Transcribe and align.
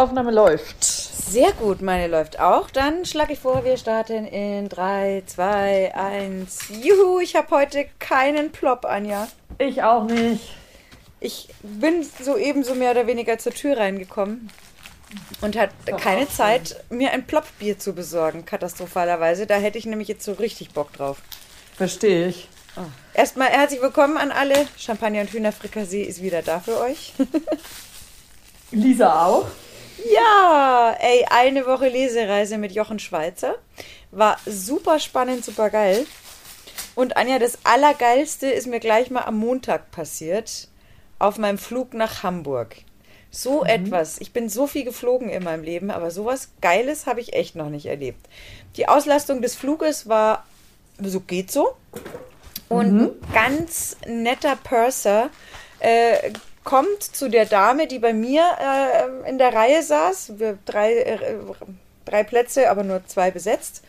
Aufnahme 0.00 0.30
läuft. 0.30 0.82
Sehr 0.82 1.52
gut, 1.52 1.82
meine 1.82 2.06
läuft 2.06 2.40
auch. 2.40 2.70
Dann 2.70 3.04
schlage 3.04 3.34
ich 3.34 3.38
vor, 3.38 3.66
wir 3.66 3.76
starten 3.76 4.24
in 4.24 4.70
3, 4.70 5.24
2, 5.26 5.94
1. 5.94 6.58
Juhu, 6.82 7.20
ich 7.20 7.36
habe 7.36 7.50
heute 7.50 7.84
keinen 7.98 8.50
Plop, 8.50 8.86
Anja. 8.86 9.28
Ich 9.58 9.82
auch 9.82 10.04
nicht. 10.04 10.54
Ich 11.20 11.48
bin 11.62 12.02
soeben 12.02 12.64
so 12.64 12.74
mehr 12.74 12.92
oder 12.92 13.06
weniger 13.06 13.36
zur 13.36 13.52
Tür 13.52 13.76
reingekommen 13.76 14.48
und 15.42 15.58
hatte 15.58 15.92
keine 15.98 16.26
Zeit, 16.30 16.82
mir 16.88 17.10
ein 17.10 17.26
Plopbier 17.26 17.78
zu 17.78 17.92
besorgen, 17.92 18.46
katastrophalerweise. 18.46 19.46
Da 19.46 19.56
hätte 19.56 19.76
ich 19.76 19.84
nämlich 19.84 20.08
jetzt 20.08 20.24
so 20.24 20.32
richtig 20.32 20.70
Bock 20.70 20.94
drauf. 20.94 21.18
Verstehe 21.76 22.28
ich. 22.28 22.48
Oh. 22.76 22.80
Erstmal 23.12 23.48
herzlich 23.48 23.82
willkommen 23.82 24.16
an 24.16 24.30
alle. 24.32 24.66
Champagner 24.78 25.20
und 25.20 25.30
Hühnerfrikassee 25.30 26.04
ist 26.04 26.22
wieder 26.22 26.40
da 26.40 26.58
für 26.58 26.80
euch. 26.80 27.12
Lisa 28.70 29.26
auch. 29.26 29.46
Ja, 30.08 30.96
ey, 30.98 31.26
eine 31.28 31.66
Woche 31.66 31.88
Lesereise 31.88 32.58
mit 32.58 32.72
Jochen 32.72 32.98
Schweizer. 32.98 33.56
War 34.10 34.38
super 34.46 34.98
spannend, 34.98 35.44
super 35.44 35.70
geil. 35.70 36.06
Und 36.94 37.16
Anja, 37.16 37.38
das 37.38 37.58
Allergeilste 37.64 38.48
ist 38.48 38.66
mir 38.66 38.80
gleich 38.80 39.10
mal 39.10 39.22
am 39.22 39.36
Montag 39.36 39.90
passiert. 39.90 40.68
Auf 41.18 41.38
meinem 41.38 41.58
Flug 41.58 41.92
nach 41.92 42.22
Hamburg. 42.22 42.76
So 43.30 43.60
mhm. 43.60 43.66
etwas. 43.66 44.20
Ich 44.20 44.32
bin 44.32 44.48
so 44.48 44.66
viel 44.66 44.84
geflogen 44.84 45.28
in 45.28 45.44
meinem 45.44 45.62
Leben, 45.62 45.90
aber 45.90 46.10
sowas 46.10 46.48
Geiles 46.60 47.06
habe 47.06 47.20
ich 47.20 47.34
echt 47.34 47.54
noch 47.54 47.68
nicht 47.68 47.86
erlebt. 47.86 48.26
Die 48.76 48.88
Auslastung 48.88 49.42
des 49.42 49.54
Fluges 49.54 50.08
war, 50.08 50.46
so 50.98 51.20
geht 51.20 51.50
so. 51.52 51.74
Und 52.68 52.92
mhm. 52.92 53.00
ein 53.00 53.32
ganz 53.34 53.96
netter 54.06 54.56
Purser 54.56 55.30
äh, 55.80 56.32
kommt 56.64 57.02
zu 57.02 57.28
der 57.28 57.46
Dame, 57.46 57.86
die 57.86 57.98
bei 57.98 58.12
mir 58.12 58.42
äh, 58.60 59.28
in 59.28 59.38
der 59.38 59.54
Reihe 59.54 59.82
saß. 59.82 60.38
Wir 60.38 60.58
drei, 60.64 60.94
äh, 60.94 61.16
drei 62.04 62.22
Plätze, 62.22 62.70
aber 62.70 62.84
nur 62.84 63.06
zwei 63.06 63.30
besetzt. 63.30 63.82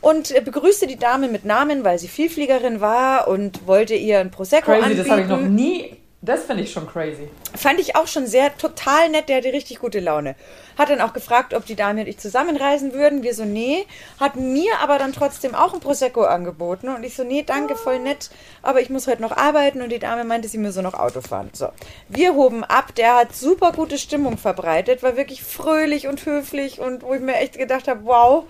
Und 0.00 0.30
äh, 0.30 0.40
begrüßte 0.40 0.86
die 0.86 0.96
Dame 0.96 1.28
mit 1.28 1.44
Namen, 1.44 1.84
weil 1.84 1.98
sie 1.98 2.08
Vielfliegerin 2.08 2.80
war 2.80 3.28
und 3.28 3.66
wollte 3.66 3.94
ihr 3.94 4.20
ein 4.20 4.30
Prosecco 4.30 4.72
Crazy, 4.72 4.82
anbieten. 4.82 5.02
das 5.02 5.10
habe 5.10 5.20
ich 5.22 5.28
noch 5.28 5.40
nie 5.40 5.96
das 6.22 6.44
finde 6.44 6.62
ich 6.64 6.72
schon 6.72 6.86
crazy. 6.86 7.30
Fand 7.54 7.80
ich 7.80 7.96
auch 7.96 8.06
schon 8.06 8.26
sehr 8.26 8.54
total 8.58 9.08
nett. 9.08 9.30
Der 9.30 9.38
hatte 9.38 9.54
richtig 9.54 9.78
gute 9.78 10.00
Laune. 10.00 10.34
Hat 10.80 10.88
dann 10.88 11.02
auch 11.02 11.12
gefragt, 11.12 11.52
ob 11.52 11.66
die 11.66 11.76
Dame 11.76 12.00
und 12.00 12.06
ich 12.06 12.16
zusammenreisen 12.16 12.94
würden. 12.94 13.22
Wir 13.22 13.34
so, 13.34 13.44
nee. 13.44 13.84
Hat 14.18 14.36
mir 14.36 14.78
aber 14.82 14.96
dann 14.98 15.12
trotzdem 15.12 15.54
auch 15.54 15.74
ein 15.74 15.80
Prosecco 15.80 16.22
angeboten. 16.22 16.88
Und 16.88 17.04
ich 17.04 17.14
so, 17.14 17.22
nee, 17.22 17.42
danke, 17.42 17.76
voll 17.76 17.98
nett. 17.98 18.30
Aber 18.62 18.80
ich 18.80 18.88
muss 18.88 19.06
heute 19.06 19.20
noch 19.20 19.36
arbeiten. 19.36 19.82
Und 19.82 19.90
die 19.90 19.98
Dame 19.98 20.24
meinte, 20.24 20.48
sie 20.48 20.56
müsse 20.56 20.82
noch 20.82 20.94
Auto 20.94 21.20
fahren. 21.20 21.50
So. 21.52 21.68
Wir 22.08 22.34
hoben 22.34 22.64
ab. 22.64 22.94
Der 22.94 23.16
hat 23.16 23.36
super 23.36 23.72
gute 23.72 23.98
Stimmung 23.98 24.38
verbreitet. 24.38 25.02
War 25.02 25.18
wirklich 25.18 25.42
fröhlich 25.42 26.08
und 26.08 26.24
höflich. 26.24 26.80
Und 26.80 27.02
wo 27.02 27.12
ich 27.12 27.20
mir 27.20 27.36
echt 27.36 27.58
gedacht 27.58 27.86
habe, 27.86 28.00
wow, 28.04 28.44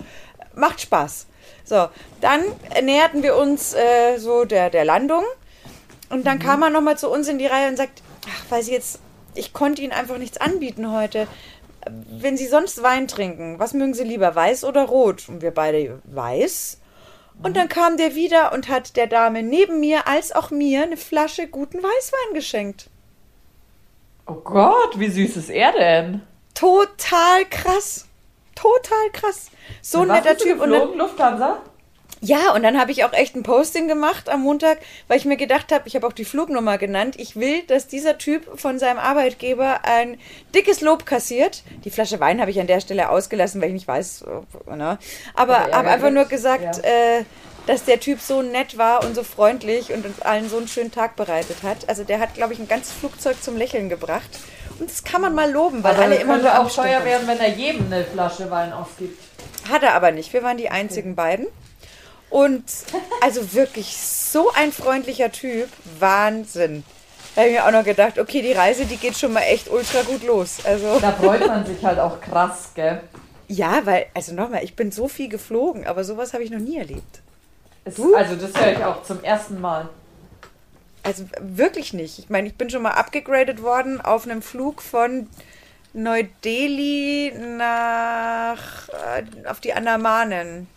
macht 0.55 0.81
Spaß. 0.81 1.27
So, 1.65 1.89
dann 2.21 2.43
näherten 2.81 3.25
wir 3.25 3.35
uns 3.35 3.75
äh, 3.75 4.19
so 4.19 4.45
der, 4.45 4.71
der 4.71 4.85
Landung. 4.85 5.25
Und 6.11 6.29
dann 6.29 6.39
mhm. 6.39 6.43
kam 6.43 6.63
er 6.63 6.71
nochmal 6.71 6.97
zu 6.97 7.11
uns 7.11 7.27
in 7.27 7.39
die 7.39 7.47
Reihe 7.47 7.69
und 7.69 7.77
sagt, 7.77 8.03
ach, 8.29 8.45
weil 8.51 8.63
Sie 8.63 8.71
jetzt, 8.71 9.01
ich 9.35 9.53
konnte 9.53 9.83
Ihnen 9.83 9.93
einfach 9.93 10.19
nichts 10.19 10.39
anbieten 10.39 10.93
heute. 10.93 11.27
Wenn 11.89 12.37
Sie 12.37 12.47
sonst 12.47 12.83
Wein 12.83 13.09
trinken, 13.09 13.59
was 13.59 13.73
mögen 13.73 13.95
Sie 13.95 14.05
lieber, 14.05 14.35
weiß 14.35 14.65
oder 14.65 14.85
rot? 14.85 15.29
Und 15.29 15.43
wir 15.43 15.51
beide 15.51 16.01
weiß. 16.05 16.79
Und 17.43 17.57
dann 17.57 17.69
kam 17.69 17.97
der 17.97 18.15
wieder 18.15 18.53
und 18.53 18.69
hat 18.69 18.97
der 18.97 19.07
Dame 19.07 19.43
neben 19.43 19.81
mir 19.81 20.07
als 20.07 20.33
auch 20.33 20.51
mir 20.51 20.83
eine 20.83 20.99
Flasche 20.99 21.47
guten 21.47 21.79
Weißwein 21.79 22.35
geschenkt. 22.35 22.91
Oh 24.27 24.35
Gott, 24.35 24.99
wie 24.99 25.09
süß 25.09 25.39
ist 25.39 25.49
er 25.49 25.73
denn? 25.73 26.21
Total 26.55 27.47
krass. 27.49 28.07
Total 28.55 29.11
krass. 29.13 29.51
So 29.81 30.03
ein 30.03 30.09
netter 30.09 30.37
Typ. 30.37 30.61
Und 30.61 30.71
dann, 30.71 30.95
Lufthansa? 30.99 31.63
Ja, 32.23 32.53
und 32.53 32.63
dann 32.63 32.79
habe 32.79 32.93
ich 32.93 33.05
auch 33.05 33.15
echt 33.15 33.35
ein 33.35 33.43
Posting 33.43 33.89
gemacht 33.89 34.29
am 34.29 34.43
Montag, 34.43 34.79
weil 35.09 35.17
ich 35.17 35.25
mir 35.25 35.39
gedacht 35.39 35.73
habe, 35.73 35.89
ich 35.89 35.97
habe 35.97 36.07
auch 36.07 36.13
die 36.13 36.27
Flugnummer 36.27 36.77
genannt. 36.77 37.15
Ich 37.19 37.37
will, 37.37 37.63
dass 37.63 37.87
dieser 37.87 38.19
Typ 38.19 38.59
von 38.61 38.79
seinem 38.79 38.99
Arbeitgeber 38.99 39.81
ein 39.85 40.19
dickes 40.55 40.83
Lob 40.83 41.07
kassiert. 41.07 41.63
Die 41.85 41.91
Flasche 41.91 42.21
Wein 42.21 42.41
habe 42.41 42.51
ich 42.51 42.61
an 42.61 42.67
der 42.67 42.81
Stelle 42.81 43.09
ausgelassen, 43.09 43.61
weil 43.63 43.69
ich 43.69 43.75
nicht 43.75 43.89
weiß. 43.89 44.25
Ne? 44.75 44.99
Aber 45.35 45.71
habe 45.73 45.89
einfach 45.89 46.11
nur 46.11 46.27
gesagt, 46.27 46.83
ja. 46.85 47.19
äh, 47.19 47.25
dass 47.67 47.85
der 47.85 48.01
Typ 48.01 48.21
so 48.21 48.43
nett 48.43 48.77
war 48.77 49.03
und 49.03 49.15
so 49.15 49.23
freundlich 49.23 49.91
und 49.93 50.05
uns 50.05 50.21
allen 50.21 50.51
so 50.51 50.59
einen 50.59 50.69
schönen 50.69 50.93
Tag 50.93 51.17
bereitet 51.17 51.63
hat. 51.63 51.89
Also 51.89 52.05
der 52.05 52.21
hat, 52.21 52.35
glaube 52.35 52.53
ich, 52.53 52.59
ein 52.59 52.69
ganzes 52.69 52.93
Flugzeug 52.93 53.43
zum 53.43 53.57
Lächeln 53.57 53.89
gebracht. 53.89 54.29
Und 54.79 54.91
das 54.91 55.05
kann 55.05 55.23
man 55.23 55.35
mal 55.35 55.51
loben, 55.51 55.83
weil 55.83 55.95
aber 55.95 56.03
alle 56.03 56.17
immer 56.17 56.37
nur 56.37 56.59
auch 56.59 56.71
teuer 56.71 57.05
werden, 57.05 57.27
wenn 57.27 57.39
er 57.39 57.49
jedem 57.49 57.87
eine 57.87 58.05
Flasche 58.05 58.51
Wein 58.51 58.73
ausgibt. 58.73 59.23
Hat 59.71 59.83
er 59.83 59.95
aber 59.95 60.11
nicht. 60.11 60.33
Wir 60.33 60.43
waren 60.43 60.57
die 60.57 60.69
einzigen 60.69 61.13
okay. 61.13 61.17
beiden. 61.17 61.47
Und 62.31 62.65
also 63.21 63.53
wirklich 63.53 63.97
so 63.97 64.51
ein 64.53 64.73
freundlicher 64.73 65.33
Typ. 65.33 65.69
Wahnsinn. 65.99 66.85
Da 67.35 67.43
habe 67.43 67.51
ich 67.51 67.57
mir 67.57 67.67
auch 67.67 67.73
noch 67.73 67.85
gedacht, 67.85 68.19
okay, 68.19 68.43
die 68.43 68.53
Reise, 68.53 68.87
die 68.87 68.97
geht 68.97 69.17
schon 69.17 69.33
mal 69.33 69.43
echt 69.43 69.69
ultra 69.69 70.03
gut 70.03 70.23
los. 70.25 70.59
Also. 70.65 70.99
Da 71.01 71.13
freut 71.13 71.47
man 71.47 71.67
sich 71.67 71.85
halt 71.85 71.99
auch 71.99 72.21
krass, 72.21 72.71
gell? 72.75 73.01
Ja, 73.49 73.85
weil, 73.85 74.07
also 74.15 74.33
nochmal, 74.33 74.63
ich 74.63 74.77
bin 74.77 74.93
so 74.93 75.09
viel 75.09 75.29
geflogen, 75.29 75.87
aber 75.87 76.05
sowas 76.05 76.33
habe 76.33 76.45
ich 76.45 76.51
noch 76.51 76.61
nie 76.61 76.79
erlebt. 76.79 77.21
Es? 77.85 78.01
Also 78.01 78.37
das 78.37 78.55
höre 78.61 78.73
ich 78.73 78.85
auch 78.85 79.03
zum 79.03 79.23
ersten 79.25 79.61
Mal. 79.61 79.89
Also 81.03 81.25
wirklich 81.41 81.93
nicht. 81.93 82.19
Ich 82.19 82.29
meine, 82.29 82.47
ich 82.49 82.55
bin 82.57 82.71
schon 82.71 82.83
mal 82.83 82.93
abgegradet 82.93 83.63
worden 83.63 84.01
auf 84.01 84.25
einem 84.25 84.43
Flug 84.43 84.83
von 84.83 85.29
Neu-Delhi 85.93 87.33
nach 87.57 88.89
äh, 88.89 89.49
auf 89.49 89.61
die 89.61 89.73
Andamanen. 89.73 90.69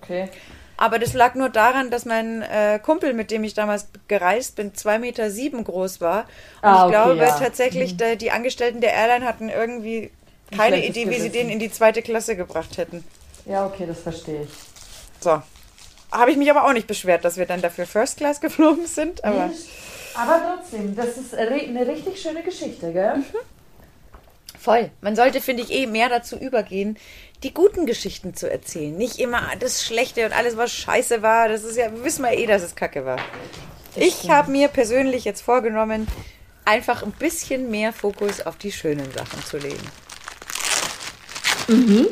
Okay. 0.00 0.30
Aber 0.76 0.98
das 0.98 1.14
lag 1.14 1.34
nur 1.34 1.48
daran, 1.48 1.90
dass 1.90 2.04
mein 2.04 2.42
äh, 2.42 2.78
Kumpel, 2.82 3.14
mit 3.14 3.30
dem 3.30 3.44
ich 3.44 3.54
damals 3.54 3.88
gereist 4.08 4.56
bin, 4.56 4.74
zwei 4.74 4.98
Meter 4.98 5.30
sieben 5.30 5.64
groß 5.64 6.00
war. 6.00 6.24
Und 6.60 6.68
ah, 6.68 6.84
ich 6.84 6.90
glaube 6.92 7.16
ja. 7.16 7.38
tatsächlich, 7.38 7.94
mhm. 7.94 7.98
die, 7.98 8.16
die 8.18 8.30
Angestellten 8.30 8.80
der 8.80 8.92
Airline 8.92 9.24
hatten 9.24 9.48
irgendwie 9.48 10.10
keine 10.54 10.84
Idee, 10.84 11.08
wie 11.10 11.20
sie 11.20 11.30
den 11.30 11.48
in 11.48 11.58
die 11.58 11.72
zweite 11.72 12.02
Klasse 12.02 12.36
gebracht 12.36 12.76
hätten. 12.76 13.04
Ja, 13.46 13.66
okay, 13.66 13.86
das 13.86 14.00
verstehe 14.00 14.42
ich. 14.42 14.50
So. 15.20 15.42
Habe 16.12 16.30
ich 16.30 16.36
mich 16.36 16.50
aber 16.50 16.64
auch 16.64 16.72
nicht 16.72 16.86
beschwert, 16.86 17.24
dass 17.24 17.36
wir 17.36 17.46
dann 17.46 17.62
dafür 17.62 17.86
First 17.86 18.18
Class 18.18 18.40
geflogen 18.40 18.86
sind. 18.86 19.24
Aber, 19.24 19.50
aber 20.14 20.56
trotzdem, 20.56 20.94
das 20.94 21.16
ist 21.16 21.34
eine 21.34 21.86
richtig 21.86 22.20
schöne 22.20 22.42
Geschichte, 22.42 22.92
gell? 22.92 23.16
Mhm. 23.16 23.55
Voll. 24.66 24.90
Man 25.00 25.14
sollte, 25.14 25.40
finde 25.40 25.62
ich, 25.62 25.70
eh 25.70 25.86
mehr 25.86 26.08
dazu 26.08 26.36
übergehen, 26.36 26.98
die 27.44 27.54
guten 27.54 27.86
Geschichten 27.86 28.34
zu 28.34 28.50
erzählen. 28.50 28.96
Nicht 28.96 29.20
immer 29.20 29.40
das 29.60 29.84
Schlechte 29.84 30.26
und 30.26 30.32
alles, 30.32 30.56
was 30.56 30.72
scheiße 30.72 31.22
war. 31.22 31.48
Das 31.48 31.62
ist 31.62 31.76
ja, 31.76 31.88
wissen 32.02 32.24
wir 32.24 32.32
eh, 32.32 32.46
dass 32.46 32.64
es 32.64 32.74
kacke 32.74 33.04
war. 33.04 33.20
Ich 33.94 34.28
habe 34.28 34.50
mir 34.50 34.66
persönlich 34.66 35.24
jetzt 35.24 35.42
vorgenommen, 35.42 36.08
einfach 36.64 37.04
ein 37.04 37.12
bisschen 37.12 37.70
mehr 37.70 37.92
Fokus 37.92 38.44
auf 38.44 38.56
die 38.56 38.72
schönen 38.72 39.08
Sachen 39.12 39.44
zu 39.44 39.58
legen. 39.58 39.88
Mhm. 41.68 42.08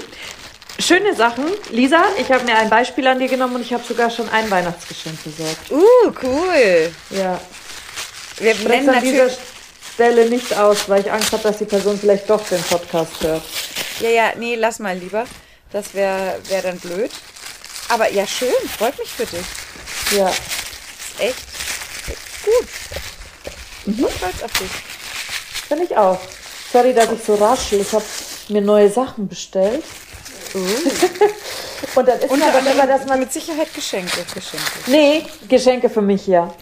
Schöne 0.79 1.13
Sachen. 1.17 1.47
Lisa, 1.73 2.05
ich 2.21 2.31
habe 2.31 2.45
mir 2.45 2.57
ein 2.57 2.71
Beispiel 2.71 3.09
an 3.09 3.19
dir 3.19 3.29
genommen 3.29 3.57
und 3.57 3.63
ich 3.63 3.73
habe 3.73 3.83
sogar 3.83 4.11
schon 4.11 4.29
ein 4.29 4.49
Weihnachtsgeschenk 4.49 5.25
besorgt. 5.25 5.73
Uh, 5.73 6.13
cool. 6.23 6.93
Ja. 7.11 7.41
Wir 8.39 8.55
nennen 8.69 8.95
dieser 9.03 9.29
Stelle 9.95 10.29
nicht 10.29 10.57
aus, 10.57 10.89
weil 10.89 11.03
ich 11.03 11.13
Angst 11.13 11.31
habe, 11.33 11.45
dass 11.45 11.59
die 11.59 11.67
Person 11.67 11.97
vielleicht 11.99 12.29
doch 12.29 12.45
den 12.49 12.63
Podcast 12.63 13.13
hört. 13.23 13.43
Ja, 14.01 14.09
ja, 14.09 14.33
nee, 14.37 14.57
lass 14.57 14.81
mal 14.81 14.97
lieber. 14.97 15.25
Das 15.71 15.95
wäre 15.95 16.41
wär 16.49 16.63
dann 16.63 16.79
blöd. 16.81 17.13
Aber 17.89 18.11
ja, 18.11 18.27
schön, 18.27 18.51
freut 18.77 18.99
mich 18.99 19.09
für 19.09 19.25
dich. 19.25 19.47
Ja. 20.17 20.29
Ist 20.29 21.21
echt 21.21 21.47
gut. 22.45 22.69
Ich 23.87 23.97
bin 23.97 24.09
stolz 24.17 24.43
auf 24.43 24.53
dich. 24.53 24.71
Finde 25.69 25.85
ich 25.85 25.97
auch. 25.97 26.19
Sorry, 26.73 26.93
dass 26.93 27.13
ich 27.13 27.23
so 27.23 27.37
raschel. 27.37 27.81
Ich 27.81 27.93
habe 27.93 28.05
mir 28.49 28.63
neue 28.63 28.91
Sachen 28.91 29.29
bestellt. 29.29 29.85
Uh. 30.55 30.59
Und 31.95 32.09
dann 32.09 32.19
ist 32.19 32.31
Und 32.31 32.43
aber 32.43 32.59
immer, 32.69 32.87
dass 32.87 33.07
man 33.07 33.21
mit 33.21 33.33
Sicherheit 33.33 33.73
Geschenke, 33.73 34.25
Geschenke. 34.35 34.67
Nee, 34.87 35.25
Geschenke 35.49 35.89
für 35.89 36.03
mich 36.03 36.27
ja. 36.27 36.53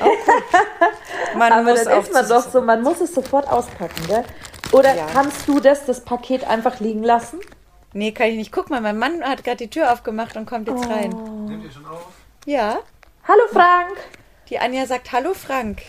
Oh, 0.00 0.04
cool. 0.04 0.42
Man 1.36 1.52
aber 1.52 1.62
muss 1.70 1.84
dann 1.84 2.00
ist 2.00 2.12
man 2.12 2.28
doch 2.28 2.48
so, 2.48 2.60
man 2.60 2.82
muss 2.82 3.00
es 3.00 3.14
sofort 3.14 3.48
auspacken, 3.48 4.06
gell? 4.06 4.24
Oder 4.72 4.94
ja. 4.94 5.06
kannst 5.12 5.48
du 5.48 5.60
das, 5.60 5.86
das 5.86 6.04
Paket 6.04 6.44
einfach 6.44 6.80
liegen 6.80 7.02
lassen? 7.02 7.40
Nee, 7.92 8.12
kann 8.12 8.28
ich 8.28 8.36
nicht. 8.36 8.52
Guck 8.52 8.70
mal, 8.70 8.80
mein 8.80 8.98
Mann 8.98 9.22
hat 9.22 9.44
gerade 9.44 9.56
die 9.56 9.70
Tür 9.70 9.92
aufgemacht 9.92 10.36
und 10.36 10.46
kommt 10.46 10.68
jetzt 10.68 10.84
oh. 10.86 10.92
rein. 10.92 11.10
Nehmt 11.46 11.64
ihr 11.64 11.70
schon 11.70 11.86
auf? 11.86 12.06
Ja. 12.44 12.78
Hallo 13.26 13.42
Frank. 13.50 13.96
Die 14.50 14.58
Anja 14.58 14.86
sagt 14.86 15.12
Hallo 15.12 15.34
Frank. 15.34 15.82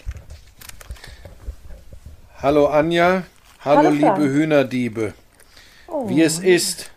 Hallo 2.42 2.68
Anja. 2.68 3.24
Hallo, 3.64 3.78
Hallo 3.78 3.90
liebe 3.90 4.30
Hühnerdiebe. 4.30 5.14
Oh. 5.88 6.08
Wie 6.08 6.22
es 6.22 6.40
ist, 6.40 6.92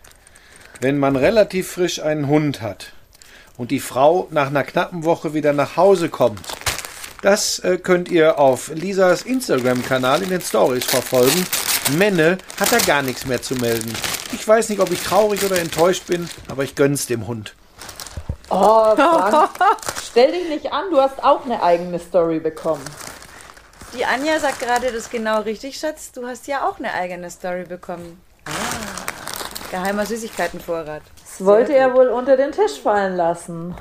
wenn 0.79 0.97
man 0.97 1.15
relativ 1.15 1.71
frisch 1.71 2.01
einen 2.01 2.27
Hund 2.27 2.61
hat 2.61 2.93
und 3.57 3.71
die 3.71 3.79
Frau 3.79 4.27
nach 4.31 4.47
einer 4.47 4.63
knappen 4.63 5.03
Woche 5.03 5.33
wieder 5.33 5.51
nach 5.53 5.75
Hause 5.75 6.09
kommt. 6.09 6.41
Das 7.23 7.59
äh, 7.59 7.77
könnt 7.77 8.09
ihr 8.09 8.37
auf 8.37 8.67
Lisas 8.75 9.21
Instagram-Kanal 9.21 10.23
in 10.23 10.29
den 10.29 10.41
Stories 10.41 10.83
verfolgen. 10.83 11.47
Menne 11.97 12.37
hat 12.59 12.73
er 12.73 12.81
gar 12.81 13.01
nichts 13.01 13.25
mehr 13.25 13.41
zu 13.41 13.55
melden. 13.55 13.93
Ich 14.33 14.45
weiß 14.45 14.67
nicht, 14.67 14.81
ob 14.81 14.91
ich 14.91 15.01
traurig 15.01 15.41
oder 15.45 15.57
enttäuscht 15.57 16.05
bin, 16.07 16.29
aber 16.49 16.65
ich 16.65 16.75
gönn's 16.75 17.07
dem 17.07 17.25
Hund. 17.25 17.55
Oh, 18.49 18.93
Frank, 18.93 19.49
stell 20.03 20.33
dich 20.33 20.49
nicht 20.49 20.73
an, 20.73 20.83
du 20.91 20.99
hast 20.99 21.23
auch 21.23 21.45
eine 21.45 21.63
eigene 21.63 21.97
Story 21.97 22.39
bekommen. 22.39 22.83
Die 23.97 24.03
Anja 24.03 24.37
sagt 24.39 24.59
gerade 24.59 24.91
das 24.91 25.09
genau 25.09 25.39
richtig, 25.41 25.79
Schatz. 25.79 26.11
Du 26.11 26.27
hast 26.27 26.47
ja 26.47 26.67
auch 26.67 26.77
eine 26.77 26.93
eigene 26.93 27.29
Story 27.29 27.63
bekommen. 27.63 28.21
Ah, 28.43 28.51
geheimer 29.71 30.05
Süßigkeitenvorrat. 30.05 31.03
Das 31.21 31.45
wollte 31.45 31.73
er 31.73 31.93
wohl 31.93 32.09
unter 32.09 32.35
den 32.35 32.51
Tisch 32.51 32.81
fallen 32.81 33.15
lassen. 33.15 33.75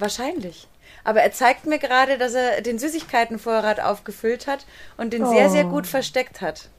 Wahrscheinlich. 0.00 0.66
Aber 1.04 1.20
er 1.20 1.32
zeigt 1.32 1.66
mir 1.66 1.78
gerade, 1.78 2.18
dass 2.18 2.34
er 2.34 2.62
den 2.62 2.78
Süßigkeitenvorrat 2.78 3.80
aufgefüllt 3.80 4.46
hat 4.46 4.66
und 4.96 5.12
den 5.12 5.24
oh. 5.24 5.30
sehr, 5.30 5.50
sehr 5.50 5.64
gut 5.64 5.86
versteckt 5.86 6.40
hat. 6.40 6.70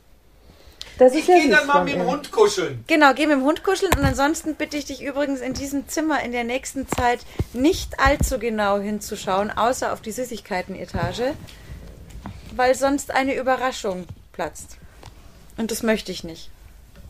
Das 0.97 1.13
ist 1.13 1.19
ich 1.19 1.27
ja 1.27 1.35
gehe 1.39 1.49
dann 1.49 1.67
mal 1.67 1.83
mit 1.83 1.95
dem 1.95 2.05
Hund 2.05 2.31
kuscheln. 2.31 2.83
Genau, 2.87 3.13
geh 3.13 3.27
mit 3.27 3.35
dem 3.35 3.43
Hund 3.43 3.63
kuscheln 3.63 3.91
und 3.97 4.03
ansonsten 4.03 4.55
bitte 4.55 4.77
ich 4.77 4.85
dich 4.85 5.03
übrigens 5.03 5.41
in 5.41 5.53
diesem 5.53 5.87
Zimmer 5.89 6.23
in 6.23 6.31
der 6.31 6.45
nächsten 6.45 6.87
Zeit 6.87 7.19
nicht 7.53 7.99
allzu 7.99 8.39
genau 8.39 8.79
hinzuschauen, 8.79 9.51
außer 9.51 9.91
auf 9.91 10.01
die 10.01 10.11
Süßigkeitenetage, 10.11 11.33
weil 12.55 12.75
sonst 12.75 13.11
eine 13.11 13.35
Überraschung 13.35 14.05
platzt. 14.31 14.77
Und 15.57 15.71
das 15.71 15.83
möchte 15.83 16.11
ich 16.11 16.23
nicht. 16.23 16.49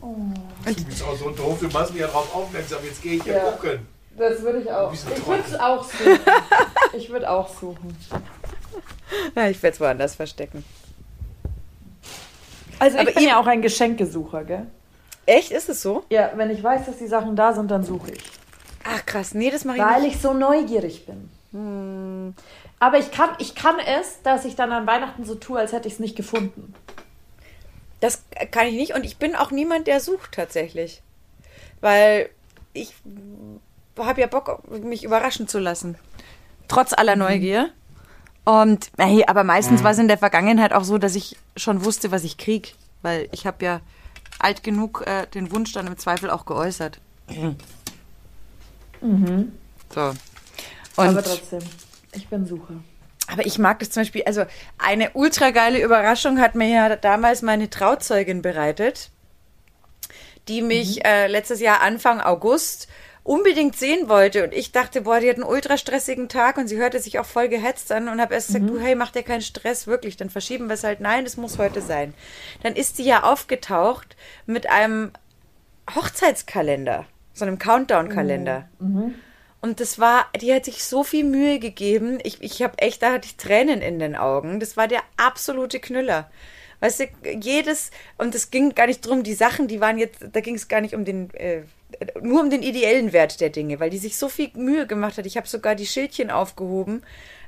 Oh. 0.00 0.06
Und 0.06 0.80
du 0.80 0.84
bist 0.84 1.02
auch 1.02 1.16
so 1.16 1.30
doof, 1.30 1.58
du 1.60 1.68
machst 1.68 1.92
mich 1.92 2.00
ja 2.00 2.08
darauf 2.08 2.34
aufmerksam, 2.34 2.78
jetzt 2.84 3.02
gehe 3.02 3.14
ich 3.14 3.24
ja 3.24 3.38
gucken. 3.38 3.86
Das 4.16 4.40
würde 4.42 4.60
ich 4.60 4.70
auch. 4.70 4.92
Ich 4.92 5.26
würde 5.26 5.42
es 5.46 5.58
auch 5.58 5.84
suchen. 5.84 6.18
ich 6.94 7.10
würde 7.10 7.30
auch 7.30 7.48
suchen. 7.48 7.96
Ja, 9.34 9.48
ich 9.48 9.62
werde 9.62 9.74
es 9.74 9.80
woanders 9.80 10.14
verstecken. 10.14 10.64
Also 12.78 12.98
ich 12.98 13.02
Aber 13.02 13.12
bin 13.12 13.28
ja 13.28 13.40
auch 13.40 13.46
ein 13.46 13.62
Geschenkesucher, 13.62 14.44
gell? 14.44 14.66
Echt? 15.26 15.50
Ist 15.50 15.68
es 15.68 15.82
so? 15.82 16.04
Ja, 16.10 16.32
wenn 16.36 16.50
ich 16.50 16.62
weiß, 16.62 16.86
dass 16.86 16.98
die 16.98 17.06
Sachen 17.06 17.36
da 17.36 17.52
sind, 17.52 17.70
dann 17.70 17.84
suche 17.84 18.12
ich. 18.12 18.22
Ach 18.84 19.04
krass, 19.04 19.34
nee, 19.34 19.50
das 19.50 19.64
mache 19.64 19.78
ich 19.78 19.82
Weil 19.82 20.02
nicht. 20.02 20.16
ich 20.16 20.22
so 20.22 20.32
neugierig 20.32 21.06
bin. 21.06 21.28
Hm. 21.52 22.34
Aber 22.78 22.98
ich 22.98 23.10
kann, 23.10 23.30
ich 23.38 23.54
kann 23.54 23.76
es, 23.78 24.22
dass 24.22 24.44
ich 24.44 24.54
dann 24.54 24.70
an 24.72 24.86
Weihnachten 24.86 25.24
so 25.24 25.34
tue, 25.34 25.58
als 25.58 25.72
hätte 25.72 25.88
ich 25.88 25.94
es 25.94 26.00
nicht 26.00 26.16
gefunden. 26.16 26.74
Das 28.00 28.22
kann 28.50 28.66
ich 28.66 28.74
nicht 28.74 28.94
und 28.94 29.04
ich 29.04 29.16
bin 29.16 29.34
auch 29.34 29.50
niemand, 29.50 29.86
der 29.86 30.00
sucht 30.00 30.32
tatsächlich. 30.32 31.02
Weil 31.80 32.28
ich 32.74 32.94
habe 33.98 34.20
ja 34.20 34.26
Bock, 34.26 34.62
mich 34.70 35.04
überraschen 35.04 35.48
zu 35.48 35.58
lassen. 35.58 35.96
Trotz 36.68 36.92
aller. 36.92 37.16
Neugier. 37.16 37.70
Und 38.44 38.90
hey, 38.96 39.24
aber 39.26 39.42
meistens 39.42 39.80
mhm. 39.80 39.84
war 39.84 39.90
es 39.92 39.98
in 39.98 40.08
der 40.08 40.18
Vergangenheit 40.18 40.72
auch 40.72 40.84
so, 40.84 40.98
dass 40.98 41.14
ich 41.16 41.36
schon 41.56 41.84
wusste, 41.84 42.12
was 42.12 42.22
ich 42.22 42.38
krieg, 42.38 42.74
weil 43.02 43.28
ich 43.32 43.46
habe 43.46 43.64
ja 43.64 43.80
alt 44.38 44.62
genug 44.62 45.02
äh, 45.06 45.26
den 45.26 45.50
Wunsch 45.52 45.72
dann 45.72 45.86
im 45.86 45.98
Zweifel 45.98 46.30
auch 46.30 46.46
geäußert. 46.46 47.00
Mhm. 49.00 49.52
So. 49.92 50.00
Und 50.96 51.08
aber 51.08 51.22
trotzdem, 51.22 51.60
ich 52.12 52.28
bin 52.28 52.46
Sucher. 52.46 52.74
Aber 53.28 53.44
ich 53.44 53.58
mag 53.58 53.80
das 53.80 53.90
zum 53.90 54.02
Beispiel, 54.02 54.22
also 54.24 54.44
eine 54.78 55.10
ultra 55.14 55.50
geile 55.50 55.82
Überraschung 55.82 56.40
hat 56.40 56.54
mir 56.54 56.68
ja 56.68 56.96
damals 56.96 57.42
meine 57.42 57.68
Trauzeugin 57.68 58.40
bereitet, 58.42 59.10
die 60.48 60.62
mich 60.62 60.96
mhm. 60.96 61.02
äh, 61.04 61.26
letztes 61.26 61.60
Jahr 61.60 61.80
Anfang 61.80 62.20
August 62.20 62.88
unbedingt 63.26 63.76
sehen 63.76 64.08
wollte. 64.08 64.44
Und 64.44 64.54
ich 64.54 64.72
dachte, 64.72 65.02
boah, 65.02 65.20
die 65.20 65.28
hat 65.28 65.36
einen 65.36 65.44
ultra 65.44 65.76
stressigen 65.76 66.28
Tag 66.28 66.56
und 66.58 66.68
sie 66.68 66.76
hörte 66.76 67.00
sich 67.00 67.18
auch 67.18 67.26
voll 67.26 67.48
gehetzt 67.48 67.90
an 67.90 68.08
und 68.08 68.20
habe 68.20 68.34
erst 68.34 68.48
gesagt, 68.48 68.64
mhm. 68.64 68.68
du, 68.68 68.80
hey, 68.80 68.94
mach 68.94 69.10
dir 69.10 69.24
keinen 69.24 69.42
Stress, 69.42 69.86
wirklich. 69.86 70.16
Dann 70.16 70.30
verschieben 70.30 70.68
wir 70.68 70.74
es 70.74 70.84
halt. 70.84 71.00
Nein, 71.00 71.24
das 71.24 71.36
muss 71.36 71.58
heute 71.58 71.82
sein. 71.82 72.14
Dann 72.62 72.74
ist 72.74 72.96
sie 72.96 73.04
ja 73.04 73.24
aufgetaucht 73.24 74.16
mit 74.46 74.70
einem 74.70 75.10
Hochzeitskalender, 75.94 77.04
so 77.34 77.44
einem 77.44 77.58
Countdown-Kalender. 77.58 78.68
Mhm. 78.78 78.88
mhm. 78.88 79.14
Und 79.62 79.80
das 79.80 79.98
war, 79.98 80.26
die 80.40 80.54
hat 80.54 80.66
sich 80.66 80.84
so 80.84 81.02
viel 81.02 81.24
Mühe 81.24 81.58
gegeben. 81.58 82.18
Ich, 82.22 82.40
ich 82.40 82.62
habe 82.62 82.78
echt, 82.78 83.02
da 83.02 83.10
hatte 83.10 83.26
ich 83.26 83.36
Tränen 83.36 83.82
in 83.82 83.98
den 83.98 84.14
Augen. 84.14 84.60
Das 84.60 84.76
war 84.76 84.86
der 84.86 85.00
absolute 85.16 85.80
Knüller. 85.80 86.30
Weißt 86.78 87.00
du, 87.00 87.06
jedes, 87.40 87.90
und 88.16 88.34
es 88.36 88.52
ging 88.52 88.76
gar 88.76 88.86
nicht 88.86 89.04
drum, 89.04 89.24
die 89.24 89.34
Sachen, 89.34 89.66
die 89.66 89.80
waren 89.80 89.98
jetzt, 89.98 90.24
da 90.30 90.40
ging 90.40 90.54
es 90.54 90.68
gar 90.68 90.82
nicht 90.82 90.94
um 90.94 91.04
den, 91.04 91.34
äh, 91.34 91.62
nur 92.20 92.40
um 92.40 92.50
den 92.50 92.62
ideellen 92.62 93.12
Wert 93.12 93.40
der 93.40 93.50
Dinge, 93.50 93.80
weil 93.80 93.90
die 93.90 93.98
sich 93.98 94.16
so 94.16 94.28
viel 94.28 94.50
Mühe 94.54 94.86
gemacht 94.86 95.18
hat. 95.18 95.26
Ich 95.26 95.36
habe 95.36 95.46
sogar 95.46 95.74
die 95.74 95.86
Schildchen 95.86 96.30
aufgehoben, 96.30 97.02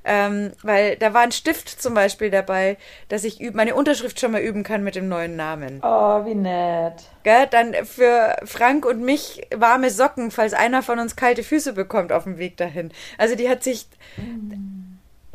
ähm, 0.05 0.53
weil 0.63 0.97
da 0.97 1.13
war 1.13 1.23
ein 1.23 1.33
Stift 1.33 1.69
zum 1.69 1.95
Beispiel 1.95 2.31
dabei, 2.31 2.77
dass 3.09 3.25
ich 3.25 3.41
meine 3.53 3.75
Unterschrift 3.75 4.21
schon 4.21 4.33
mal 4.33 4.41
üben 4.41 4.63
kann 4.63 4.85
mit 4.85 4.95
dem 4.95 5.09
neuen 5.09 5.37
Namen. 5.37 5.81
Oh, 5.83 6.25
wie 6.25 6.35
nett. 6.35 6.95
Gell? 7.25 7.47
Dann 7.51 7.75
für 7.85 8.37
Frank 8.45 8.87
und 8.87 9.03
mich 9.03 9.47
warme 9.55 9.91
Socken, 9.91 10.31
falls 10.31 10.55
einer 10.55 10.83
von 10.83 10.99
uns 10.99 11.17
kalte 11.17 11.43
Füße 11.43 11.73
bekommt 11.73 12.13
auf 12.13 12.25
dem 12.25 12.39
Weg 12.39 12.57
dahin. 12.57 12.91
Also 13.19 13.35
die 13.35 13.49
hat 13.49 13.63
sich. 13.63 13.87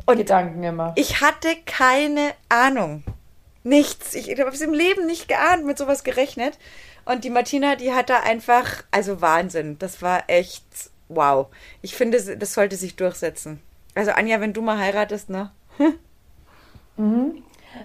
Und 0.06 0.16
Gedanken 0.16 0.62
immer. 0.62 0.92
Ich 0.96 1.20
hatte 1.20 1.48
keine 1.66 2.32
Ahnung. 2.48 3.04
Nichts. 3.62 4.14
Ich 4.14 4.28
habe 4.38 4.50
es 4.50 4.60
im 4.60 4.74
Leben 4.74 5.06
nicht 5.06 5.28
geahnt, 5.28 5.64
mit 5.64 5.78
sowas 5.78 6.04
gerechnet. 6.04 6.58
Und 7.04 7.24
die 7.24 7.30
Martina, 7.30 7.76
die 7.76 7.92
hat 7.92 8.10
da 8.10 8.20
einfach, 8.20 8.84
also 8.90 9.20
Wahnsinn. 9.20 9.78
Das 9.78 10.02
war 10.02 10.24
echt 10.28 10.64
wow. 11.08 11.46
Ich 11.82 11.94
finde, 11.94 12.36
das 12.36 12.54
sollte 12.54 12.76
sich 12.76 12.96
durchsetzen. 12.96 13.60
Also 13.94 14.12
Anja, 14.12 14.40
wenn 14.40 14.52
du 14.52 14.62
mal 14.62 14.78
heiratest, 14.78 15.30
ne? 15.30 15.50
mhm. 16.96 17.42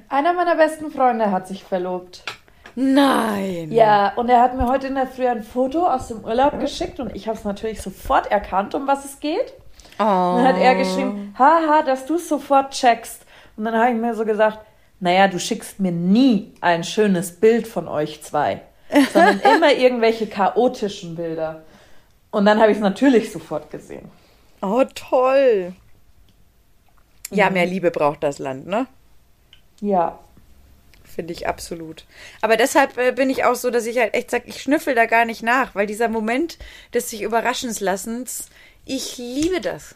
Einer 0.08 0.34
meiner 0.34 0.56
besten 0.56 0.92
Freunde 0.92 1.32
hat 1.32 1.48
sich 1.48 1.64
verlobt. 1.64 2.24
Nein. 2.76 3.72
Ja, 3.72 4.14
und 4.16 4.30
er 4.30 4.42
hat 4.42 4.56
mir 4.56 4.68
heute 4.68 4.88
in 4.88 4.96
der 4.96 5.08
Früh 5.08 5.28
ein 5.28 5.44
Foto 5.44 5.86
aus 5.86 6.08
dem 6.08 6.24
Urlaub 6.24 6.60
geschickt 6.60 7.00
und 7.00 7.16
ich 7.16 7.28
habe 7.28 7.38
es 7.38 7.44
natürlich 7.44 7.82
sofort 7.82 8.32
erkannt, 8.32 8.74
um 8.76 8.88
was 8.88 9.06
es 9.06 9.20
geht. 9.20 9.54
Oh. 10.00 10.04
Und 10.04 10.44
dann 10.44 10.48
hat 10.48 10.58
er 10.58 10.76
geschrieben, 10.76 11.36
haha, 11.38 11.82
dass 11.82 12.06
du 12.06 12.16
es 12.16 12.30
sofort 12.30 12.72
checkst. 12.72 13.26
Und 13.58 13.66
dann 13.66 13.76
habe 13.76 13.92
ich 13.92 13.98
mir 13.98 14.14
so 14.14 14.24
gesagt, 14.24 14.60
naja, 15.00 15.28
du 15.28 15.40
schickst 15.40 15.80
mir 15.80 15.92
nie 15.92 16.54
ein 16.62 16.84
schönes 16.84 17.40
Bild 17.40 17.68
von 17.68 17.88
euch 17.88 18.22
zwei, 18.24 18.62
sondern 19.14 19.40
immer 19.40 19.74
irgendwelche 19.74 20.28
chaotischen 20.28 21.16
Bilder. 21.16 21.64
Und 22.32 22.46
dann 22.46 22.60
habe 22.60 22.72
ich 22.72 22.78
es 22.78 22.84
natürlich 22.84 23.32
sofort 23.32 23.72
gesehen. 23.72 24.10
Oh, 24.62 24.84
toll. 24.94 25.74
Ja, 27.32 27.48
mhm. 27.48 27.54
mehr 27.54 27.66
Liebe 27.66 27.92
braucht 27.92 28.24
das 28.24 28.40
Land, 28.40 28.68
ne? 28.68 28.88
Ja. 29.82 30.20
Finde 31.04 31.34
ich 31.34 31.48
absolut. 31.48 32.06
Aber 32.42 32.56
deshalb 32.56 32.98
äh, 32.98 33.12
bin 33.12 33.30
ich 33.30 33.44
auch 33.44 33.56
so, 33.56 33.72
dass 33.72 33.86
ich 33.86 33.98
halt 33.98 34.14
echt 34.14 34.32
sage, 34.32 34.46
ich 34.48 34.62
schnüffel 34.62 34.96
da 34.96 35.06
gar 35.06 35.26
nicht 35.26 35.42
nach, 35.44 35.76
weil 35.76 35.88
dieser 35.88 36.08
Moment 36.08 36.58
des 36.94 37.10
sich 37.10 37.24
Überraschenslassens, 37.24 38.50
ich 38.86 39.18
liebe 39.18 39.60
das. 39.60 39.96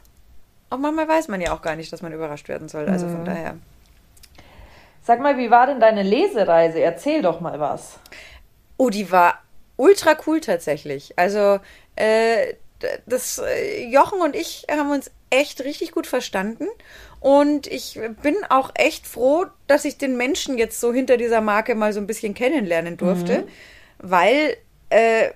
Auch 0.70 0.78
manchmal 0.80 1.08
weiß 1.08 1.28
man 1.28 1.40
ja 1.40 1.54
auch 1.54 1.62
gar 1.62 1.76
nicht, 1.76 1.94
dass 1.94 2.02
man 2.02 2.14
überrascht 2.14 2.50
werden 2.50 2.68
soll. 2.68 2.88
Also 2.90 3.08
von 3.08 3.22
mhm. 3.22 3.26
daher. 3.26 3.58
Sag 5.04 5.20
mal, 5.20 5.38
wie 5.38 5.52
war 5.52 5.68
denn 5.68 5.80
deine 5.80 6.02
Lesereise? 6.02 6.80
Erzähl 6.80 7.22
doch 7.22 7.42
mal 7.42 7.60
was. 7.60 8.00
Oh, 8.78 8.90
die 8.90 9.12
war 9.12 9.42
ultra 9.78 10.18
cool 10.28 10.42
tatsächlich. 10.42 11.18
Also, 11.18 11.60
äh, 11.96 12.54
das 13.06 13.40
äh, 13.40 13.86
Jochen 13.88 14.22
und 14.22 14.36
ich 14.36 14.66
haben 14.70 14.92
uns 14.92 15.10
echt 15.30 15.62
richtig 15.62 15.92
gut 15.92 16.08
verstanden. 16.08 16.68
Und 17.20 17.68
ich 17.68 18.00
bin 18.22 18.36
auch 18.50 18.72
echt 18.76 19.08
froh, 19.08 19.46
dass 19.68 19.86
ich 19.86 19.98
den 19.98 20.18
Menschen 20.18 20.58
jetzt 20.58 20.80
so 20.80 20.94
hinter 20.94 21.18
dieser 21.18 21.42
Marke 21.42 21.74
mal 21.74 21.94
so 21.94 22.02
ein 22.02 22.08
bisschen 22.08 22.34
kennenlernen 22.34 22.98
durfte, 22.98 23.40
mhm. 23.40 23.48
weil 24.00 24.58
äh, 24.90 25.30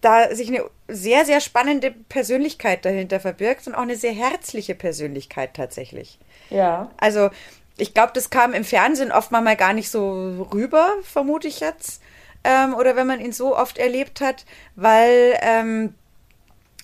da 0.00 0.34
sich 0.34 0.48
eine 0.48 0.64
sehr, 0.88 1.24
sehr 1.24 1.40
spannende 1.40 1.90
Persönlichkeit 1.90 2.84
dahinter 2.84 3.20
verbirgt 3.20 3.66
und 3.66 3.74
auch 3.74 3.82
eine 3.82 3.96
sehr 3.96 4.12
herzliche 4.12 4.74
Persönlichkeit 4.74 5.54
tatsächlich. 5.54 6.18
Ja. 6.50 6.90
Also 6.96 7.30
ich 7.76 7.94
glaube, 7.94 8.12
das 8.14 8.30
kam 8.30 8.52
im 8.52 8.64
Fernsehen 8.64 9.12
oft 9.12 9.30
mal 9.30 9.56
gar 9.56 9.72
nicht 9.72 9.90
so 9.90 10.48
rüber, 10.52 10.92
vermute 11.02 11.48
ich 11.48 11.60
jetzt. 11.60 12.02
Ähm, 12.44 12.74
oder 12.74 12.96
wenn 12.96 13.06
man 13.06 13.20
ihn 13.20 13.32
so 13.32 13.56
oft 13.56 13.78
erlebt 13.78 14.20
hat, 14.20 14.44
weil 14.74 15.38
ähm, 15.42 15.94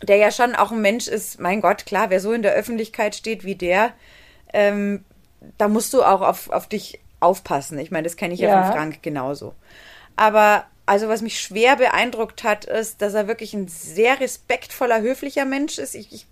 der 0.03 0.17
ja 0.17 0.31
schon 0.31 0.55
auch 0.55 0.71
ein 0.71 0.81
Mensch 0.81 1.09
ist, 1.09 1.41
mein 1.41 1.61
Gott, 1.61 1.87
klar, 1.87 2.11
wer 2.11 2.21
so 2.21 2.33
in 2.33 2.43
der 2.43 2.55
Öffentlichkeit 2.55 3.15
steht 3.15 3.45
wie 3.45 3.57
der, 3.57 3.93
ähm, 4.53 5.05
da 5.57 5.69
musst 5.69 5.93
du 5.93 6.03
auch 6.03 6.21
auf, 6.21 6.51
auf 6.51 6.69
dich 6.69 7.01
aufpassen. 7.21 7.79
Ich 7.79 7.91
meine, 7.91 8.05
das 8.05 8.17
kenne 8.17 8.35
ich 8.35 8.41
ja. 8.41 8.51
ja 8.51 8.63
von 8.63 8.73
Frank 8.73 9.03
genauso. 9.03 9.55
Aber 10.17 10.65
also 10.89 11.09
was 11.09 11.21
mich 11.21 11.39
schwer 11.39 11.77
beeindruckt 11.77 12.45
hat, 12.45 12.65
ist, 12.65 13.03
dass 13.03 13.13
er 13.13 13.29
wirklich 13.29 13.53
ein 13.53 13.69
sehr 13.69 14.21
respektvoller, 14.21 15.03
höflicher 15.03 15.45
Mensch 15.45 15.79
ist. 15.79 15.95
Ich, 15.95 16.13
ich 16.13 16.27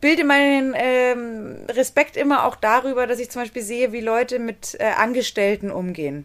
bilde 0.00 0.24
meinen 0.24 0.74
ähm, 0.76 1.66
Respekt 1.68 2.16
immer 2.16 2.46
auch 2.46 2.54
darüber, 2.54 3.06
dass 3.06 3.18
ich 3.18 3.30
zum 3.30 3.42
Beispiel 3.42 3.62
sehe, 3.62 3.92
wie 3.92 4.00
Leute 4.00 4.38
mit 4.38 4.76
äh, 4.78 4.84
Angestellten 4.96 5.72
umgehen. 5.72 6.24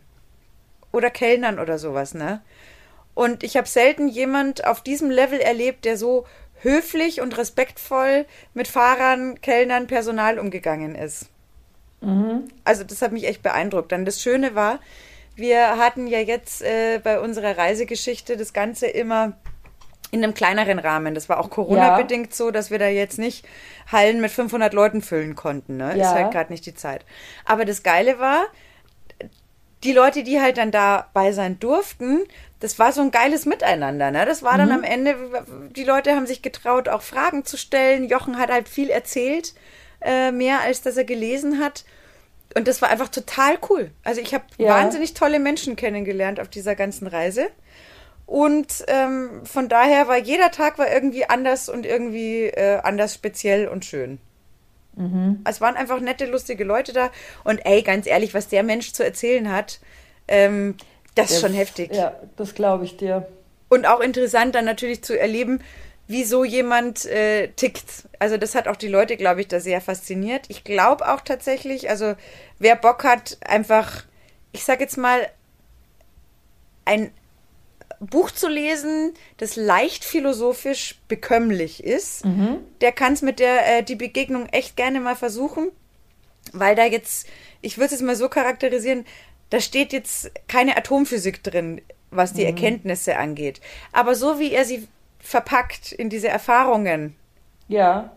Oder 0.92 1.10
Kellnern 1.10 1.60
oder 1.60 1.78
sowas, 1.78 2.14
ne? 2.14 2.42
Und 3.14 3.44
ich 3.44 3.58
habe 3.58 3.68
selten 3.68 4.08
jemand 4.08 4.66
auf 4.66 4.82
diesem 4.82 5.10
Level 5.10 5.40
erlebt, 5.40 5.86
der 5.86 5.98
so 5.98 6.26
höflich 6.62 7.22
und 7.22 7.38
respektvoll 7.38 8.26
mit 8.54 8.68
Fahrern, 8.68 9.42
Kellnern, 9.42 9.88
Personal 9.88 10.40
umgegangen 10.40 10.96
ist. 10.96 11.28
Mhm. 12.02 12.48
Also 12.64 12.84
das 12.84 13.02
hat 13.02 13.12
mich 13.12 13.28
echt 13.28 13.42
beeindruckt. 13.44 13.92
Dann 13.92 14.06
das 14.06 14.22
Schöne 14.22 14.56
war, 14.56 14.80
wir 15.36 15.78
hatten 15.78 16.08
ja 16.08 16.20
jetzt 16.20 16.62
äh, 16.62 17.00
bei 17.04 17.20
unserer 17.20 17.58
Reisegeschichte 17.58 18.38
das 18.38 18.54
Ganze 18.54 18.88
immer 18.88 19.34
in 20.12 20.24
einem 20.24 20.34
kleineren 20.34 20.80
Rahmen. 20.80 21.14
Das 21.14 21.30
war 21.30 21.40
auch 21.40 21.50
Corona-bedingt 21.50 22.32
ja. 22.32 22.36
so, 22.36 22.52
dass 22.52 22.72
wir 22.72 22.80
da 22.80 22.88
jetzt 22.88 23.20
nicht 23.20 23.46
Hallen 23.92 24.22
mit 24.22 24.32
500 24.32 24.74
Leuten 24.74 25.02
füllen 25.02 25.36
konnten. 25.36 25.78
Ne? 25.78 25.96
Ja. 25.98 26.10
Ist 26.10 26.16
halt 26.16 26.32
gerade 26.32 26.52
nicht 26.52 26.66
die 26.66 26.74
Zeit. 26.74 27.06
Aber 27.46 27.66
das 27.66 27.84
Geile 27.84 28.20
war, 28.20 28.48
die 29.84 29.94
Leute, 29.94 30.24
die 30.24 30.42
halt 30.42 30.58
dann 30.58 30.72
dabei 30.72 31.32
sein 31.32 31.60
durften, 31.60 32.26
das 32.60 32.80
war 32.80 32.92
so 32.92 33.02
ein 33.02 33.12
geiles 33.12 33.46
Miteinander. 33.46 34.12
Ne? 34.12 34.26
Das 34.26 34.44
war 34.44 34.58
dann 34.58 34.70
mhm. 34.70 34.76
am 34.76 34.84
Ende, 34.84 35.16
die 35.76 35.86
Leute 35.86 36.16
haben 36.16 36.28
sich 36.28 36.42
getraut, 36.42 36.90
auch 36.90 37.02
Fragen 37.02 37.46
zu 37.46 37.58
stellen. 37.58 38.10
Jochen 38.10 38.38
hat 38.38 38.52
halt 38.52 38.68
viel 38.68 38.90
erzählt, 38.90 39.54
äh, 40.02 40.32
mehr 40.32 40.62
als 40.62 40.82
dass 40.82 40.98
er 40.98 41.06
gelesen 41.06 41.60
hat. 41.64 41.86
Und 42.56 42.68
das 42.68 42.82
war 42.82 42.90
einfach 42.90 43.10
total 43.10 43.58
cool. 43.70 43.92
Also 44.04 44.20
ich 44.22 44.34
habe 44.34 44.44
ja. 44.58 44.70
wahnsinnig 44.70 45.14
tolle 45.14 45.40
Menschen 45.40 45.76
kennengelernt 45.76 46.40
auf 46.40 46.50
dieser 46.50 46.76
ganzen 46.76 47.08
Reise. 47.08 47.48
Und 48.26 48.84
ähm, 48.88 49.46
von 49.46 49.70
daher 49.70 50.08
war 50.08 50.18
jeder 50.18 50.52
Tag 50.52 50.78
war 50.78 50.92
irgendwie 50.92 51.26
anders 51.26 51.70
und 51.70 51.86
irgendwie 51.86 52.44
äh, 52.46 52.80
anders 52.84 53.14
speziell 53.14 53.68
und 53.68 53.86
schön. 53.86 54.20
Mhm. 55.00 55.42
Es 55.46 55.62
waren 55.62 55.76
einfach 55.76 56.02
nette, 56.02 56.26
lustige 56.26 56.66
Leute 56.66 56.92
da. 56.92 57.10
Und 57.44 57.66
ey, 57.66 57.82
ganz 57.82 58.06
ehrlich, 58.06 58.34
was 58.34 58.50
der 58.50 58.64
Mensch 58.64 58.92
zu 58.92 59.04
erzählen 59.04 59.52
hat, 59.52 59.80
ähm, 60.28 60.76
das 61.16 61.32
ist 61.32 61.42
schon 61.42 61.54
heftig. 61.54 61.94
Ja, 61.94 62.16
das 62.36 62.54
glaube 62.54 62.86
ich 62.86 62.98
dir. 62.98 63.28
Und 63.70 63.88
auch 63.88 64.02
interessant 64.02 64.56
dann 64.56 64.66
natürlich 64.66 65.04
zu 65.04 65.18
erleben, 65.18 65.62
wie 66.08 66.24
so 66.24 66.44
jemand 66.44 67.06
äh, 67.06 67.50
tickt. 67.50 68.08
Also 68.20 68.38
das 68.38 68.56
hat 68.56 68.68
auch 68.68 68.76
die 68.76 68.88
Leute, 68.88 69.16
glaube 69.16 69.42
ich, 69.42 69.48
da 69.48 69.60
sehr 69.60 69.80
fasziniert. 69.80 70.46
Ich 70.50 70.64
glaube 70.64 71.08
auch 71.08 71.22
tatsächlich, 71.22 71.90
also 71.90 72.16
wer 72.58 72.76
Bock 72.76 73.04
hat, 73.04 73.38
einfach, 73.46 74.04
ich 74.52 74.66
sag 74.66 74.82
jetzt 74.82 74.98
mal, 74.98 75.28
ein 76.86 77.12
Buch 78.00 78.32
zu 78.32 78.48
lesen, 78.48 79.14
das 79.38 79.56
leicht 79.56 80.06
philosophisch 80.06 81.00
bekömmlich 81.08 81.84
ist, 81.84 82.26
mhm. 82.26 82.60
der 82.82 82.92
kann 82.92 83.14
es 83.14 83.22
mit 83.22 83.40
der 83.40 83.80
äh, 83.80 83.84
die 83.84 83.96
Begegnung 83.96 84.48
echt 84.48 84.78
gerne 84.78 85.00
mal 85.02 85.16
versuchen, 85.16 85.70
weil 86.54 86.76
da 86.76 86.86
jetzt, 86.86 87.28
ich 87.62 87.78
würde 87.78 87.94
es 87.94 88.02
mal 88.02 88.16
so 88.16 88.30
charakterisieren, 88.30 89.06
da 89.50 89.60
steht 89.60 89.92
jetzt 89.94 90.32
keine 90.48 90.78
Atomphysik 90.78 91.44
drin, 91.44 91.82
was 92.12 92.34
die 92.34 92.42
mhm. 92.42 92.48
Erkenntnisse 92.48 93.18
angeht. 93.18 93.60
Aber 93.92 94.16
so 94.16 94.40
wie 94.40 94.54
er 94.54 94.66
sie 94.66 94.88
verpackt 95.20 95.92
in 95.92 96.10
diese 96.10 96.30
Erfahrungen, 96.30 97.16
ja, 97.68 98.12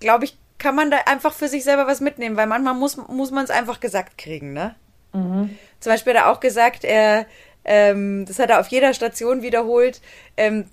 glaube 0.00 0.24
ich, 0.24 0.36
kann 0.58 0.74
man 0.74 0.90
da 0.90 0.98
einfach 1.06 1.32
für 1.32 1.48
sich 1.48 1.64
selber 1.64 1.86
was 1.86 2.00
mitnehmen, 2.00 2.36
weil 2.36 2.46
manchmal 2.46 2.74
muss, 2.74 2.96
muss 2.96 3.30
man 3.30 3.44
es 3.44 3.50
einfach 3.50 3.80
gesagt 3.80 4.18
kriegen, 4.18 4.52
ne? 4.52 4.74
Mhm. 5.12 5.56
Zum 5.80 5.92
Beispiel 5.92 6.14
hat 6.14 6.24
er 6.24 6.32
auch 6.32 6.40
gesagt, 6.40 6.84
er 6.84 7.26
ähm, 7.66 8.24
das 8.26 8.38
hat 8.38 8.50
er 8.50 8.60
auf 8.60 8.68
jeder 8.68 8.94
Station 8.94 9.42
wiederholt. 9.42 10.00
Ähm, 10.36 10.64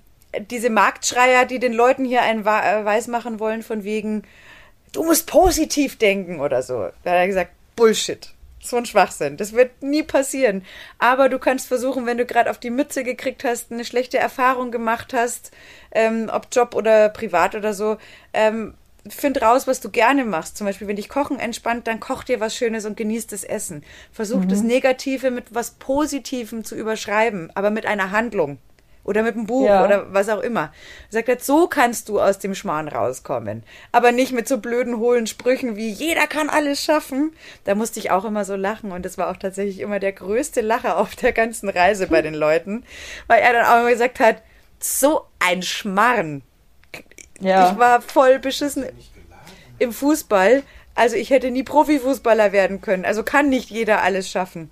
diese 0.50 0.70
Marktschreier, 0.70 1.44
die 1.44 1.58
den 1.58 1.72
Leuten 1.72 2.04
hier 2.04 2.22
einen 2.22 2.42
äh, 2.42 2.84
weiß 2.84 3.08
machen 3.08 3.40
wollen, 3.40 3.62
von 3.62 3.84
wegen, 3.84 4.22
du 4.92 5.04
musst 5.04 5.26
positiv 5.26 5.98
denken 5.98 6.40
oder 6.40 6.62
so. 6.62 6.88
Da 7.02 7.10
hat 7.10 7.18
er 7.18 7.26
gesagt, 7.26 7.50
Bullshit. 7.76 8.30
So 8.60 8.78
ein 8.78 8.86
Schwachsinn. 8.86 9.36
Das 9.36 9.52
wird 9.52 9.82
nie 9.82 10.02
passieren. 10.02 10.64
Aber 10.98 11.28
du 11.28 11.38
kannst 11.38 11.68
versuchen, 11.68 12.06
wenn 12.06 12.16
du 12.16 12.24
gerade 12.24 12.48
auf 12.48 12.58
die 12.58 12.70
Mütze 12.70 13.04
gekriegt 13.04 13.44
hast, 13.44 13.70
eine 13.70 13.84
schlechte 13.84 14.16
Erfahrung 14.16 14.70
gemacht 14.70 15.12
hast, 15.12 15.50
ähm, 15.90 16.30
ob 16.32 16.46
Job 16.50 16.74
oder 16.74 17.10
privat 17.10 17.54
oder 17.54 17.74
so, 17.74 17.98
ähm, 18.32 18.74
find 19.08 19.40
raus, 19.42 19.66
was 19.66 19.80
du 19.80 19.90
gerne 19.90 20.24
machst. 20.24 20.56
Zum 20.56 20.66
Beispiel, 20.66 20.88
wenn 20.88 20.96
dich 20.96 21.08
Kochen 21.08 21.38
entspannt, 21.38 21.86
dann 21.86 22.00
koch 22.00 22.24
dir 22.24 22.40
was 22.40 22.56
Schönes 22.56 22.84
und 22.84 22.96
genieß 22.96 23.26
das 23.26 23.44
Essen. 23.44 23.84
Versuch 24.12 24.40
mhm. 24.40 24.48
das 24.48 24.62
Negative 24.62 25.30
mit 25.30 25.54
was 25.54 25.72
Positivem 25.72 26.64
zu 26.64 26.74
überschreiben, 26.74 27.50
aber 27.54 27.70
mit 27.70 27.86
einer 27.86 28.10
Handlung. 28.10 28.58
Oder 29.04 29.22
mit 29.22 29.34
einem 29.34 29.46
Buch 29.46 29.66
ja. 29.66 29.84
oder 29.84 30.14
was 30.14 30.30
auch 30.30 30.40
immer. 30.40 30.72
Sagt 31.10 31.28
er, 31.28 31.38
so 31.38 31.66
kannst 31.68 32.08
du 32.08 32.20
aus 32.20 32.38
dem 32.38 32.54
Schmarrn 32.54 32.88
rauskommen. 32.88 33.62
Aber 33.92 34.12
nicht 34.12 34.32
mit 34.32 34.48
so 34.48 34.56
blöden, 34.56 34.96
hohlen 34.96 35.26
Sprüchen 35.26 35.76
wie 35.76 35.90
jeder 35.90 36.26
kann 36.26 36.48
alles 36.48 36.82
schaffen. 36.82 37.34
Da 37.64 37.74
musste 37.74 38.00
ich 38.00 38.10
auch 38.10 38.24
immer 38.24 38.46
so 38.46 38.56
lachen. 38.56 38.92
Und 38.92 39.04
das 39.04 39.18
war 39.18 39.28
auch 39.28 39.36
tatsächlich 39.36 39.80
immer 39.80 40.00
der 40.00 40.12
größte 40.12 40.62
Lacher 40.62 40.96
auf 40.96 41.14
der 41.16 41.32
ganzen 41.32 41.68
Reise 41.68 42.06
bei 42.06 42.22
den 42.22 42.32
Leuten. 42.32 42.84
Weil 43.26 43.42
er 43.42 43.52
dann 43.52 43.66
auch 43.66 43.80
immer 43.80 43.90
gesagt 43.90 44.20
hat, 44.20 44.36
so 44.80 45.26
ein 45.38 45.62
Schmarrn 45.62 46.42
ja. 47.40 47.70
Ich 47.70 47.78
war 47.78 48.00
voll 48.00 48.38
beschissen 48.38 48.86
im 49.78 49.92
Fußball. 49.92 50.62
Also 50.94 51.16
ich 51.16 51.30
hätte 51.30 51.50
nie 51.50 51.62
Profifußballer 51.64 52.52
werden 52.52 52.80
können. 52.80 53.04
Also 53.04 53.22
kann 53.22 53.48
nicht 53.48 53.70
jeder 53.70 54.02
alles 54.02 54.30
schaffen. 54.30 54.70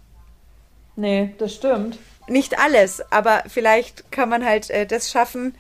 Nee, 0.95 1.35
das 1.39 1.55
stimmt. 1.55 1.99
Nicht 2.29 2.59
alles, 2.59 3.03
aber 3.11 3.43
vielleicht 3.49 4.13
kann 4.13 4.29
man 4.29 4.45
halt 4.45 4.71
äh, 4.71 4.87
das 4.87 5.11
schaffen, 5.11 5.55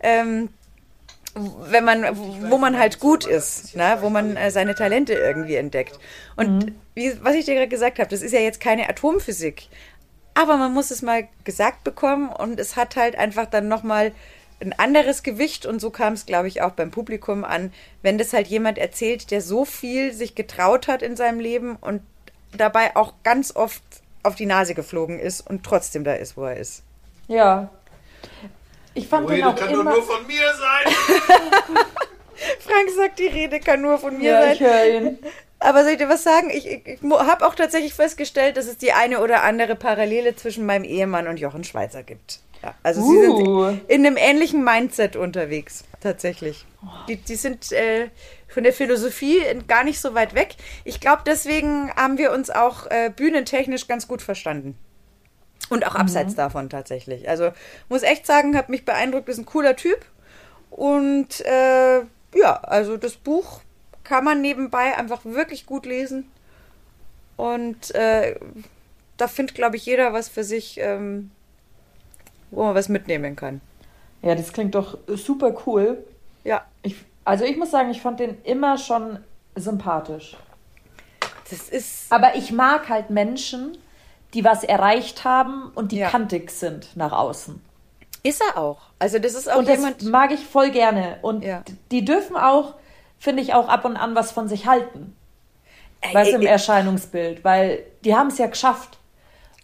ähm, 0.00 0.48
wenn 1.34 1.84
man, 1.84 2.04
wo 2.50 2.58
man 2.58 2.76
halt 2.76 2.98
gut 2.98 3.24
ist, 3.24 3.76
ne? 3.76 3.98
wo 4.00 4.10
man 4.10 4.36
äh, 4.36 4.50
seine 4.50 4.74
Talente 4.74 5.12
irgendwie 5.12 5.54
entdeckt. 5.54 5.98
Und 6.36 6.66
mhm. 6.66 6.74
wie, 6.94 7.12
was 7.22 7.34
ich 7.34 7.44
dir 7.44 7.54
gerade 7.54 7.68
gesagt 7.68 8.00
habe, 8.00 8.10
das 8.10 8.22
ist 8.22 8.32
ja 8.32 8.40
jetzt 8.40 8.60
keine 8.60 8.88
Atomphysik, 8.88 9.68
aber 10.34 10.56
man 10.56 10.72
muss 10.72 10.90
es 10.90 11.02
mal 11.02 11.28
gesagt 11.44 11.84
bekommen 11.84 12.28
und 12.28 12.58
es 12.58 12.76
hat 12.76 12.96
halt 12.96 13.16
einfach 13.16 13.46
dann 13.46 13.68
nochmal 13.68 14.12
ein 14.60 14.72
anderes 14.72 15.22
Gewicht 15.22 15.66
und 15.66 15.80
so 15.80 15.90
kam 15.90 16.14
es, 16.14 16.26
glaube 16.26 16.48
ich, 16.48 16.62
auch 16.62 16.72
beim 16.72 16.90
Publikum 16.90 17.44
an, 17.44 17.72
wenn 18.02 18.18
das 18.18 18.32
halt 18.32 18.48
jemand 18.48 18.78
erzählt, 18.78 19.30
der 19.30 19.40
so 19.40 19.64
viel 19.64 20.12
sich 20.12 20.34
getraut 20.34 20.88
hat 20.88 21.02
in 21.02 21.16
seinem 21.16 21.40
Leben 21.40 21.76
und 21.76 22.02
dabei 22.56 22.96
auch 22.96 23.14
ganz 23.22 23.54
oft 23.54 23.82
auf 24.22 24.34
die 24.34 24.46
Nase 24.46 24.74
geflogen 24.74 25.20
ist 25.20 25.40
und 25.40 25.64
trotzdem 25.64 26.04
da 26.04 26.14
ist, 26.14 26.36
wo 26.36 26.44
er 26.44 26.56
ist. 26.56 26.82
Ja. 27.28 27.70
Ich 28.94 29.06
fand 29.06 29.28
die 29.30 29.34
Rede 29.34 29.54
kann 29.54 29.70
immer... 29.70 29.84
nur 29.84 30.02
von 30.02 30.26
mir 30.26 30.52
sein. 30.54 30.94
Frank 32.60 32.90
sagt, 32.96 33.18
die 33.18 33.26
Rede 33.26 33.60
kann 33.60 33.80
nur 33.80 33.98
von 33.98 34.18
mir 34.18 34.30
ja, 34.30 34.42
sein. 34.42 34.52
Ich 34.54 34.60
höre 34.60 34.86
ihn. 34.86 35.18
Aber 35.60 35.82
soll 35.82 35.92
ich 35.92 35.98
dir 35.98 36.08
was 36.08 36.22
sagen? 36.22 36.50
Ich, 36.50 36.66
ich, 36.68 36.86
ich 36.86 37.00
habe 37.02 37.46
auch 37.46 37.54
tatsächlich 37.54 37.94
festgestellt, 37.94 38.56
dass 38.56 38.66
es 38.66 38.78
die 38.78 38.92
eine 38.92 39.20
oder 39.20 39.42
andere 39.42 39.74
Parallele 39.74 40.36
zwischen 40.36 40.66
meinem 40.66 40.84
Ehemann 40.84 41.26
und 41.26 41.38
Jochen 41.40 41.64
Schweizer 41.64 42.02
gibt. 42.02 42.40
Ja, 42.62 42.74
also 42.82 43.02
uh. 43.02 43.10
sie 43.10 43.20
sind 43.20 43.48
uh. 43.48 43.76
in 43.88 44.06
einem 44.06 44.16
ähnlichen 44.16 44.64
Mindset 44.64 45.16
unterwegs, 45.16 45.84
tatsächlich. 46.00 46.66
Die, 47.08 47.16
die 47.16 47.36
sind 47.36 47.72
äh, 47.72 48.08
von 48.48 48.64
der 48.64 48.72
Philosophie 48.72 49.40
gar 49.66 49.84
nicht 49.84 50.00
so 50.00 50.14
weit 50.14 50.34
weg. 50.34 50.56
Ich 50.84 51.00
glaube, 51.00 51.22
deswegen 51.26 51.92
haben 51.94 52.18
wir 52.18 52.32
uns 52.32 52.50
auch 52.50 52.86
äh, 52.86 53.10
bühnentechnisch 53.14 53.86
ganz 53.88 54.08
gut 54.08 54.22
verstanden. 54.22 54.76
Und 55.70 55.86
auch 55.86 55.96
abseits 55.96 56.32
mhm. 56.32 56.36
davon 56.36 56.70
tatsächlich. 56.70 57.28
Also 57.28 57.50
muss 57.88 58.02
echt 58.02 58.26
sagen, 58.26 58.56
hat 58.56 58.70
mich 58.70 58.84
beeindruckt, 58.84 59.28
ist 59.28 59.38
ein 59.38 59.44
cooler 59.44 59.76
Typ. 59.76 60.04
Und 60.70 61.44
äh, 61.44 62.00
ja, 62.34 62.54
also 62.62 62.96
das 62.96 63.16
Buch 63.16 63.60
kann 64.04 64.24
man 64.24 64.40
nebenbei 64.40 64.96
einfach 64.96 65.24
wirklich 65.24 65.66
gut 65.66 65.84
lesen. 65.84 66.30
Und 67.36 67.94
äh, 67.94 68.36
da 69.16 69.28
findet, 69.28 69.54
glaube 69.54 69.76
ich, 69.76 69.84
jeder 69.84 70.12
was 70.12 70.28
für 70.28 70.44
sich, 70.44 70.78
ähm, 70.80 71.30
wo 72.50 72.64
man 72.64 72.74
was 72.74 72.88
mitnehmen 72.88 73.36
kann. 73.36 73.60
Ja, 74.22 74.34
das 74.34 74.52
klingt 74.52 74.74
doch 74.74 74.98
super 75.06 75.54
cool. 75.66 76.04
Ja. 76.44 76.64
Ich, 76.82 76.96
also 77.24 77.44
ich 77.44 77.56
muss 77.56 77.70
sagen, 77.70 77.90
ich 77.90 78.00
fand 78.00 78.20
den 78.20 78.42
immer 78.42 78.78
schon 78.78 79.18
sympathisch. 79.54 80.36
Das 81.50 81.68
ist. 81.68 82.12
Aber 82.12 82.34
ich 82.36 82.52
mag 82.52 82.88
halt 82.88 83.10
Menschen, 83.10 83.78
die 84.34 84.44
was 84.44 84.64
erreicht 84.64 85.24
haben 85.24 85.70
und 85.74 85.92
die 85.92 85.98
ja. 85.98 86.10
kantig 86.10 86.50
sind 86.50 86.96
nach 86.96 87.12
außen. 87.12 87.60
Ist 88.22 88.42
er 88.42 88.58
auch. 88.58 88.80
Also 88.98 89.18
das 89.18 89.34
ist 89.34 89.50
auch 89.50 89.58
und 89.58 89.68
jemand. 89.68 90.02
Das 90.02 90.08
mag 90.08 90.32
ich 90.32 90.44
voll 90.44 90.70
gerne. 90.70 91.18
Und 91.22 91.44
ja. 91.44 91.62
die 91.90 92.04
dürfen 92.04 92.36
auch, 92.36 92.74
finde 93.18 93.42
ich, 93.42 93.54
auch 93.54 93.68
ab 93.68 93.84
und 93.84 93.96
an 93.96 94.14
was 94.14 94.32
von 94.32 94.48
sich 94.48 94.66
halten. 94.66 95.14
Weil 96.12 96.28
im 96.28 96.42
Erscheinungsbild, 96.42 97.42
weil 97.42 97.82
die 98.04 98.14
haben 98.14 98.28
es 98.28 98.38
ja 98.38 98.46
geschafft. 98.46 98.97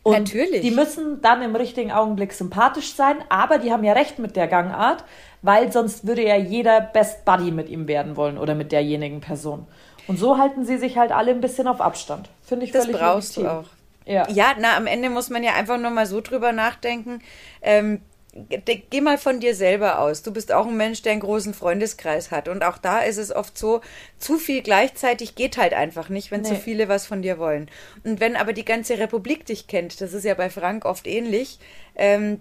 Und 0.04 0.12
Natürlich. 0.12 0.60
Die 0.60 0.70
müssen 0.70 1.22
dann 1.22 1.40
im 1.40 1.56
richtigen 1.56 1.90
Augenblick 1.90 2.34
sympathisch 2.34 2.94
sein, 2.94 3.16
aber 3.30 3.56
die 3.56 3.72
haben 3.72 3.84
ja 3.84 3.94
recht 3.94 4.18
mit 4.18 4.36
der 4.36 4.48
Gangart, 4.48 5.02
weil 5.40 5.72
sonst 5.72 6.06
würde 6.06 6.22
ja 6.22 6.36
jeder 6.36 6.82
Best 6.82 7.24
Buddy 7.24 7.50
mit 7.50 7.70
ihm 7.70 7.88
werden 7.88 8.16
wollen 8.16 8.36
oder 8.36 8.54
mit 8.54 8.70
derjenigen 8.70 9.22
Person. 9.22 9.66
Und 10.06 10.18
so 10.18 10.36
halten 10.36 10.66
sie 10.66 10.76
sich 10.76 10.98
halt 10.98 11.10
alle 11.10 11.30
ein 11.30 11.40
bisschen 11.40 11.66
auf 11.66 11.80
Abstand. 11.80 12.28
Finde 12.42 12.66
ich 12.66 12.72
das 12.72 12.84
völlig 12.84 13.00
brauchst 13.00 13.36
legitim. 13.38 13.56
du 13.56 13.60
auch. 13.60 13.70
Ja. 14.06 14.28
ja, 14.28 14.52
na, 14.60 14.76
am 14.76 14.86
Ende 14.86 15.08
muss 15.08 15.30
man 15.30 15.42
ja 15.42 15.54
einfach 15.54 15.78
nur 15.78 15.90
mal 15.90 16.04
so 16.04 16.20
drüber 16.20 16.52
nachdenken. 16.52 17.20
Ähm, 17.62 18.02
geh 18.34 19.00
mal 19.00 19.18
von 19.18 19.40
dir 19.40 19.54
selber 19.54 20.00
aus. 20.00 20.22
Du 20.22 20.32
bist 20.32 20.52
auch 20.52 20.66
ein 20.66 20.76
Mensch, 20.76 21.02
der 21.02 21.12
einen 21.12 21.20
großen 21.20 21.54
Freundeskreis 21.54 22.30
hat. 22.30 22.48
Und 22.48 22.64
auch 22.64 22.78
da 22.78 23.00
ist 23.00 23.18
es 23.18 23.34
oft 23.34 23.56
so, 23.56 23.80
zu 24.18 24.38
viel 24.38 24.62
gleichzeitig 24.62 25.34
geht 25.34 25.56
halt 25.56 25.72
einfach 25.72 26.08
nicht, 26.08 26.30
wenn 26.30 26.42
nee. 26.42 26.48
zu 26.48 26.56
viele 26.56 26.88
was 26.88 27.06
von 27.06 27.22
dir 27.22 27.38
wollen. 27.38 27.70
Und 28.02 28.20
wenn 28.20 28.36
aber 28.36 28.52
die 28.52 28.64
ganze 28.64 28.98
Republik 28.98 29.46
dich 29.46 29.66
kennt, 29.66 30.00
das 30.00 30.12
ist 30.12 30.24
ja 30.24 30.34
bei 30.34 30.50
Frank 30.50 30.84
oft 30.84 31.06
ähnlich, 31.06 31.58
ähm, 31.94 32.40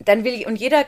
dann 0.00 0.24
will 0.24 0.34
ich, 0.34 0.46
und 0.46 0.56
jeder, 0.56 0.84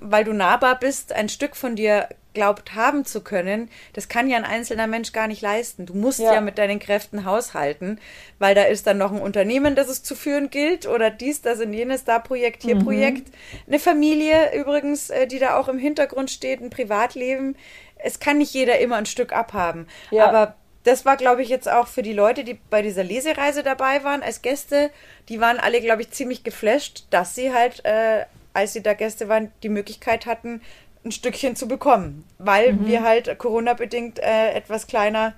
weil 0.00 0.24
du 0.24 0.32
nahbar 0.32 0.78
bist, 0.78 1.12
ein 1.12 1.28
Stück 1.28 1.54
von 1.54 1.76
dir 1.76 2.08
glaubt 2.34 2.74
haben 2.74 3.04
zu 3.04 3.22
können, 3.22 3.70
das 3.92 4.08
kann 4.08 4.28
ja 4.28 4.36
ein 4.36 4.44
einzelner 4.44 4.86
Mensch 4.86 5.12
gar 5.12 5.26
nicht 5.26 5.42
leisten. 5.42 5.86
Du 5.86 5.94
musst 5.94 6.20
ja, 6.20 6.34
ja 6.34 6.40
mit 6.40 6.58
deinen 6.58 6.78
Kräften 6.78 7.24
haushalten, 7.24 8.00
weil 8.38 8.54
da 8.54 8.62
ist 8.62 8.86
dann 8.86 8.98
noch 8.98 9.12
ein 9.12 9.20
Unternehmen, 9.20 9.74
das 9.74 9.88
es 9.88 10.02
zu 10.02 10.14
führen 10.14 10.50
gilt 10.50 10.86
oder 10.86 11.10
dies, 11.10 11.42
das 11.42 11.60
und 11.60 11.72
jenes, 11.72 12.04
da 12.04 12.18
Projekt, 12.18 12.62
hier 12.62 12.76
mhm. 12.76 12.84
Projekt. 12.84 13.32
Eine 13.66 13.78
Familie 13.78 14.54
übrigens, 14.58 15.10
äh, 15.10 15.26
die 15.26 15.38
da 15.38 15.56
auch 15.56 15.68
im 15.68 15.78
Hintergrund 15.78 16.30
steht, 16.30 16.60
ein 16.60 16.70
Privatleben. 16.70 17.56
Es 17.96 18.18
kann 18.18 18.38
nicht 18.38 18.54
jeder 18.54 18.78
immer 18.78 18.96
ein 18.96 19.06
Stück 19.06 19.32
abhaben. 19.32 19.86
Ja. 20.10 20.26
Aber 20.26 20.56
das 20.84 21.04
war, 21.04 21.16
glaube 21.16 21.42
ich, 21.42 21.48
jetzt 21.48 21.70
auch 21.70 21.86
für 21.86 22.02
die 22.02 22.12
Leute, 22.12 22.44
die 22.44 22.54
bei 22.54 22.82
dieser 22.82 23.04
Lesereise 23.04 23.62
dabei 23.62 24.02
waren 24.02 24.22
als 24.22 24.42
Gäste, 24.42 24.90
die 25.28 25.40
waren 25.40 25.58
alle, 25.58 25.80
glaube 25.80 26.02
ich, 26.02 26.10
ziemlich 26.10 26.42
geflasht, 26.42 27.04
dass 27.10 27.34
sie 27.34 27.52
halt, 27.52 27.84
äh, 27.84 28.24
als 28.52 28.72
sie 28.72 28.82
da 28.82 28.94
Gäste 28.94 29.28
waren, 29.28 29.52
die 29.62 29.68
Möglichkeit 29.68 30.26
hatten, 30.26 30.60
ein 31.04 31.12
Stückchen 31.12 31.56
zu 31.56 31.66
bekommen, 31.68 32.24
weil 32.38 32.74
mhm. 32.74 32.86
wir 32.86 33.02
halt 33.02 33.38
Corona-bedingt 33.38 34.18
äh, 34.18 34.52
etwas 34.52 34.86
kleiner, 34.86 35.34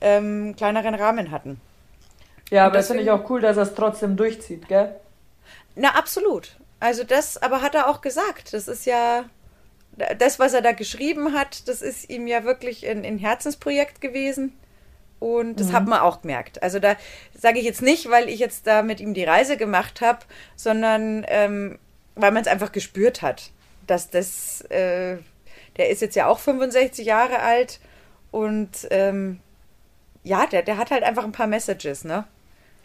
ähm, 0.00 0.54
kleineren 0.56 0.94
Rahmen 0.94 1.30
hatten. 1.30 1.60
Ja, 2.50 2.66
aber 2.66 2.76
das 2.76 2.86
finde 2.86 3.02
ich 3.02 3.10
auch 3.10 3.28
cool, 3.28 3.40
dass 3.40 3.56
er 3.56 3.64
es 3.64 3.74
trotzdem 3.74 4.16
durchzieht, 4.16 4.68
gell? 4.68 4.94
Na, 5.74 5.90
absolut. 5.90 6.56
Also 6.80 7.04
das, 7.04 7.40
aber 7.42 7.62
hat 7.62 7.74
er 7.74 7.88
auch 7.88 8.00
gesagt. 8.00 8.54
Das 8.54 8.68
ist 8.68 8.86
ja, 8.86 9.24
das, 10.18 10.38
was 10.38 10.54
er 10.54 10.62
da 10.62 10.72
geschrieben 10.72 11.34
hat, 11.34 11.68
das 11.68 11.82
ist 11.82 12.08
ihm 12.08 12.26
ja 12.26 12.44
wirklich 12.44 12.86
ein, 12.88 13.04
ein 13.04 13.18
Herzensprojekt 13.18 14.00
gewesen. 14.00 14.52
Und 15.18 15.58
das 15.58 15.68
mhm. 15.68 15.72
hat 15.72 15.86
man 15.86 16.00
auch 16.00 16.22
gemerkt. 16.22 16.62
Also 16.62 16.78
da 16.78 16.94
sage 17.36 17.58
ich 17.58 17.64
jetzt 17.64 17.82
nicht, 17.82 18.08
weil 18.08 18.28
ich 18.28 18.38
jetzt 18.38 18.66
da 18.66 18.82
mit 18.82 19.00
ihm 19.00 19.14
die 19.14 19.24
Reise 19.24 19.56
gemacht 19.56 20.00
habe, 20.00 20.20
sondern 20.54 21.24
ähm, 21.28 21.78
weil 22.14 22.30
man 22.30 22.42
es 22.42 22.48
einfach 22.48 22.72
gespürt 22.72 23.20
hat, 23.22 23.50
dass 23.90 24.10
das, 24.10 24.62
äh, 24.70 25.18
der 25.76 25.90
ist 25.90 26.02
jetzt 26.02 26.16
ja 26.16 26.26
auch 26.26 26.38
65 26.38 27.06
Jahre 27.06 27.40
alt 27.40 27.80
und 28.30 28.88
ähm, 28.90 29.40
ja, 30.22 30.46
der, 30.46 30.62
der 30.62 30.76
hat 30.76 30.90
halt 30.90 31.02
einfach 31.02 31.24
ein 31.24 31.32
paar 31.32 31.46
Messages, 31.46 32.04
ne? 32.04 32.24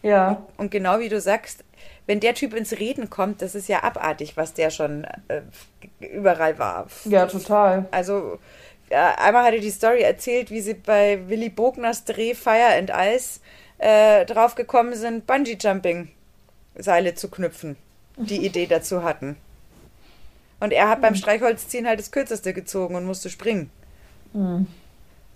Ja. 0.02 0.28
Und, 0.28 0.64
und, 0.64 0.70
genau 0.70 0.98
wie 0.98 1.08
du 1.08 1.20
sagst, 1.20 1.64
wenn 2.06 2.20
der 2.20 2.34
Typ 2.34 2.54
ins 2.54 2.72
Reden 2.72 3.08
kommt, 3.10 3.40
das 3.42 3.54
ist 3.54 3.68
ja 3.68 3.82
abartig, 3.82 4.36
was 4.36 4.52
der 4.52 4.70
schon 4.70 5.06
äh, 5.28 5.40
überall 6.00 6.58
war. 6.58 6.86
Ja, 7.06 7.26
total. 7.26 7.86
Also 7.90 8.38
ja, 8.90 9.14
einmal 9.16 9.44
hatte 9.44 9.60
die 9.60 9.70
Story 9.70 10.02
erzählt, 10.02 10.50
wie 10.50 10.60
sie 10.60 10.74
bei 10.74 11.26
Willy 11.28 11.48
Bogners 11.48 12.04
Dreh 12.04 12.34
Fire 12.34 12.76
and 12.76 12.92
Ice 12.94 13.40
äh, 13.78 14.26
drauf 14.26 14.54
gekommen 14.54 14.94
sind, 14.94 15.26
Bungee-Jumping-Seile 15.26 17.14
zu 17.14 17.30
knüpfen. 17.30 17.76
Die 18.16 18.46
Idee 18.46 18.66
dazu 18.66 19.02
hatten. 19.02 19.36
Und 20.64 20.72
er 20.72 20.88
hat 20.88 20.98
mhm. 20.98 21.02
beim 21.02 21.14
Streichholzziehen 21.14 21.86
halt 21.86 21.98
das 21.98 22.10
kürzeste 22.10 22.54
gezogen 22.54 22.94
und 22.94 23.04
musste 23.04 23.28
springen. 23.28 23.70
Mhm. 24.32 24.66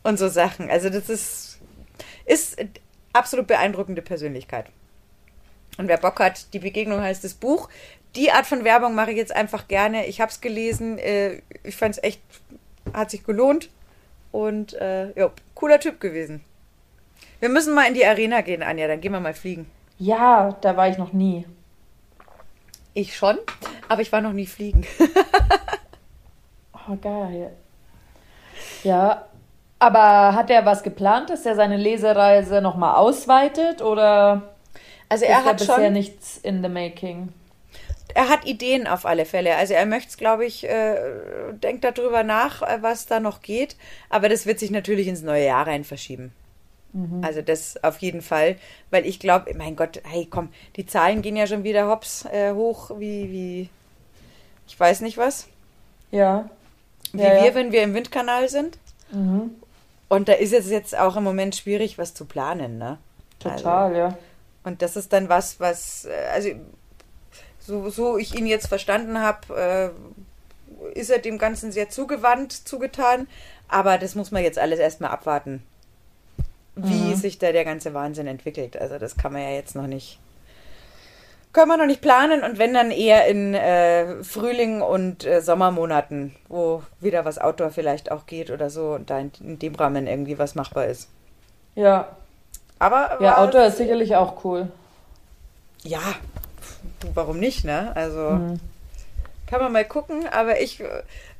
Und 0.03 0.19
so 0.19 0.29
Sachen. 0.29 0.71
Also 0.71 0.89
das 0.89 1.11
ist, 1.11 1.59
ist 2.25 2.57
absolut 3.13 3.47
beeindruckende 3.47 4.01
Persönlichkeit. 4.01 4.67
Und 5.77 5.87
wer 5.89 5.99
Bock 5.99 6.19
hat, 6.19 6.55
die 6.55 6.61
Begegnung 6.61 7.03
heißt 7.03 7.23
das 7.25 7.35
Buch. 7.35 7.69
Die 8.17 8.33
Art 8.33 8.47
von 8.47 8.65
Werbung 8.65 8.95
mache 8.95 9.11
ich 9.11 9.19
jetzt 9.19 9.37
einfach 9.37 9.69
gerne. 9.69 10.07
Ich 10.07 10.23
habe 10.23 10.31
es 10.31 10.41
gelesen. 10.41 10.99
Äh, 10.99 11.43
ich 11.63 11.77
fand 11.77 11.97
es 11.97 12.03
echt 12.03 12.23
hat 12.95 13.11
sich 13.11 13.23
gelohnt. 13.23 13.69
Und 14.33 14.73
äh, 14.81 15.13
ja, 15.13 15.31
cooler 15.55 15.79
Typ 15.79 16.01
gewesen. 16.01 16.43
Wir 17.39 17.51
müssen 17.51 17.75
mal 17.75 17.87
in 17.87 17.95
die 17.95 18.07
Arena 18.07 18.41
gehen, 18.41 18.63
Anja, 18.63 18.89
dann 18.89 19.03
gehen 19.03 19.13
wir 19.13 19.21
mal 19.21 19.35
fliegen. 19.35 19.71
Ja, 19.99 20.57
da 20.63 20.75
war 20.75 20.89
ich 20.89 20.97
noch 20.97 21.13
nie. 21.13 21.45
Ich 22.95 23.17
schon, 23.17 23.39
aber 23.89 24.03
ich 24.03 24.13
war 24.13 24.21
noch 24.21 24.33
nie 24.33 24.47
fliegen. 24.47 24.87
oh, 26.73 26.97
geil. 27.01 27.53
Ja, 28.83 29.27
aber 29.79 30.35
hat 30.35 30.51
er 30.51 30.67
was 30.67 30.83
geplant, 30.83 31.31
dass 31.31 31.47
er 31.47 31.55
seine 31.55 31.77
Lesereise 31.77 32.61
nochmal 32.61 32.97
ausweitet 32.97 33.83
oder 33.83 34.55
also 35.09 35.25
er 35.25 35.45
hat 35.45 35.59
bisher 35.59 35.77
schon 35.77 35.93
nichts 35.93 36.39
in 36.39 36.63
the 36.63 36.69
making? 36.69 37.33
er 38.15 38.29
hat 38.29 38.47
Ideen 38.47 38.87
auf 38.87 39.07
alle 39.07 39.25
Fälle. 39.25 39.57
Also 39.57 39.75
er 39.75 39.87
möchte 39.87 40.09
es, 40.09 40.17
glaube 40.17 40.45
ich, 40.45 40.69
äh, 40.69 40.97
denkt 41.53 41.85
darüber 41.85 42.23
nach, 42.23 42.63
äh, 42.63 42.79
was 42.81 43.07
da 43.07 43.21
noch 43.21 43.43
geht. 43.43 43.77
Aber 44.09 44.29
das 44.29 44.47
wird 44.47 44.59
sich 44.59 44.71
natürlich 44.71 45.09
ins 45.09 45.23
neue 45.23 45.47
Jahr 45.47 45.67
rein 45.67 45.85
verschieben. 45.85 46.33
Mhm. 46.93 47.23
Also 47.23 47.43
das 47.43 47.83
auf 47.83 47.99
jeden 47.99 48.23
Fall, 48.23 48.57
weil 48.91 49.07
ich 49.07 49.21
glaube, 49.21 49.53
mein 49.55 49.77
Gott, 49.77 50.01
hey, 50.05 50.27
komm, 50.29 50.49
die 50.77 50.87
Zahlen 50.87 51.23
gehen 51.23 51.37
ja 51.37 51.47
schon 51.47 51.65
wieder 51.65 51.89
hops 51.89 52.25
äh, 52.27 52.53
hoch, 52.53 52.91
wie, 52.99 53.31
wie, 53.31 53.69
ich 54.67 54.79
weiß 54.79 55.01
nicht 55.03 55.19
was. 55.19 55.49
Ja. 56.11 56.49
Wie 57.13 57.23
ja, 57.23 57.35
wir, 57.35 57.47
ja. 57.47 57.55
wenn 57.55 57.73
wir 57.73 57.83
im 57.83 57.95
Windkanal 57.95 58.49
sind. 58.49 58.79
Mhm. 59.13 59.51
Und 60.09 60.29
da 60.29 60.33
ist 60.33 60.55
es 60.55 60.71
jetzt 60.71 60.97
auch 60.99 61.17
im 61.17 61.25
Moment 61.25 61.55
schwierig, 61.55 61.99
was 61.99 62.15
zu 62.15 62.25
planen, 62.25 62.79
ne? 62.79 62.99
Total, 63.39 63.85
also, 63.85 63.97
ja. 63.97 64.19
Und 64.65 64.83
das 64.83 64.97
ist 64.97 65.13
dann 65.13 65.29
was, 65.29 65.61
was, 65.61 66.07
äh, 66.07 66.29
also 66.33 66.51
so, 67.61 67.91
so 67.91 68.19
ich 68.19 68.35
ihn 68.35 68.47
jetzt 68.47 68.67
verstanden 68.67 69.19
habe, 69.21 69.95
äh, 70.95 70.99
ist 70.99 71.11
er 71.11 71.19
dem 71.19 71.39
Ganzen 71.39 71.73
sehr 71.73 71.91
zugewandt, 71.91 72.53
zugetan. 72.53 73.29
Aber 73.69 73.99
das 73.99 74.15
muss 74.15 74.31
man 74.31 74.43
jetzt 74.43 74.59
alles 74.59 74.79
erstmal 74.79 75.11
abwarten, 75.11 75.63
wie 76.79 77.11
mhm. 77.11 77.15
sich 77.15 77.39
da 77.39 77.53
der 77.53 77.65
ganze 77.65 77.95
Wahnsinn 77.95 78.27
entwickelt. 78.27 78.77
Also 78.77 78.99
das 78.99 79.17
kann 79.17 79.33
man 79.33 79.43
ja 79.43 79.51
jetzt 79.51 79.75
noch 79.75 79.87
nicht. 79.87 80.19
Können 81.53 81.69
wir 81.69 81.77
noch 81.77 81.87
nicht 81.87 82.03
planen 82.03 82.43
und 82.45 82.59
wenn 82.59 82.75
dann 82.75 82.91
eher 82.91 83.27
in 83.27 83.55
äh, 83.55 84.23
Frühling 84.23 84.83
und 84.83 85.25
äh, 85.25 85.41
Sommermonaten, 85.41 86.37
wo 86.49 86.83
wieder 87.01 87.25
was 87.25 87.39
Outdoor 87.39 87.71
vielleicht 87.71 88.13
auch 88.13 88.27
geht 88.27 88.51
oder 88.51 88.71
so 88.71 88.93
und 88.93 89.11
da 89.11 89.19
in, 89.19 89.33
in 89.41 89.59
dem 89.59 89.75
Rahmen 89.75 90.07
irgendwie 90.07 90.39
was 90.39 90.55
machbar 90.55 90.87
ist. 90.87 91.09
Ja. 91.75 92.09
Aber 92.79 93.19
ja, 93.21 93.39
Outdoor 93.39 93.65
ist 93.65 93.79
sicherlich 93.79 94.15
auch 94.15 94.45
cool. 94.45 94.69
Ja, 95.83 96.03
warum 97.15 97.41
nicht, 97.41 97.65
ne? 97.65 97.93
Also 97.95 98.31
mhm. 98.31 98.61
kann 99.47 99.61
man 99.61 99.73
mal 99.73 99.85
gucken, 99.85 100.29
aber 100.31 100.61
ich 100.61 100.83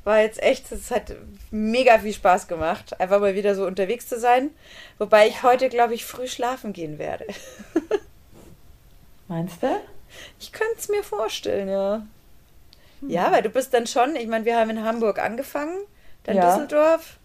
war 0.03 0.21
jetzt 0.21 0.41
echt, 0.41 0.71
es 0.71 0.91
hat 0.91 1.15
mega 1.51 1.99
viel 1.99 2.13
Spaß 2.13 2.47
gemacht, 2.47 2.99
einfach 2.99 3.19
mal 3.19 3.35
wieder 3.35 3.55
so 3.55 3.65
unterwegs 3.65 4.07
zu 4.07 4.19
sein. 4.19 4.51
Wobei 4.97 5.27
ich 5.27 5.43
heute, 5.43 5.69
glaube 5.69 5.93
ich, 5.93 6.05
früh 6.05 6.27
schlafen 6.27 6.73
gehen 6.73 6.97
werde. 6.97 7.25
Meinst 9.27 9.61
du? 9.61 9.67
Ich 10.39 10.51
könnte 10.51 10.75
es 10.77 10.89
mir 10.89 11.03
vorstellen, 11.03 11.69
ja. 11.69 12.05
Hm. 13.01 13.09
Ja, 13.09 13.31
weil 13.31 13.43
du 13.43 13.49
bist 13.49 13.73
dann 13.73 13.87
schon, 13.87 14.15
ich 14.15 14.27
meine, 14.27 14.45
wir 14.45 14.57
haben 14.57 14.69
in 14.69 14.83
Hamburg 14.83 15.19
angefangen, 15.19 15.77
dann 16.23 16.37
ja. 16.37 16.49
Düsseldorf, 16.49 17.17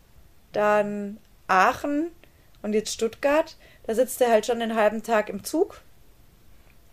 dann 0.52 1.18
Aachen 1.48 2.10
und 2.62 2.74
jetzt 2.74 2.92
Stuttgart. 2.92 3.56
Da 3.86 3.94
sitzt 3.94 4.20
er 4.20 4.30
halt 4.30 4.46
schon 4.46 4.60
den 4.60 4.74
halben 4.74 5.02
Tag 5.02 5.28
im 5.28 5.44
Zug 5.44 5.80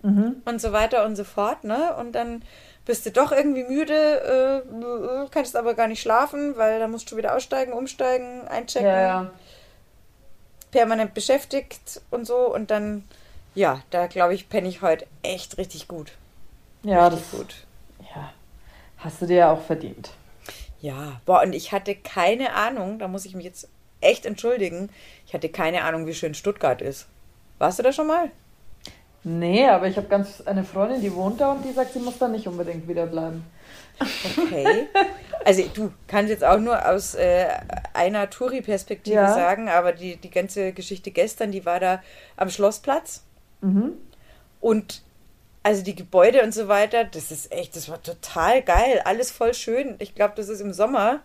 mhm. 0.01 0.41
und 0.45 0.61
so 0.61 0.71
weiter 0.71 1.05
und 1.05 1.15
so 1.15 1.23
fort, 1.23 1.63
ne? 1.63 1.95
Und 1.95 2.13
dann 2.13 2.43
bist 2.85 3.05
du 3.05 3.11
doch 3.11 3.31
irgendwie 3.31 3.63
müde, 3.63 4.63
äh, 4.63 5.27
kannst 5.31 5.55
aber 5.55 5.73
gar 5.75 5.87
nicht 5.87 6.01
schlafen, 6.01 6.57
weil 6.57 6.79
da 6.79 6.87
musst 6.87 7.11
du 7.11 7.17
wieder 7.17 7.35
aussteigen, 7.35 7.73
umsteigen, 7.73 8.47
einchecken. 8.47 8.87
Ja, 8.87 9.01
ja. 9.01 9.31
Permanent 10.71 11.13
beschäftigt 11.13 12.01
und 12.11 12.25
so 12.25 12.53
und 12.53 12.71
dann, 12.71 13.03
ja, 13.55 13.81
da 13.89 14.07
glaube 14.07 14.33
ich, 14.33 14.49
penne 14.49 14.69
ich 14.69 14.81
heute 14.81 15.05
echt 15.21 15.57
richtig 15.57 15.87
gut. 15.87 16.13
Ja, 16.83 17.07
richtig 17.07 17.29
das, 17.29 17.39
gut. 17.39 17.55
Ja, 18.15 18.33
hast 18.97 19.21
du 19.21 19.25
dir 19.25 19.37
ja 19.37 19.51
auch 19.51 19.61
verdient. 19.61 20.11
Ja, 20.79 21.21
boah, 21.25 21.41
und 21.41 21.53
ich 21.53 21.71
hatte 21.71 21.93
keine 21.93 22.53
Ahnung, 22.53 22.97
da 22.97 23.07
muss 23.07 23.25
ich 23.25 23.35
mich 23.35 23.45
jetzt 23.45 23.67
echt 23.99 24.25
entschuldigen, 24.25 24.89
ich 25.27 25.33
hatte 25.33 25.49
keine 25.49 25.83
Ahnung, 25.83 26.07
wie 26.07 26.13
schön 26.13 26.33
Stuttgart 26.33 26.81
ist. 26.81 27.07
Warst 27.59 27.77
du 27.77 27.83
da 27.83 27.93
schon 27.93 28.07
mal? 28.07 28.31
Nee, 29.23 29.67
aber 29.67 29.87
ich 29.87 29.97
habe 29.97 30.07
ganz 30.07 30.41
eine 30.41 30.63
Freundin, 30.63 31.01
die 31.01 31.13
wohnt 31.13 31.39
da 31.39 31.51
und 31.51 31.63
die 31.63 31.71
sagt, 31.71 31.93
sie 31.93 31.99
muss 31.99 32.17
da 32.17 32.27
nicht 32.27 32.47
unbedingt 32.47 32.87
wieder 32.87 33.05
bleiben. 33.05 33.45
Okay. 34.37 34.87
Also 35.43 35.63
du 35.73 35.91
kannst 36.07 36.29
jetzt 36.29 36.43
auch 36.43 36.59
nur 36.59 36.87
aus 36.87 37.15
äh, 37.15 37.47
einer 37.93 38.29
Touri-Perspektive 38.29 39.15
ja. 39.15 39.33
sagen, 39.33 39.69
aber 39.69 39.91
die, 39.91 40.17
die 40.17 40.29
ganze 40.29 40.71
Geschichte 40.71 41.09
gestern, 41.09 41.51
die 41.51 41.65
war 41.65 41.79
da 41.79 42.01
am 42.37 42.49
Schlossplatz. 42.49 43.23
Mhm. 43.61 43.93
Und 44.59 45.01
also 45.63 45.83
die 45.83 45.95
Gebäude 45.95 46.43
und 46.43 46.53
so 46.53 46.67
weiter, 46.67 47.03
das 47.03 47.31
ist 47.31 47.51
echt, 47.51 47.75
das 47.75 47.89
war 47.89 48.01
total 48.01 48.61
geil. 48.61 49.01
Alles 49.03 49.31
voll 49.31 49.53
schön. 49.53 49.95
Ich 49.99 50.15
glaube, 50.15 50.33
das 50.35 50.49
ist 50.49 50.61
im 50.61 50.73
Sommer, 50.73 51.21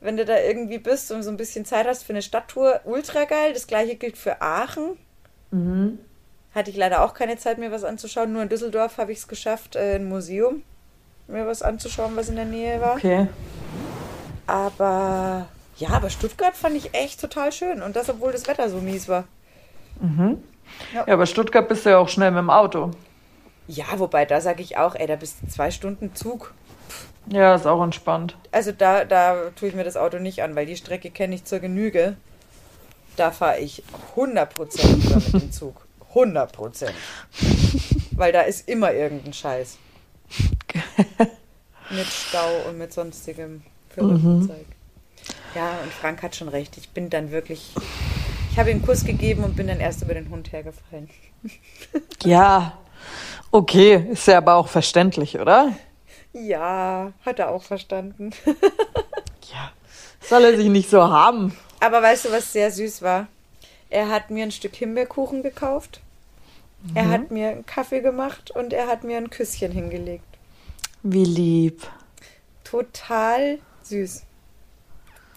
wenn 0.00 0.16
du 0.16 0.24
da 0.24 0.38
irgendwie 0.38 0.78
bist 0.78 1.10
und 1.10 1.22
so 1.22 1.30
ein 1.30 1.36
bisschen 1.36 1.64
Zeit 1.64 1.86
hast 1.86 2.04
für 2.04 2.12
eine 2.12 2.22
Stadttour, 2.22 2.80
ultra 2.84 3.24
geil. 3.24 3.52
Das 3.52 3.66
gleiche 3.66 3.96
gilt 3.96 4.16
für 4.16 4.40
Aachen. 4.40 4.96
Mhm. 5.50 5.98
Hatte 6.58 6.72
ich 6.72 6.76
leider 6.76 7.04
auch 7.04 7.14
keine 7.14 7.36
Zeit, 7.36 7.58
mir 7.58 7.70
was 7.70 7.84
anzuschauen. 7.84 8.32
Nur 8.32 8.42
in 8.42 8.48
Düsseldorf 8.48 8.98
habe 8.98 9.12
ich 9.12 9.18
es 9.18 9.28
geschafft, 9.28 9.76
äh, 9.76 9.94
ein 9.94 10.08
Museum 10.08 10.64
mir 11.28 11.46
was 11.46 11.62
anzuschauen, 11.62 12.16
was 12.16 12.30
in 12.30 12.34
der 12.34 12.46
Nähe 12.46 12.80
war. 12.80 12.96
Okay. 12.96 13.28
Aber 14.48 15.46
ja, 15.76 15.90
aber 15.90 16.10
Stuttgart 16.10 16.56
fand 16.56 16.74
ich 16.74 16.94
echt 16.94 17.20
total 17.20 17.52
schön. 17.52 17.80
Und 17.80 17.94
das, 17.94 18.10
obwohl 18.10 18.32
das 18.32 18.48
Wetter 18.48 18.68
so 18.70 18.78
mies 18.78 19.08
war. 19.08 19.22
Mhm. 20.00 20.42
Ja. 20.92 21.04
ja, 21.06 21.14
aber 21.14 21.26
Stuttgart 21.26 21.68
bist 21.68 21.86
du 21.86 21.90
ja 21.90 21.98
auch 21.98 22.08
schnell 22.08 22.32
mit 22.32 22.38
dem 22.38 22.50
Auto. 22.50 22.90
Ja, 23.68 23.86
wobei 23.98 24.24
da 24.24 24.40
sage 24.40 24.60
ich 24.60 24.78
auch, 24.78 24.96
ey, 24.96 25.06
da 25.06 25.14
bist 25.14 25.36
du 25.40 25.46
zwei 25.46 25.70
Stunden 25.70 26.16
Zug. 26.16 26.54
Ja, 27.28 27.54
ist 27.54 27.68
auch 27.68 27.84
entspannt. 27.84 28.36
Also 28.50 28.72
da, 28.72 29.04
da 29.04 29.50
tue 29.54 29.68
ich 29.68 29.76
mir 29.76 29.84
das 29.84 29.96
Auto 29.96 30.18
nicht 30.18 30.42
an, 30.42 30.56
weil 30.56 30.66
die 30.66 30.76
Strecke 30.76 31.10
kenne 31.10 31.36
ich 31.36 31.44
zur 31.44 31.60
Genüge. 31.60 32.16
Da 33.14 33.30
fahre 33.30 33.60
ich 33.60 33.84
100% 34.16 34.48
lieber 34.96 35.14
mit 35.16 35.32
dem 35.34 35.52
Zug. 35.52 35.87
100%. 36.14 36.90
Weil 38.12 38.32
da 38.32 38.42
ist 38.42 38.68
immer 38.68 38.92
irgendein 38.92 39.32
Scheiß. 39.32 39.78
mit 41.90 42.06
Stau 42.06 42.68
und 42.68 42.78
mit 42.78 42.92
sonstigem 42.92 43.62
verrückten 43.88 44.40
mhm. 44.40 44.48
Zeug. 44.48 44.66
Ja, 45.54 45.78
und 45.82 45.92
Frank 45.92 46.22
hat 46.22 46.36
schon 46.36 46.48
recht. 46.48 46.76
Ich 46.76 46.90
bin 46.90 47.10
dann 47.10 47.30
wirklich. 47.30 47.74
Ich 48.50 48.58
habe 48.58 48.70
ihm 48.70 48.78
einen 48.78 48.86
Kuss 48.86 49.04
gegeben 49.04 49.44
und 49.44 49.56
bin 49.56 49.68
dann 49.68 49.80
erst 49.80 50.02
über 50.02 50.14
den 50.14 50.30
Hund 50.30 50.52
hergefallen. 50.52 51.08
ja, 52.24 52.76
okay. 53.50 54.06
Ist 54.10 54.26
ja 54.26 54.38
aber 54.38 54.54
auch 54.54 54.68
verständlich, 54.68 55.38
oder? 55.38 55.72
Ja, 56.32 57.12
hat 57.24 57.38
er 57.38 57.50
auch 57.50 57.62
verstanden. 57.62 58.32
ja, 59.52 59.72
soll 60.20 60.44
er 60.44 60.56
sich 60.56 60.68
nicht 60.68 60.90
so 60.90 61.02
haben. 61.02 61.56
Aber 61.80 62.02
weißt 62.02 62.26
du, 62.26 62.32
was 62.32 62.52
sehr 62.52 62.70
süß 62.70 63.02
war? 63.02 63.28
Er 63.90 64.08
hat 64.10 64.30
mir 64.30 64.42
ein 64.44 64.52
Stück 64.52 64.74
Himbeerkuchen 64.74 65.42
gekauft. 65.42 66.00
Mhm. 66.82 66.96
Er 66.96 67.08
hat 67.08 67.30
mir 67.30 67.48
einen 67.48 67.66
Kaffee 67.66 68.00
gemacht 68.00 68.50
und 68.50 68.72
er 68.72 68.86
hat 68.86 69.04
mir 69.04 69.16
ein 69.16 69.30
Küsschen 69.30 69.72
hingelegt. 69.72 70.24
Wie 71.02 71.24
lieb. 71.24 71.86
Total 72.64 73.58
süß. 73.82 74.22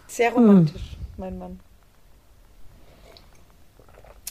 Sehr 0.07 0.33
romantisch, 0.33 0.81
mhm. 0.81 1.07
mein 1.17 1.37
Mann. 1.37 1.59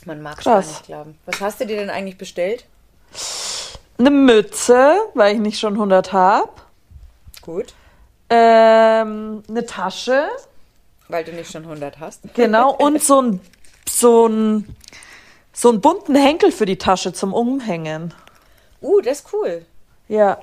Man 0.05 0.23
mag 0.23 0.39
es 0.39 0.45
gar 0.45 0.59
nicht 0.59 0.85
glauben. 0.85 1.19
Was 1.27 1.41
hast 1.41 1.61
du 1.61 1.67
dir 1.67 1.77
denn 1.77 1.91
eigentlich 1.91 2.19
bestellt? 2.19 2.67
Eine 3.99 4.11
Mütze, 4.11 4.97
weil 5.15 5.35
ich 5.35 5.41
nicht 5.41 5.59
schon 5.59 5.75
100 5.75 6.13
habe. 6.13 6.51
Gut. 7.43 7.75
Ähm, 8.31 9.43
eine 9.49 9.67
Tasche. 9.67 10.29
Weil 11.09 11.25
du 11.25 11.33
nicht 11.33 11.51
schon 11.51 11.65
100 11.65 11.99
hast. 11.99 12.23
Genau, 12.35 12.75
und 12.75 13.03
so 13.03 13.21
ein, 13.21 13.41
so 13.89 14.27
ein, 14.27 14.77
so 15.53 15.69
einen 15.69 15.81
bunten 15.81 16.15
Henkel 16.15 16.53
für 16.53 16.67
die 16.67 16.79
Tasche 16.79 17.13
zum 17.13 17.33
Umhängen. 17.33 18.15
Uh, 18.83 19.01
das 19.01 19.21
ist 19.21 19.33
cool. 19.33 19.65
Ja. 20.09 20.39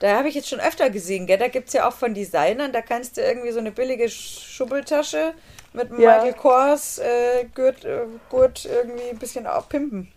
Da 0.00 0.16
habe 0.16 0.28
ich 0.28 0.34
jetzt 0.34 0.48
schon 0.48 0.60
öfter 0.60 0.90
gesehen, 0.90 1.26
gell? 1.26 1.38
Da 1.38 1.48
gibt 1.48 1.68
es 1.68 1.74
ja 1.74 1.88
auch 1.88 1.92
von 1.92 2.14
Designern, 2.14 2.72
da 2.72 2.82
kannst 2.82 3.16
du 3.16 3.20
irgendwie 3.20 3.50
so 3.50 3.58
eine 3.58 3.72
billige 3.72 4.08
Schubbeltasche 4.08 5.34
mit 5.72 5.90
ja. 5.90 5.96
Michael 5.96 6.34
Kors 6.34 6.98
äh, 6.98 7.46
Gurt, 7.54 7.84
äh, 7.84 8.06
Gurt 8.30 8.64
irgendwie 8.64 9.10
ein 9.10 9.18
bisschen 9.18 9.46
pimpen. 9.68 10.12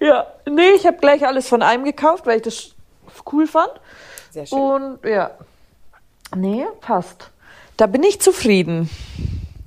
Ja, 0.00 0.26
nee, 0.48 0.70
ich 0.70 0.86
habe 0.86 0.98
gleich 0.98 1.26
alles 1.26 1.48
von 1.48 1.62
einem 1.62 1.84
gekauft, 1.84 2.26
weil 2.26 2.36
ich 2.36 2.42
das 2.42 2.74
cool 3.32 3.46
fand. 3.46 3.72
Sehr 4.30 4.46
schön. 4.46 4.58
Und 4.58 5.04
ja, 5.04 5.32
nee, 6.36 6.64
passt. 6.80 7.30
Da 7.76 7.86
bin 7.86 8.02
ich 8.02 8.20
zufrieden. 8.20 8.88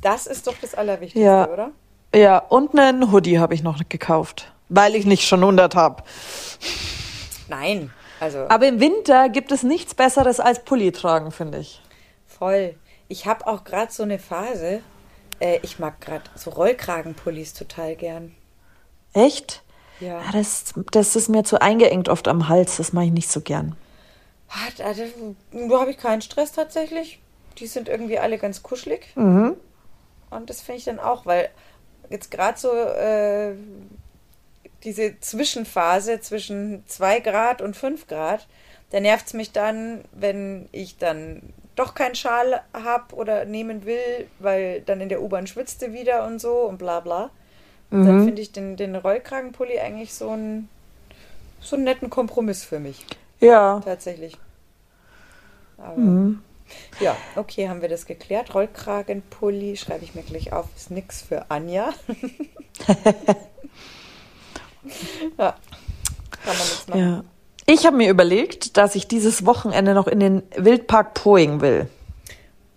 Das 0.02 0.28
ist 0.28 0.48
doch 0.48 0.56
das 0.60 0.74
Allerwichtigste, 0.76 1.22
ja. 1.22 1.48
oder? 1.48 1.72
Ja, 2.14 2.40
und 2.40 2.78
einen 2.78 3.12
Hoodie 3.12 3.40
habe 3.40 3.54
ich 3.54 3.64
noch 3.64 3.80
gekauft, 3.88 4.52
weil 4.70 4.96
ich 4.96 5.06
nicht 5.06 5.28
schon 5.28 5.40
100 5.40 5.76
habe. 5.76 6.04
Nein, 7.48 7.92
also. 8.20 8.48
Aber 8.50 8.68
im 8.68 8.80
Winter 8.80 9.30
gibt 9.30 9.52
es 9.52 9.64
nichts 9.64 9.96
Besseres 9.96 10.40
als 10.40 10.64
Pulli 10.64 10.92
tragen, 10.92 11.32
finde 11.32 11.60
ich. 11.60 11.82
Voll. 12.28 12.76
Ich 13.08 13.26
habe 13.26 13.48
auch 13.48 13.64
gerade 13.64 13.92
so 13.92 14.04
eine 14.04 14.20
Phase. 14.20 14.82
Äh, 15.40 15.60
ich 15.64 15.80
mag 15.80 16.02
gerade 16.02 16.24
so 16.36 16.50
Rollkragenpullis 16.50 17.54
total 17.54 17.96
gern. 17.96 18.36
Echt? 19.14 19.64
Ja. 20.00 20.22
ja. 20.22 20.32
das, 20.32 20.74
das 20.92 21.16
ist 21.16 21.30
mir 21.30 21.44
zu 21.44 21.62
eingeengt 21.62 22.10
oft 22.10 22.28
am 22.28 22.50
Hals. 22.50 22.78
Das 22.78 22.94
mache 22.94 23.06
ich 23.06 23.12
nicht 23.12 23.32
so 23.32 23.42
gern. 23.42 23.76
Da, 24.78 24.84
da 24.84 25.80
habe 25.80 25.92
ich 25.92 25.98
keinen 25.98 26.22
Stress 26.22 26.52
tatsächlich. 26.52 27.20
Die 27.58 27.68
sind 27.68 27.90
irgendwie 27.90 28.20
alle 28.20 28.38
ganz 28.38 28.64
kuschelig. 28.64 29.08
Mhm. 29.16 29.56
Und 30.32 30.50
das 30.50 30.62
finde 30.62 30.80
ich 30.80 30.86
dann 30.86 31.00
auch, 31.00 31.26
weil 31.26 31.50
jetzt 32.10 32.32
gerade 32.32 32.58
so 32.58 32.72
äh, 32.72 33.54
diese 34.84 35.20
Zwischenphase 35.20 36.20
zwischen 36.22 36.84
2 36.88 37.20
Grad 37.20 37.62
und 37.62 37.76
5 37.76 38.08
Grad, 38.08 38.48
da 38.90 39.00
nervt 39.00 39.28
es 39.28 39.34
mich 39.34 39.52
dann, 39.52 40.04
wenn 40.12 40.68
ich 40.72 40.98
dann 40.98 41.42
doch 41.76 41.94
keinen 41.94 42.16
Schal 42.16 42.62
habe 42.74 43.16
oder 43.16 43.46
nehmen 43.46 43.86
will, 43.86 44.28
weil 44.40 44.82
dann 44.82 45.00
in 45.02 45.10
der 45.10 45.22
U-Bahn 45.22 45.48
schwitzte 45.48 45.94
wieder 45.94 46.26
und 46.26 46.40
so 46.40 46.62
und 46.62 46.78
bla 46.78 47.00
bla. 47.00 47.30
Mhm. 47.90 48.06
Dann 48.06 48.26
finde 48.26 48.42
ich 48.42 48.52
den, 48.52 48.76
den 48.76 48.96
Rollkragenpulli 48.96 49.80
eigentlich 49.80 50.14
so, 50.14 50.32
ein, 50.32 50.70
so 51.60 51.76
einen 51.76 51.86
netten 51.86 52.10
Kompromiss 52.10 52.64
für 52.64 52.80
mich. 52.80 53.06
Ja. 53.40 53.82
Tatsächlich. 53.84 54.38
Aber, 55.78 55.98
mhm. 55.98 56.42
Ja, 57.00 57.16
okay, 57.36 57.70
haben 57.70 57.82
wir 57.82 57.90
das 57.90 58.06
geklärt. 58.06 58.54
Rollkragenpulli 58.54 59.78
schreibe 59.78 60.04
ich 60.04 60.16
mir 60.16 60.24
gleich 60.24 60.54
auf, 60.54 60.68
ist 60.76 60.92
nix 60.92 61.22
für 61.22 61.50
Anja. 61.50 61.94
ja, 65.38 65.56
kann 66.32 66.46
man 66.46 66.58
nichts 66.58 66.88
machen. 66.88 67.00
Ja. 67.00 67.24
Ich 67.66 67.86
habe 67.86 67.96
mir 67.98 68.10
überlegt, 68.10 68.78
dass 68.78 68.96
ich 68.96 69.08
dieses 69.08 69.46
Wochenende 69.46 69.94
noch 69.94 70.08
in 70.08 70.20
den 70.20 70.44
Wildpark 70.56 71.14
Poing 71.14 71.62
will. 71.62 71.88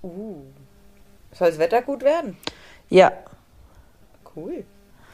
Uh. 0.02 0.42
Soll 1.32 1.48
das 1.48 1.58
Wetter 1.58 1.82
gut 1.82 2.02
werden? 2.02 2.36
Ja. 2.90 3.12
Cool. 4.36 4.64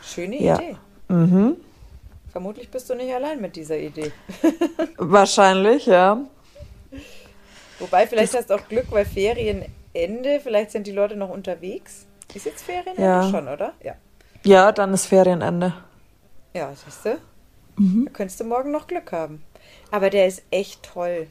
Schöne 0.02 0.42
ja. 0.42 0.56
Idee. 0.56 0.76
Mhm. 1.08 1.56
Vermutlich 2.30 2.70
bist 2.70 2.90
du 2.90 2.94
nicht 2.94 3.12
allein 3.12 3.40
mit 3.40 3.56
dieser 3.56 3.78
Idee. 3.78 4.12
Wahrscheinlich, 4.98 5.86
ja. 5.86 6.20
Wobei, 7.80 8.06
vielleicht 8.06 8.34
das 8.34 8.42
hast 8.42 8.50
du 8.50 8.54
auch 8.54 8.68
Glück, 8.68 8.86
weil 8.90 9.04
Ferienende, 9.04 10.40
vielleicht 10.42 10.70
sind 10.70 10.86
die 10.86 10.92
Leute 10.92 11.16
noch 11.16 11.30
unterwegs. 11.30 12.06
Ist 12.32 12.46
jetzt 12.46 12.62
Ferienende 12.62 13.02
ja. 13.02 13.28
schon, 13.28 13.48
oder? 13.48 13.72
Ja. 13.82 13.94
Ja, 14.44 14.72
dann 14.72 14.94
ist 14.94 15.06
Ferienende. 15.06 15.74
Ja, 16.54 16.72
siehst 16.74 17.04
du? 17.04 17.18
Mhm. 17.76 18.04
Da 18.06 18.10
könntest 18.12 18.40
du 18.40 18.44
morgen 18.44 18.70
noch 18.70 18.86
Glück 18.86 19.12
haben. 19.12 19.42
Aber 19.90 20.10
der 20.10 20.26
ist 20.26 20.42
echt 20.50 20.82
toll. 20.82 21.26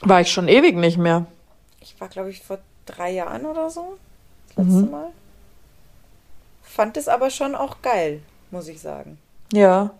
War 0.00 0.20
ich 0.20 0.32
schon 0.32 0.48
ewig 0.48 0.74
nicht 0.74 0.98
mehr. 0.98 1.26
Ich 1.80 2.00
war, 2.00 2.08
glaube 2.08 2.30
ich, 2.30 2.42
vor 2.42 2.58
drei 2.86 3.12
Jahren 3.12 3.46
oder 3.46 3.70
so. 3.70 3.98
Das 4.48 4.66
letzte 4.66 4.82
mhm. 4.82 4.90
Mal. 4.90 5.08
Fand 6.62 6.96
es 6.96 7.08
aber 7.08 7.30
schon 7.30 7.54
auch 7.54 7.82
geil, 7.82 8.22
muss 8.50 8.68
ich 8.68 8.80
sagen. 8.80 9.18
Ja. 9.52 9.90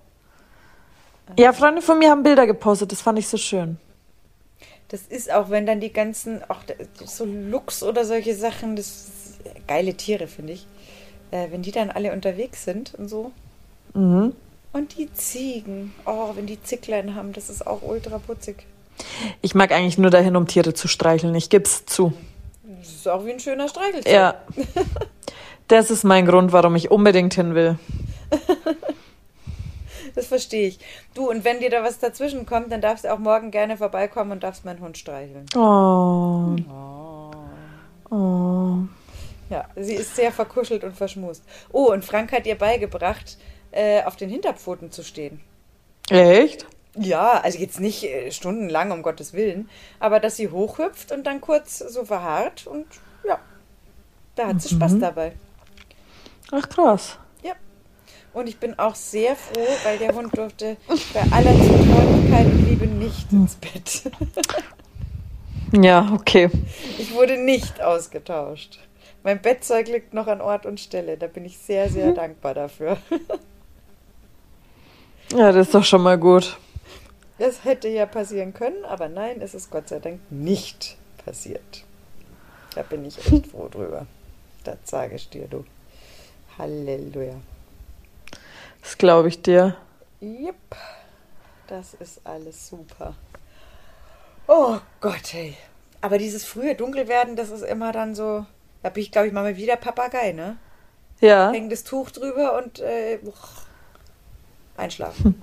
Ja, 1.38 1.52
Freunde 1.52 1.82
von 1.82 1.98
mir 1.98 2.10
haben 2.10 2.22
Bilder 2.22 2.46
gepostet, 2.46 2.92
das 2.92 3.00
fand 3.00 3.18
ich 3.18 3.28
so 3.28 3.36
schön. 3.36 3.78
Das 4.92 5.00
ist 5.08 5.32
auch, 5.32 5.48
wenn 5.48 5.64
dann 5.64 5.80
die 5.80 5.92
ganzen, 5.92 6.42
auch 6.48 6.60
so 7.04 7.24
Lux 7.24 7.82
oder 7.82 8.04
solche 8.04 8.36
Sachen, 8.36 8.76
das 8.76 9.38
geile 9.66 9.94
Tiere, 9.94 10.28
finde 10.28 10.52
ich. 10.52 10.66
Äh, 11.30 11.50
wenn 11.50 11.62
die 11.62 11.72
dann 11.72 11.90
alle 11.90 12.12
unterwegs 12.12 12.64
sind 12.64 12.94
und 12.96 13.08
so. 13.08 13.32
Mhm. 13.94 14.34
Und 14.74 14.98
die 14.98 15.10
Ziegen. 15.14 15.94
Oh, 16.04 16.32
wenn 16.34 16.46
die 16.46 16.62
Zicklein 16.62 17.14
haben, 17.14 17.32
das 17.32 17.48
ist 17.48 17.66
auch 17.66 17.80
ultra 17.82 18.18
putzig. 18.18 18.66
Ich 19.40 19.54
mag 19.54 19.72
eigentlich 19.72 19.96
nur 19.96 20.10
dahin, 20.10 20.36
um 20.36 20.46
Tiere 20.46 20.74
zu 20.74 20.88
streicheln. 20.88 21.34
Ich 21.34 21.48
geb's 21.48 21.86
zu. 21.86 22.12
Das 22.78 22.88
ist 22.88 23.08
auch 23.08 23.24
wie 23.24 23.32
ein 23.32 23.40
schöner 23.40 23.68
Streichelzoo. 23.68 24.12
Ja. 24.12 24.34
Das 25.68 25.90
ist 25.90 26.04
mein 26.04 26.26
Grund, 26.26 26.52
warum 26.52 26.76
ich 26.76 26.90
unbedingt 26.90 27.32
hin 27.32 27.54
will. 27.54 27.78
das 30.14 30.26
verstehe 30.26 30.68
ich. 30.68 30.78
Du, 31.14 31.28
und 31.28 31.44
wenn 31.44 31.60
dir 31.60 31.70
da 31.70 31.82
was 31.82 31.98
dazwischen 31.98 32.46
kommt, 32.46 32.72
dann 32.72 32.80
darfst 32.80 33.04
du 33.04 33.12
auch 33.12 33.18
morgen 33.18 33.50
gerne 33.50 33.76
vorbeikommen 33.76 34.32
und 34.32 34.42
darfst 34.42 34.64
meinen 34.64 34.80
Hund 34.80 34.98
streicheln. 34.98 35.46
Oh. 35.54 36.56
Oh. 36.70 38.14
oh. 38.14 38.78
Ja, 39.50 39.66
sie 39.76 39.94
ist 39.94 40.16
sehr 40.16 40.32
verkuschelt 40.32 40.82
und 40.82 40.96
verschmust. 40.96 41.44
Oh, 41.72 41.92
und 41.92 42.04
Frank 42.04 42.32
hat 42.32 42.46
ihr 42.46 42.56
beigebracht, 42.56 43.36
äh, 43.70 44.02
auf 44.04 44.16
den 44.16 44.30
Hinterpfoten 44.30 44.90
zu 44.90 45.02
stehen. 45.02 45.40
Echt? 46.08 46.66
Ja, 46.96 47.40
also 47.40 47.58
jetzt 47.58 47.80
nicht 47.80 48.04
äh, 48.04 48.30
stundenlang, 48.30 48.92
um 48.92 49.02
Gottes 49.02 49.32
Willen, 49.32 49.68
aber 49.98 50.20
dass 50.20 50.36
sie 50.36 50.48
hochhüpft 50.48 51.12
und 51.12 51.24
dann 51.24 51.40
kurz 51.40 51.78
so 51.78 52.04
verharrt 52.04 52.66
und 52.66 52.86
ja, 53.26 53.38
da 54.34 54.48
hat 54.48 54.60
sie 54.60 54.74
mhm. 54.74 54.78
Spaß 54.78 54.98
dabei. 54.98 55.32
Ach 56.50 56.68
krass. 56.68 57.18
Und 58.32 58.48
ich 58.48 58.58
bin 58.58 58.78
auch 58.78 58.94
sehr 58.94 59.36
froh, 59.36 59.66
weil 59.84 59.98
der 59.98 60.14
Hund 60.14 60.36
durfte 60.36 60.76
bei 61.12 61.20
aller 61.30 61.52
Zutraulichkeit 61.52 62.46
und 62.46 62.66
Liebe 62.66 62.86
nicht 62.86 63.30
ins 63.30 63.56
Bett. 63.56 64.10
ja, 65.72 66.10
okay. 66.14 66.48
Ich 66.98 67.12
wurde 67.12 67.36
nicht 67.36 67.82
ausgetauscht. 67.82 68.78
Mein 69.22 69.40
Bettzeug 69.40 69.88
liegt 69.88 70.14
noch 70.14 70.28
an 70.28 70.40
Ort 70.40 70.64
und 70.64 70.80
Stelle. 70.80 71.18
Da 71.18 71.26
bin 71.26 71.44
ich 71.44 71.58
sehr, 71.58 71.90
sehr 71.90 72.10
mhm. 72.10 72.14
dankbar 72.14 72.54
dafür. 72.54 72.96
ja, 75.36 75.52
das 75.52 75.66
ist 75.66 75.74
doch 75.74 75.84
schon 75.84 76.02
mal 76.02 76.18
gut. 76.18 76.56
Das 77.38 77.64
hätte 77.64 77.88
ja 77.88 78.06
passieren 78.06 78.54
können, 78.54 78.84
aber 78.84 79.08
nein, 79.08 79.40
es 79.40 79.54
ist 79.54 79.70
Gott 79.70 79.88
sei 79.88 79.98
Dank 79.98 80.20
nicht 80.30 80.96
passiert. 81.24 81.84
Da 82.74 82.82
bin 82.82 83.04
ich 83.04 83.18
echt 83.18 83.48
froh 83.48 83.68
drüber. 83.70 84.06
Das 84.64 84.78
sage 84.84 85.16
ich 85.16 85.28
dir, 85.28 85.46
du. 85.48 85.64
Halleluja. 86.56 87.34
Das 88.82 88.98
glaube 88.98 89.28
ich 89.28 89.42
dir. 89.42 89.76
Yep. 90.20 90.56
Das 91.68 91.94
ist 91.94 92.20
alles 92.24 92.68
super. 92.68 93.14
Oh 94.46 94.78
Gott, 95.00 95.32
ey. 95.34 95.56
Aber 96.00 96.18
dieses 96.18 96.44
frühe 96.44 96.74
Dunkelwerden, 96.74 97.36
das 97.36 97.50
ist 97.50 97.62
immer 97.62 97.92
dann 97.92 98.14
so. 98.14 98.44
Da 98.82 98.90
bin 98.90 99.02
ich, 99.02 99.12
glaube 99.12 99.28
ich, 99.28 99.32
mal 99.32 99.56
wieder 99.56 99.76
Papagei, 99.76 100.32
ne? 100.32 100.56
Ja. 101.20 101.52
Hängen 101.52 101.70
das 101.70 101.84
Tuch 101.84 102.10
drüber 102.10 102.58
und 102.58 102.80
äh, 102.80 103.20
einschlafen. 104.76 105.24
Hm. 105.24 105.42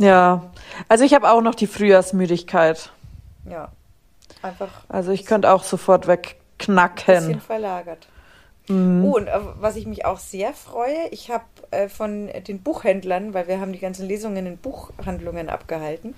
Ja. 0.00 0.50
Also 0.88 1.04
ich 1.04 1.14
habe 1.14 1.30
auch 1.30 1.42
noch 1.42 1.54
die 1.54 1.66
Frühjahrsmüdigkeit. 1.66 2.90
Ja. 3.48 3.70
Einfach. 4.42 4.70
Also 4.88 5.12
ich 5.12 5.26
könnte 5.26 5.52
auch 5.52 5.62
sofort 5.62 6.06
wegknacken. 6.06 7.14
Ein 7.14 7.26
bisschen 7.26 7.40
verlagert. 7.40 8.08
Mhm. 8.68 9.04
Oh, 9.04 9.16
und 9.16 9.26
äh, 9.26 9.38
was 9.60 9.76
ich 9.76 9.86
mich 9.86 10.04
auch 10.04 10.18
sehr 10.18 10.54
freue, 10.54 11.08
ich 11.10 11.30
habe 11.30 11.44
äh, 11.70 11.88
von 11.88 12.30
den 12.46 12.60
Buchhändlern, 12.60 13.34
weil 13.34 13.46
wir 13.46 13.60
haben 13.60 13.72
die 13.72 13.78
ganzen 13.78 14.08
Lesungen 14.08 14.46
in 14.46 14.56
Buchhandlungen 14.56 15.48
abgehalten, 15.48 16.14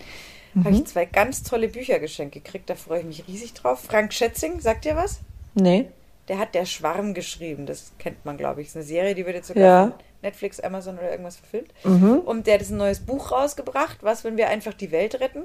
mhm. 0.54 0.64
habe 0.64 0.74
ich 0.74 0.84
zwei 0.84 1.06
ganz 1.06 1.42
tolle 1.42 1.68
Bücher 1.68 1.98
geschenkt 1.98 2.34
gekriegt. 2.34 2.70
Da 2.70 2.74
freue 2.74 3.00
ich 3.00 3.06
mich 3.06 3.26
riesig 3.26 3.54
drauf. 3.54 3.80
Frank 3.80 4.12
Schätzing, 4.12 4.60
sagt 4.60 4.86
ihr 4.86 4.96
was? 4.96 5.20
Nee. 5.54 5.88
Der 6.28 6.38
hat 6.38 6.54
Der 6.54 6.66
Schwarm 6.66 7.14
geschrieben. 7.14 7.66
Das 7.66 7.92
kennt 7.98 8.24
man, 8.24 8.36
glaube 8.36 8.60
ich. 8.60 8.68
Das 8.68 8.70
ist 8.70 8.76
eine 8.76 8.84
Serie, 8.84 9.14
die 9.14 9.26
wird 9.26 9.36
jetzt 9.36 9.48
sogar 9.48 9.62
ja. 9.64 9.92
Netflix, 10.22 10.60
Amazon 10.60 10.98
oder 10.98 11.10
irgendwas 11.10 11.36
verfilmt. 11.36 11.72
Mhm. 11.84 12.18
Und 12.18 12.46
der 12.46 12.58
hat 12.58 12.68
ein 12.68 12.76
neues 12.76 13.00
Buch 13.00 13.32
rausgebracht, 13.32 13.98
Was, 14.02 14.24
wenn 14.24 14.36
wir 14.36 14.48
einfach 14.48 14.74
die 14.74 14.90
Welt 14.90 15.20
retten? 15.20 15.44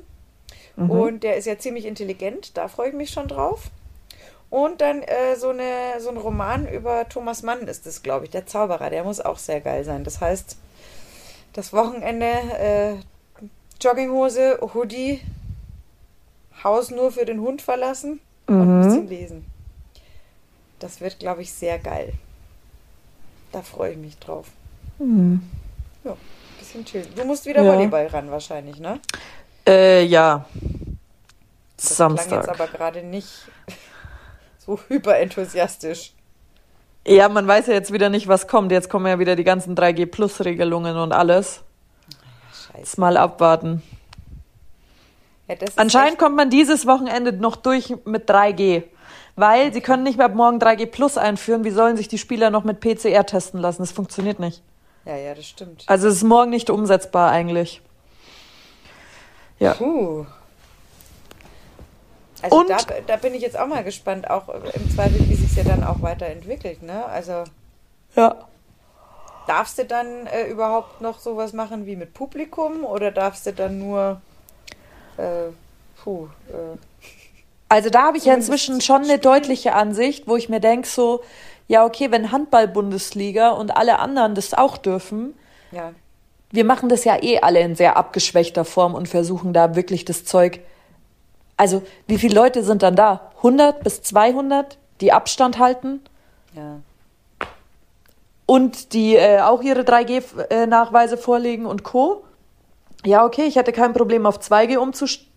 Mhm. 0.76 0.90
Und 0.90 1.24
der 1.24 1.38
ist 1.38 1.46
ja 1.46 1.58
ziemlich 1.58 1.86
intelligent. 1.86 2.58
Da 2.58 2.68
freue 2.68 2.90
ich 2.90 2.96
mich 2.96 3.12
schon 3.12 3.28
drauf. 3.28 3.70
Und 4.52 4.82
dann 4.82 5.02
äh, 5.02 5.38
so, 5.38 5.50
eine, 5.50 6.02
so 6.02 6.10
ein 6.10 6.18
Roman 6.18 6.68
über 6.68 7.08
Thomas 7.08 7.42
Mann 7.42 7.62
ist 7.62 7.88
es, 7.88 8.04
glaube 8.04 8.26
ich, 8.26 8.32
der 8.32 8.46
Zauberer. 8.46 8.90
Der 8.90 9.06
muss 9.06 9.22
auch 9.22 9.38
sehr 9.38 9.62
geil 9.62 9.86
sein. 9.86 10.04
Das 10.04 10.20
heißt, 10.20 10.58
das 11.54 11.72
Wochenende 11.72 12.26
äh, 12.26 12.96
Jogginghose, 13.80 14.60
Hoodie, 14.74 15.22
Haus 16.66 16.92
nur 16.92 17.14
für 17.14 17.24
den 17.24 17.40
Hund 17.40 17.62
verlassen 17.62 18.20
und 18.48 18.62
ein 18.62 18.80
mhm. 18.80 18.84
bisschen 18.84 19.08
lesen. 19.08 19.46
Das 20.80 21.00
wird, 21.00 21.20
glaube 21.20 21.44
ich, 21.44 21.54
sehr 21.54 21.80
geil. 21.80 22.14
Da 23.54 23.62
freue 23.62 23.94
ich 23.94 23.98
mich 23.98 24.18
drauf. 24.18 24.48
Mhm. 25.00 25.50
Ja, 26.04 26.18
bisschen 26.60 26.84
chill. 26.84 27.06
Du 27.16 27.24
musst 27.24 27.46
wieder 27.46 27.64
ja. 27.64 27.72
Volleyball 27.72 28.08
ran 28.08 28.30
wahrscheinlich, 28.30 28.80
ne? 28.80 29.00
Äh, 29.66 30.04
ja. 30.04 30.46
Das 31.78 31.96
Samstag. 31.96 32.28
klang 32.28 32.42
jetzt 32.42 32.50
aber 32.50 32.68
gerade 32.68 33.02
nicht 33.02 33.48
so 34.66 34.80
hyperenthusiastisch. 34.88 36.14
Ja, 37.08 37.30
man 37.30 37.48
weiß 37.48 37.68
ja 37.68 37.74
jetzt 37.74 37.92
wieder 37.92 38.10
nicht, 38.10 38.28
was 38.28 38.48
kommt. 38.48 38.72
Jetzt 38.72 38.90
kommen 38.90 39.08
ja 39.08 39.18
wieder 39.18 39.36
die 39.36 39.44
ganzen 39.44 39.76
3G-Plus-Regelungen 39.76 40.98
und 40.98 41.12
alles. 41.14 41.62
Scheiße. 42.74 43.00
Mal 43.00 43.18
abwarten. 43.18 43.82
Ja, 45.48 45.56
Anscheinend 45.78 46.20
kommt 46.20 46.36
man 46.36 46.52
dieses 46.52 46.86
Wochenende 46.86 47.34
noch 47.34 47.56
durch 47.56 47.96
mit 48.06 48.30
3G. 48.30 48.84
Weil 49.36 49.74
sie 49.74 49.82
können 49.82 50.04
nicht 50.04 50.18
mehr 50.18 50.28
ab 50.28 50.36
morgen 50.36 50.60
3G 50.60 50.86
Plus 50.86 51.18
einführen. 51.18 51.64
Wie 51.64 51.72
sollen 51.72 51.98
sich 51.98 52.08
die 52.08 52.20
Spieler 52.20 52.52
noch 52.52 52.64
mit 52.64 52.82
PCR 52.82 53.26
testen 53.26 53.60
lassen? 53.60 53.82
Das 53.82 53.92
funktioniert 53.92 54.40
nicht. 54.40 54.62
Ja, 55.06 55.16
ja, 55.16 55.34
das 55.34 55.48
stimmt. 55.48 55.84
Also 55.88 56.08
es 56.08 56.18
ist 56.18 56.24
morgen 56.24 56.52
nicht 56.52 56.70
umsetzbar 56.70 57.32
eigentlich. 57.32 57.82
Ja. 59.58 59.74
Puh. 59.74 60.28
Also 62.42 62.58
Und 62.60 62.70
da, 62.70 62.78
da 63.08 63.16
bin 63.18 63.34
ich 63.34 63.42
jetzt 63.42 63.58
auch 63.58 63.68
mal 63.68 63.84
gespannt, 63.84 64.30
auch 64.30 64.50
im 64.50 64.90
Zweifel, 64.90 65.20
wie 65.30 65.36
sich 65.36 65.56
ja 65.56 65.64
dann 65.64 65.84
auch 65.84 66.02
weiterentwickelt, 66.02 66.84
ne? 66.84 67.06
Also. 67.06 67.44
Ja. 68.16 68.36
Darfst 69.48 69.78
du 69.78 69.86
dann 69.86 70.28
äh, 70.28 70.48
überhaupt 70.48 71.02
noch 71.02 71.20
sowas 71.20 71.54
machen 71.54 71.86
wie 71.86 71.96
mit 71.96 72.14
Publikum 72.14 72.86
oder 72.86 73.12
darfst 73.12 73.46
du 73.48 73.54
dann 73.54 73.80
nur 73.80 74.22
äh, 75.18 75.52
puh, 76.04 76.28
äh, 76.50 76.78
also 77.70 77.90
da 77.90 78.04
habe 78.04 78.18
ich 78.18 78.26
ja 78.26 78.34
inzwischen 78.34 78.82
schon 78.82 79.04
eine 79.04 79.18
deutliche 79.18 79.74
Ansicht, 79.74 80.28
wo 80.28 80.36
ich 80.36 80.50
mir 80.50 80.60
denke, 80.60 80.88
so, 80.88 81.22
ja, 81.68 81.86
okay, 81.86 82.12
wenn 82.12 82.32
Handball-Bundesliga 82.32 83.52
und 83.52 83.76
alle 83.78 84.00
anderen 84.00 84.36
das 84.36 84.54
auch 84.54 84.76
dürfen, 84.76 85.34
ja. 85.72 85.94
wir 86.52 86.66
machen 86.66 86.90
das 86.90 87.06
ja 87.06 87.22
eh 87.24 87.40
alle 87.40 87.62
in 87.62 87.76
sehr 87.76 87.96
abgeschwächter 87.96 88.66
Form 88.66 88.94
und 88.94 89.08
versuchen 89.08 89.54
da 89.54 89.74
wirklich 89.76 90.04
das 90.04 90.26
Zeug. 90.26 90.60
Also, 91.62 91.84
wie 92.08 92.18
viele 92.18 92.34
Leute 92.34 92.64
sind 92.64 92.82
dann 92.82 92.96
da? 92.96 93.30
100 93.38 93.84
bis 93.84 94.02
200, 94.02 94.80
die 95.00 95.14
Abstand 95.14 95.60
halten? 95.60 96.02
Ja. 96.56 96.80
Und 98.48 98.94
die 98.94 99.16
äh, 99.16 99.42
auch 99.42 99.62
ihre 99.62 99.82
3G-Nachweise 99.82 101.18
vorlegen 101.18 101.68
und 101.68 101.84
Co. 101.84 102.24
Ja, 103.06 103.24
okay, 103.24 103.44
ich 103.44 103.58
hätte 103.58 103.74
kein 103.74 103.94
Problem, 103.94 104.26
auf 104.26 104.40
2G 104.40 104.78
umzusteigen 104.78 105.32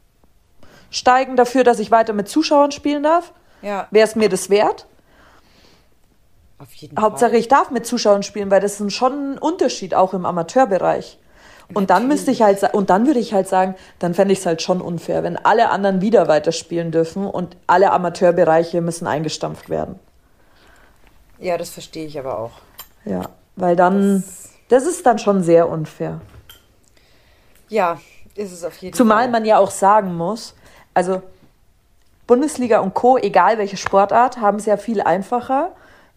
steigen 0.89 1.37
dafür, 1.37 1.63
dass 1.63 1.79
ich 1.79 1.91
weiter 1.91 2.15
mit 2.15 2.31
Zuschauern 2.31 2.73
spielen 2.73 3.03
darf. 3.03 3.35
Ja. 3.61 3.87
Wäre 3.91 4.09
es 4.09 4.17
mir 4.17 4.31
das 4.31 4.49
wert? 4.49 4.87
Auf 6.59 6.73
jeden 6.73 6.99
Hauptsache, 6.99 7.33
Fall. 7.33 7.41
ich 7.41 7.49
darf 7.49 7.71
mit 7.71 7.85
Zuschauern 7.85 8.23
spielen, 8.23 8.51
weil 8.51 8.63
das 8.63 8.81
ist 8.81 8.95
schon 8.95 9.35
ein 9.35 9.39
Unterschied 9.39 9.95
auch 9.95 10.15
im 10.15 10.25
Amateurbereich. 10.25 11.19
Und 11.73 11.91
dann 11.91 12.09
müsste 12.09 12.31
ich 12.31 12.43
halt 12.43 12.63
und 12.75 12.91
dann 12.91 13.07
würde 13.07 13.21
ich 13.21 13.33
halt 13.33 13.49
sagen, 13.49 13.75
dann 13.99 14.13
fände 14.15 14.33
ich 14.33 14.41
es 14.41 14.47
halt 14.47 14.61
schon 14.61 14.81
unfair, 14.81 15.23
wenn 15.23 15.37
alle 15.37 15.71
anderen 15.71 16.01
wieder 16.01 16.29
weiterspielen 16.29 16.91
dürfen 16.93 17.27
und 17.27 17.57
alle 17.67 17.91
Amateurbereiche 17.91 18.81
müssen 18.81 19.07
eingestampft 19.07 19.71
werden. 19.71 19.99
Ja, 21.39 21.57
das 21.57 21.71
verstehe 21.71 22.07
ich 22.07 22.19
aber 22.19 22.39
auch. 22.39 22.53
Ja, 23.05 23.31
weil 23.57 23.77
dann 23.77 24.23
das, 24.23 24.51
das 24.69 24.87
ist 24.87 25.07
dann 25.07 25.19
schon 25.19 25.43
sehr 25.43 25.69
unfair. 25.69 26.21
Ja, 27.69 27.99
ist 28.35 28.53
es 28.53 28.63
auf 28.65 28.77
jeden 28.79 28.95
Zumal 28.95 29.25
Fall. 29.25 29.31
man 29.31 29.45
ja 29.45 29.59
auch 29.59 29.71
sagen 29.71 30.15
muss, 30.15 30.55
also 30.93 31.23
Bundesliga 32.27 32.81
und 32.81 32.95
Co., 32.95 33.19
egal 33.19 33.59
welche 33.59 33.77
Sportart, 33.77 34.39
haben 34.41 34.59
es 34.59 34.67
ja 34.67 34.77
viel 34.77 35.01
einfacher, 35.01 35.73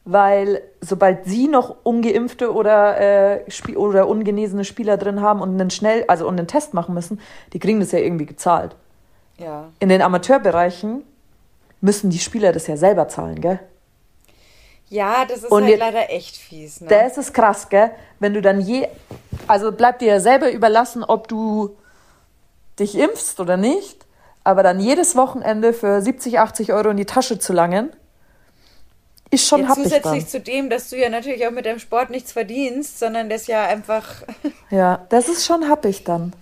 weil 0.10 0.62
sobald 0.82 1.26
sie 1.26 1.48
noch 1.48 1.76
ungeimpfte 1.84 2.54
oder, 2.54 3.38
äh, 3.38 3.76
oder 3.76 4.08
ungenesene 4.08 4.64
Spieler 4.64 4.98
drin 4.98 5.22
haben 5.22 5.42
und 5.42 5.60
einen 5.60 5.70
schnell, 5.70 6.06
also 6.08 6.28
und 6.28 6.40
einen 6.40 6.48
Test 6.48 6.74
machen 6.74 6.96
müssen, 6.96 7.20
die 7.54 7.60
kriegen 7.60 7.80
das 7.80 7.92
ja 7.92 8.00
irgendwie 8.00 8.26
gezahlt. 8.26 8.76
Ja. 9.38 9.70
In 9.80 9.90
den 9.90 10.02
Amateurbereichen 10.02 11.04
müssen 11.82 12.10
die 12.10 12.20
Spieler 12.20 12.54
das 12.54 12.68
ja 12.68 12.78
selber 12.78 13.08
zahlen, 13.08 13.42
gell? 13.42 13.60
Ja, 14.90 15.26
das 15.26 15.40
ist 15.40 15.52
und 15.52 15.66
halt 15.66 15.80
leider 15.80 16.10
echt 16.10 16.38
fies. 16.38 16.80
Ne? 16.80 16.88
Das 16.88 17.18
ist 17.18 17.34
krass, 17.34 17.68
gell? 17.68 17.92
Wenn 18.20 18.34
du 18.34 18.42
dann 18.42 18.62
je, 18.62 18.88
also 19.46 19.74
bleibt 19.74 20.02
dir 20.02 20.08
ja 20.08 20.20
selber 20.22 20.50
überlassen, 20.52 21.04
ob 21.04 21.28
du 21.28 21.76
dich 22.80 22.98
impfst 22.98 23.40
oder 23.40 23.58
nicht 23.58 24.08
aber 24.48 24.64
dann 24.64 24.80
jedes 24.80 25.18
Wochenende 25.18 25.74
für 25.74 26.02
70, 26.02 26.40
80 26.40 26.72
Euro 26.72 26.88
in 26.92 26.96
die 26.96 27.04
Tasche 27.04 27.38
zu 27.38 27.52
langen, 27.52 27.92
ist 29.30 29.48
schon 29.48 29.62
ja, 29.62 29.74
Zusätzlich 29.74 30.24
dann. 30.24 30.28
zu 30.28 30.40
dem, 30.40 30.70
dass 30.70 30.90
du 30.90 30.98
ja 30.98 31.10
natürlich 31.10 31.46
auch 31.48 31.52
mit 31.52 31.66
deinem 31.66 31.80
Sport 31.80 32.10
nichts 32.10 32.32
verdienst, 32.32 33.00
sondern 33.00 33.30
das 33.30 33.48
ja 33.48 33.66
einfach... 33.66 34.06
ja, 34.70 35.06
das 35.10 35.28
ist 35.30 35.46
schon 35.46 35.70
happig 35.70 36.04
dann. 36.04 36.34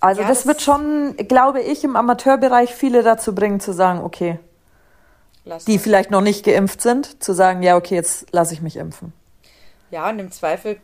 Also 0.00 0.22
ja, 0.22 0.28
das, 0.28 0.38
das, 0.38 0.46
wird 0.46 0.62
schon, 0.62 1.16
glaube 1.28 1.60
ich, 1.62 1.84
im 1.84 1.96
Amateurbereich 1.96 2.74
viele 2.74 3.02
dazu 3.02 3.34
bringen 3.34 3.60
zu 3.60 3.72
sagen, 3.72 4.00
okay, 4.00 4.38
Lass 5.44 5.64
die 5.64 5.78
vielleicht 5.78 6.10
noch 6.10 6.20
nicht 6.20 6.44
geimpft 6.44 6.82
sind, 6.82 7.22
zu 7.22 7.32
sagen, 7.32 7.62
ja, 7.62 7.76
okay, 7.76 7.94
jetzt 7.94 8.26
lasse 8.32 8.54
ich 8.54 8.62
mich 8.62 8.76
impfen. 8.76 9.12
Ja, 9.90 10.08
und 10.08 10.18
im 10.18 10.30
Zweifel 10.32 10.78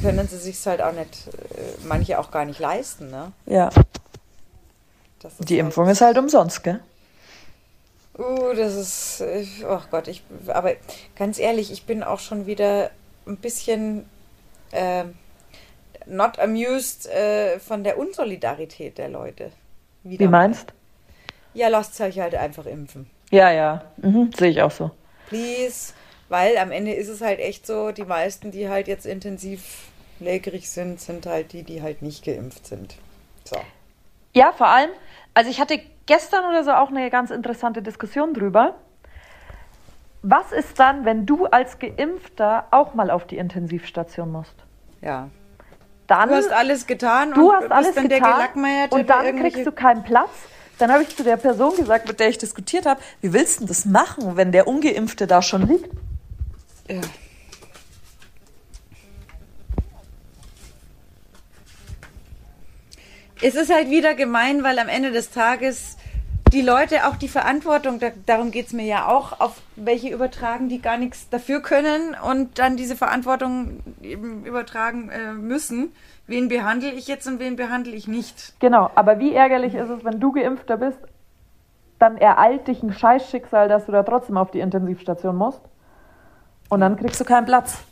können 0.00 0.28
sie 0.28 0.38
sich 0.38 0.66
halt 0.66 0.80
auch 0.80 0.92
nicht, 0.92 1.28
äh, 1.28 1.84
manche 1.84 2.18
auch 2.18 2.30
gar 2.30 2.44
nicht 2.44 2.58
leisten, 2.58 3.10
ne? 3.10 3.32
Ja 3.46 3.70
die 5.38 5.54
halt 5.54 5.66
Impfung 5.66 5.88
ist 5.88 6.00
halt 6.00 6.18
umsonst, 6.18 6.62
gell? 6.62 6.80
Uh, 8.16 8.54
das 8.54 8.74
ist, 8.74 9.64
oh 9.68 9.80
Gott, 9.90 10.06
ich, 10.06 10.22
aber 10.46 10.74
ganz 11.16 11.38
ehrlich, 11.38 11.72
ich 11.72 11.84
bin 11.84 12.02
auch 12.02 12.20
schon 12.20 12.46
wieder 12.46 12.90
ein 13.26 13.36
bisschen 13.38 14.08
äh, 14.70 15.04
not 16.06 16.38
amused 16.38 17.06
äh, 17.06 17.58
von 17.58 17.82
der 17.82 17.98
Unsolidarität 17.98 18.98
der 18.98 19.08
Leute. 19.08 19.50
Wieder 20.04 20.26
Wie 20.26 20.28
meinst? 20.28 20.72
Ja, 21.54 21.68
lasst 21.68 22.00
euch 22.00 22.20
halt 22.20 22.34
einfach 22.34 22.66
impfen. 22.66 23.10
Ja, 23.30 23.50
ja, 23.50 23.84
mhm, 23.96 24.30
sehe 24.36 24.50
ich 24.50 24.62
auch 24.62 24.70
so. 24.70 24.90
Please, 25.28 25.92
weil 26.28 26.56
am 26.58 26.70
Ende 26.70 26.92
ist 26.92 27.08
es 27.08 27.20
halt 27.20 27.40
echt 27.40 27.66
so, 27.66 27.90
die 27.90 28.04
meisten, 28.04 28.50
die 28.50 28.68
halt 28.68 28.86
jetzt 28.86 29.06
intensiv 29.06 29.88
lägerig 30.20 30.70
sind, 30.70 31.00
sind 31.00 31.26
halt 31.26 31.52
die, 31.52 31.62
die 31.62 31.82
halt 31.82 32.02
nicht 32.02 32.24
geimpft 32.24 32.66
sind. 32.66 32.96
So. 33.44 33.56
Ja, 34.34 34.52
vor 34.52 34.68
allem, 34.68 34.90
also 35.32 35.50
ich 35.50 35.60
hatte 35.60 35.80
gestern 36.06 36.44
oder 36.46 36.64
so 36.64 36.72
auch 36.72 36.88
eine 36.88 37.10
ganz 37.10 37.30
interessante 37.30 37.82
Diskussion 37.82 38.34
drüber. 38.34 38.74
Was 40.22 40.52
ist 40.52 40.78
dann, 40.78 41.04
wenn 41.04 41.26
du 41.26 41.46
als 41.46 41.78
Geimpfter 41.78 42.66
auch 42.70 42.94
mal 42.94 43.10
auf 43.10 43.26
die 43.26 43.36
Intensivstation 43.36 44.32
musst? 44.32 44.54
Ja. 45.02 45.28
Dann, 46.06 46.28
du 46.28 46.34
hast 46.34 46.52
alles 46.52 46.86
getan 46.86 47.32
du 47.32 47.52
hast 47.52 47.70
alles 47.70 47.94
getan 47.94 48.88
und 48.90 49.08
dann 49.08 49.36
kriegst 49.38 49.66
du 49.66 49.72
keinen 49.72 50.02
Platz. 50.02 50.30
Dann 50.78 50.92
habe 50.92 51.02
ich 51.02 51.16
zu 51.16 51.22
der 51.22 51.36
Person 51.36 51.76
gesagt, 51.76 52.08
mit 52.08 52.20
der 52.20 52.28
ich 52.28 52.38
diskutiert 52.38 52.84
habe, 52.84 53.00
wie 53.20 53.32
willst 53.32 53.60
du 53.60 53.66
das 53.66 53.84
machen, 53.84 54.36
wenn 54.36 54.50
der 54.50 54.66
Ungeimpfte 54.66 55.26
da 55.26 55.40
schon 55.40 55.66
liegt? 55.66 55.90
Ja. 56.88 57.00
Es 63.46 63.56
ist 63.56 63.70
halt 63.70 63.90
wieder 63.90 64.14
gemein, 64.14 64.64
weil 64.64 64.78
am 64.78 64.88
Ende 64.88 65.10
des 65.10 65.30
Tages 65.30 65.98
die 66.54 66.62
Leute 66.62 67.06
auch 67.06 67.16
die 67.16 67.28
Verantwortung, 67.28 67.98
da, 67.98 68.08
darum 68.24 68.50
geht 68.50 68.68
es 68.68 68.72
mir 68.72 68.86
ja 68.86 69.06
auch, 69.06 69.38
auf 69.38 69.60
welche 69.76 70.08
übertragen, 70.08 70.70
die 70.70 70.80
gar 70.80 70.96
nichts 70.96 71.28
dafür 71.28 71.60
können 71.60 72.16
und 72.26 72.58
dann 72.58 72.78
diese 72.78 72.96
Verantwortung 72.96 73.80
eben 74.00 74.46
übertragen 74.46 75.10
äh, 75.10 75.34
müssen. 75.34 75.92
Wen 76.26 76.48
behandle 76.48 76.90
ich 76.92 77.06
jetzt 77.06 77.26
und 77.26 77.38
wen 77.38 77.56
behandle 77.56 77.92
ich 77.92 78.08
nicht? 78.08 78.54
Genau, 78.60 78.90
aber 78.94 79.18
wie 79.18 79.34
ärgerlich 79.34 79.74
ist 79.74 79.90
es, 79.90 80.02
wenn 80.06 80.20
du 80.20 80.32
geimpfter 80.32 80.78
bist, 80.78 81.00
dann 81.98 82.16
ereilt 82.16 82.66
dich 82.66 82.82
ein 82.82 82.94
Scheißschicksal, 82.94 83.68
dass 83.68 83.84
du 83.84 83.92
da 83.92 84.04
trotzdem 84.04 84.38
auf 84.38 84.52
die 84.52 84.60
Intensivstation 84.60 85.36
musst 85.36 85.60
und 86.70 86.80
dann 86.80 86.96
kriegst 86.96 87.20
du 87.20 87.26
keinen 87.26 87.44
Platz. 87.44 87.84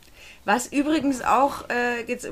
Was 0.45 0.67
übrigens 0.67 1.23
auch 1.23 1.69
äh, 1.69 2.03
jetzt 2.05 2.27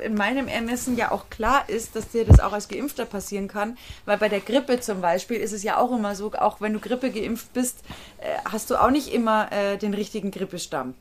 in 0.00 0.14
meinem 0.14 0.48
Ermessen 0.48 0.96
ja 0.96 1.10
auch 1.10 1.28
klar 1.28 1.64
ist, 1.68 1.94
dass 1.94 2.08
dir 2.08 2.24
das 2.24 2.40
auch 2.40 2.52
als 2.52 2.68
Geimpfter 2.68 3.04
passieren 3.04 3.48
kann, 3.48 3.76
weil 4.06 4.16
bei 4.16 4.30
der 4.30 4.40
Grippe 4.40 4.80
zum 4.80 5.02
Beispiel 5.02 5.36
ist 5.36 5.52
es 5.52 5.62
ja 5.62 5.76
auch 5.76 5.92
immer 5.92 6.14
so, 6.14 6.32
auch 6.32 6.60
wenn 6.60 6.72
du 6.72 6.80
Grippe 6.80 7.10
geimpft 7.10 7.52
bist, 7.52 7.78
äh, 8.18 8.24
hast 8.50 8.70
du 8.70 8.76
auch 8.76 8.90
nicht 8.90 9.12
immer 9.12 9.52
äh, 9.52 9.76
den 9.76 9.92
richtigen 9.92 10.30
Grippestamm. 10.30 10.94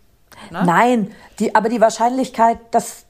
Ne? 0.51 0.63
Nein, 0.65 1.15
die, 1.39 1.55
aber 1.55 1.69
die 1.69 1.79
Wahrscheinlichkeit, 1.79 2.59
dass 2.71 3.05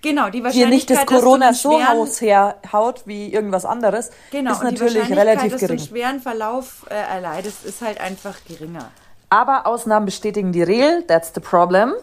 Genau, 0.00 0.30
die 0.30 0.42
Wahrscheinlichkeit, 0.42 0.54
dir 0.54 0.68
nicht 0.68 0.90
das 0.90 1.06
Corona 1.06 1.52
so 1.52 1.78
herhaut 1.78 3.02
wie 3.06 3.32
irgendwas 3.32 3.64
anderes, 3.64 4.10
genau, 4.32 4.50
ist 4.50 4.64
natürlich 4.64 5.08
relativ 5.10 5.52
gering. 5.52 5.60
Dass 5.60 5.60
du 5.60 5.66
einen 5.66 5.78
schweren 5.78 6.20
Verlauf 6.20 6.86
äh, 6.90 6.94
erleidest, 6.94 7.64
ist 7.64 7.82
halt 7.82 8.00
einfach 8.00 8.38
geringer. 8.48 8.90
Aber 9.30 9.64
Ausnahmen 9.66 10.06
bestätigen 10.06 10.50
die 10.50 10.62
Regel, 10.64 11.04
that's 11.06 11.30
the 11.34 11.40
problem. 11.40 11.94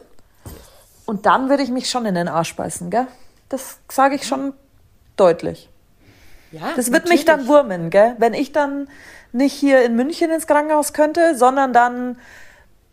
Und 1.09 1.25
dann 1.25 1.49
würde 1.49 1.63
ich 1.63 1.71
mich 1.71 1.89
schon 1.89 2.05
in 2.05 2.13
den 2.13 2.27
Arsch 2.27 2.55
beißen, 2.55 2.91
gell? 2.91 3.07
Das 3.49 3.79
sage 3.89 4.13
ich 4.13 4.27
schon 4.27 4.53
deutlich. 5.15 5.67
Ja, 6.51 6.73
das 6.75 6.91
wird 6.91 7.05
natürlich. 7.05 7.09
mich 7.09 7.25
dann 7.25 7.47
wurmen, 7.47 7.89
gell? 7.89 8.15
Wenn 8.19 8.35
ich 8.35 8.51
dann 8.51 8.87
nicht 9.31 9.53
hier 9.53 9.83
in 9.83 9.95
München 9.95 10.29
ins 10.29 10.45
Krankenhaus 10.45 10.93
könnte, 10.93 11.35
sondern 11.35 11.73
dann 11.73 12.19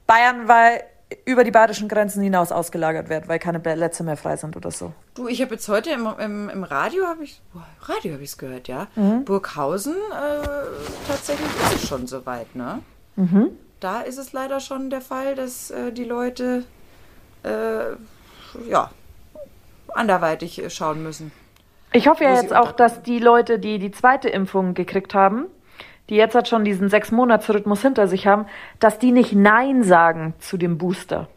Bayern, 0.07 0.49
weil 0.49 0.83
über 1.27 1.45
die 1.45 1.51
badischen 1.51 1.89
Grenzen 1.89 2.23
hinaus 2.23 2.53
ausgelagert 2.53 3.11
wird, 3.11 3.29
weil 3.29 3.39
keine 3.39 3.61
Plätze 3.61 4.03
mehr 4.03 4.17
frei 4.17 4.39
sind 4.39 4.57
oder 4.57 4.71
so. 4.71 4.95
Du, 5.15 5.29
ich 5.29 5.43
habe 5.43 5.53
jetzt 5.57 5.69
heute 5.69 5.91
im, 5.91 6.07
im, 6.19 6.49
im 6.49 6.65
Radio 6.65 7.07
habe 7.07 7.23
ich 7.23 7.43
Radio 7.83 8.15
habe 8.15 8.23
ich 8.23 8.31
es 8.31 8.39
gehört, 8.39 8.67
ja. 8.67 8.87
Mhm. 8.97 9.27
Burghausen 9.27 9.93
äh, 9.95 10.47
tatsächlich 11.07 11.49
ist 11.67 11.83
es 11.83 11.87
schon 11.87 12.07
soweit, 12.07 12.57
ne? 12.57 12.81
Mhm. 13.17 13.51
Da 13.79 14.01
ist 14.01 14.17
es 14.17 14.33
leider 14.33 14.61
schon 14.61 14.89
der 14.89 15.03
Fall, 15.03 15.35
dass 15.35 15.71
äh, 15.71 15.93
die 15.93 16.05
Leute 16.05 16.65
äh, 17.47 17.97
ja, 18.69 18.91
anderweitig 19.95 20.63
schauen 20.69 21.03
müssen. 21.03 21.33
Ich 21.93 22.09
hoffe 22.09 22.25
ja 22.25 22.35
jetzt 22.35 22.55
auch, 22.55 22.73
dass 22.73 23.03
die 23.03 23.19
Leute, 23.19 23.59
die 23.59 23.79
die 23.79 23.91
zweite 23.91 24.29
Impfung 24.29 24.75
gekriegt 24.75 25.15
haben, 25.15 25.47
die 26.09 26.17
jetzt 26.17 26.35
halt 26.35 26.49
schon 26.49 26.65
diesen 26.65 26.89
sechs 26.89 27.11
Monats 27.11 27.49
Rhythmus 27.49 27.83
hinter 27.83 28.07
sich 28.07 28.27
haben, 28.27 28.47
dass 28.81 28.99
die 28.99 29.13
nicht 29.13 29.33
Nein 29.33 29.83
sagen 29.83 30.35
zu 30.39 30.57
dem 30.57 30.79
Booster. 30.79 31.29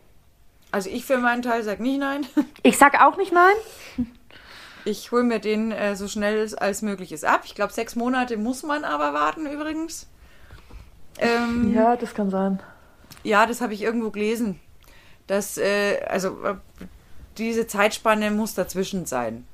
Also 0.71 0.89
ich 0.89 1.05
für 1.05 1.17
meinen 1.17 1.41
Teil 1.41 1.63
sage 1.63 1.81
nicht 1.81 1.99
Nein. 1.99 2.25
Ich 2.63 2.77
sag 2.77 3.01
auch 3.01 3.17
nicht 3.17 3.31
Nein. 3.31 4.07
Ich 4.85 5.11
hole 5.11 5.23
mir 5.23 5.39
den 5.39 5.71
äh, 5.71 5.95
so 5.95 6.07
schnell 6.07 6.53
als 6.55 6.81
möglich 6.81 7.11
ist 7.11 7.25
ab. 7.25 7.41
Ich 7.45 7.55
glaube, 7.55 7.73
sechs 7.73 7.95
Monate 7.95 8.37
muss 8.37 8.63
man 8.63 8.83
aber 8.83 9.13
warten 9.13 9.45
übrigens. 9.45 10.07
Ähm, 11.19 11.73
ja, 11.73 11.95
das 11.95 12.13
kann 12.13 12.29
sein. 12.29 12.61
Ja, 13.23 13.45
das 13.45 13.61
habe 13.61 13.73
ich 13.73 13.81
irgendwo 13.81 14.09
gelesen 14.11 14.59
dass, 15.29 15.59
äh, 15.59 15.99
also 16.07 16.43
äh, 16.43 16.55
diese 17.37 17.67
Zeitspanne 17.67 18.31
muss 18.31 18.55
dazwischen 18.55 19.05
sein. 19.05 19.45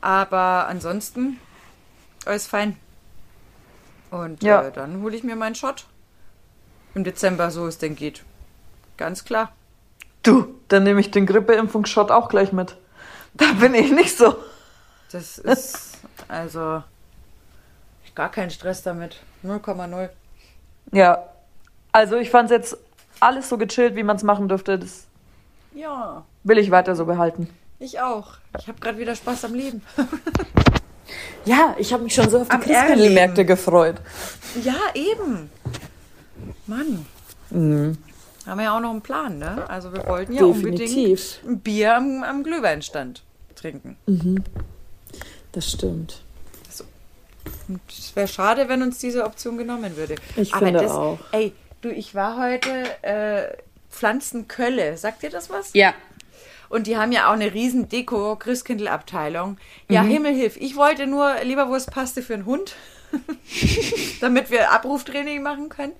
Aber 0.00 0.68
ansonsten 0.68 1.40
alles 2.24 2.46
fein. 2.46 2.76
Und 4.12 4.42
ja. 4.44 4.62
äh, 4.62 4.72
dann 4.72 5.02
hole 5.02 5.16
ich 5.16 5.24
mir 5.24 5.34
meinen 5.34 5.56
Shot. 5.56 5.86
Im 6.94 7.02
Dezember, 7.02 7.50
so 7.50 7.66
es 7.66 7.78
denn 7.78 7.96
geht. 7.96 8.22
Ganz 8.96 9.24
klar. 9.24 9.52
Du, 10.22 10.54
dann 10.68 10.84
nehme 10.84 11.00
ich 11.00 11.10
den 11.10 11.26
Grippeimpfungsshot 11.26 12.12
auch 12.12 12.28
gleich 12.28 12.52
mit. 12.52 12.76
Da 13.34 13.52
bin 13.54 13.74
ich 13.74 13.90
nicht 13.90 14.16
so. 14.16 14.36
Das 15.10 15.38
ist 15.38 15.98
also 16.28 16.82
gar 18.14 18.30
kein 18.30 18.50
Stress 18.50 18.82
damit. 18.84 19.20
0,0. 19.44 20.10
Ja. 20.92 21.24
Also 21.90 22.16
ich 22.16 22.30
fand 22.30 22.50
es 22.50 22.56
jetzt 22.56 22.78
alles 23.18 23.48
so 23.48 23.58
gechillt, 23.58 23.96
wie 23.96 24.02
man 24.04 24.16
es 24.16 24.22
machen 24.22 24.48
dürfte. 24.48 24.78
Das 24.78 25.07
ja. 25.78 26.24
Will 26.44 26.58
ich 26.58 26.70
weiter 26.70 26.94
so 26.96 27.04
behalten. 27.06 27.48
Ich 27.78 28.00
auch. 28.00 28.34
Ich 28.58 28.66
habe 28.68 28.80
gerade 28.80 28.98
wieder 28.98 29.14
Spaß 29.14 29.44
am 29.44 29.54
Leben. 29.54 29.82
ja, 31.44 31.76
ich 31.78 31.92
habe 31.92 32.02
mich 32.02 32.14
schon 32.14 32.28
so 32.28 32.40
auf 32.40 32.48
die 32.48 32.58
Christkindlmärkte 32.58 33.44
gefreut. 33.44 33.96
Ja, 34.64 34.76
eben. 34.94 35.50
Mann. 36.66 37.06
Mhm. 37.50 37.98
Haben 38.46 38.58
wir 38.58 38.64
ja 38.64 38.76
auch 38.76 38.80
noch 38.80 38.90
einen 38.90 39.02
Plan, 39.02 39.38
ne? 39.38 39.68
Also 39.68 39.92
wir 39.92 40.06
wollten 40.06 40.32
ja 40.32 40.44
Definitiv. 40.46 41.40
unbedingt 41.42 41.44
ein 41.44 41.60
Bier 41.60 41.96
am, 41.96 42.22
am 42.24 42.42
Glühweinstand 42.42 43.22
trinken. 43.54 43.96
Mhm. 44.06 44.42
Das 45.52 45.70
stimmt. 45.70 46.22
So. 46.70 46.84
Es 47.88 48.16
wäre 48.16 48.26
schade, 48.26 48.68
wenn 48.68 48.82
uns 48.82 48.98
diese 48.98 49.24
Option 49.24 49.58
genommen 49.58 49.96
würde. 49.96 50.16
Ich 50.36 50.54
Aber 50.54 50.66
finde 50.66 50.80
das, 50.80 50.92
auch. 50.92 51.18
Ey, 51.32 51.52
du, 51.82 51.90
ich 51.90 52.14
war 52.14 52.38
heute 52.42 52.70
äh, 53.02 53.56
Pflanzenkölle. 53.90 54.96
Sagt 54.96 55.22
ihr 55.22 55.30
das 55.30 55.50
was? 55.50 55.70
Ja. 55.74 55.94
Und 56.68 56.86
die 56.86 56.96
haben 56.96 57.12
ja 57.12 57.28
auch 57.28 57.32
eine 57.32 57.54
riesen 57.54 57.88
Deko 57.88 58.36
Christkindl-Abteilung. 58.36 59.56
Ja, 59.88 60.02
mhm. 60.02 60.10
Himmel 60.10 60.52
Ich 60.56 60.76
wollte 60.76 61.06
nur 61.06 61.34
Leberwurstpaste 61.42 62.22
für 62.22 62.34
einen 62.34 62.46
Hund, 62.46 62.76
damit 64.20 64.50
wir 64.50 64.70
Abruftraining 64.72 65.42
machen 65.42 65.70
können. 65.70 65.92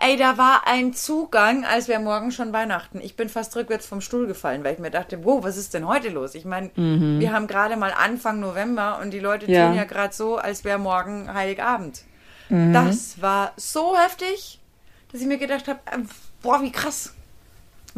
Ey, 0.00 0.16
da 0.16 0.38
war 0.38 0.62
ein 0.66 0.94
Zugang, 0.94 1.64
als 1.64 1.88
wäre 1.88 2.00
morgen 2.00 2.30
schon 2.30 2.52
Weihnachten. 2.52 3.00
Ich 3.00 3.16
bin 3.16 3.28
fast 3.28 3.56
rückwärts 3.56 3.84
vom 3.84 4.00
Stuhl 4.00 4.28
gefallen, 4.28 4.62
weil 4.62 4.74
ich 4.74 4.78
mir 4.78 4.92
dachte, 4.92 5.24
wow, 5.24 5.42
was 5.42 5.56
ist 5.56 5.74
denn 5.74 5.88
heute 5.88 6.08
los? 6.08 6.36
Ich 6.36 6.44
meine, 6.44 6.70
mhm. 6.76 7.18
wir 7.18 7.32
haben 7.32 7.48
gerade 7.48 7.76
mal 7.76 7.92
Anfang 7.92 8.38
November 8.38 9.00
und 9.02 9.10
die 9.10 9.18
Leute 9.18 9.50
ja. 9.50 9.66
tun 9.66 9.76
ja 9.76 9.84
gerade 9.84 10.14
so, 10.14 10.36
als 10.36 10.62
wäre 10.62 10.78
morgen 10.78 11.34
Heiligabend. 11.34 12.02
Mhm. 12.48 12.72
Das 12.72 13.20
war 13.20 13.52
so 13.56 13.96
heftig, 13.98 14.60
dass 15.10 15.20
ich 15.20 15.26
mir 15.26 15.38
gedacht 15.38 15.66
habe, 15.66 15.80
äh, 15.86 15.98
boah, 16.42 16.62
wie 16.62 16.70
krass. 16.70 17.12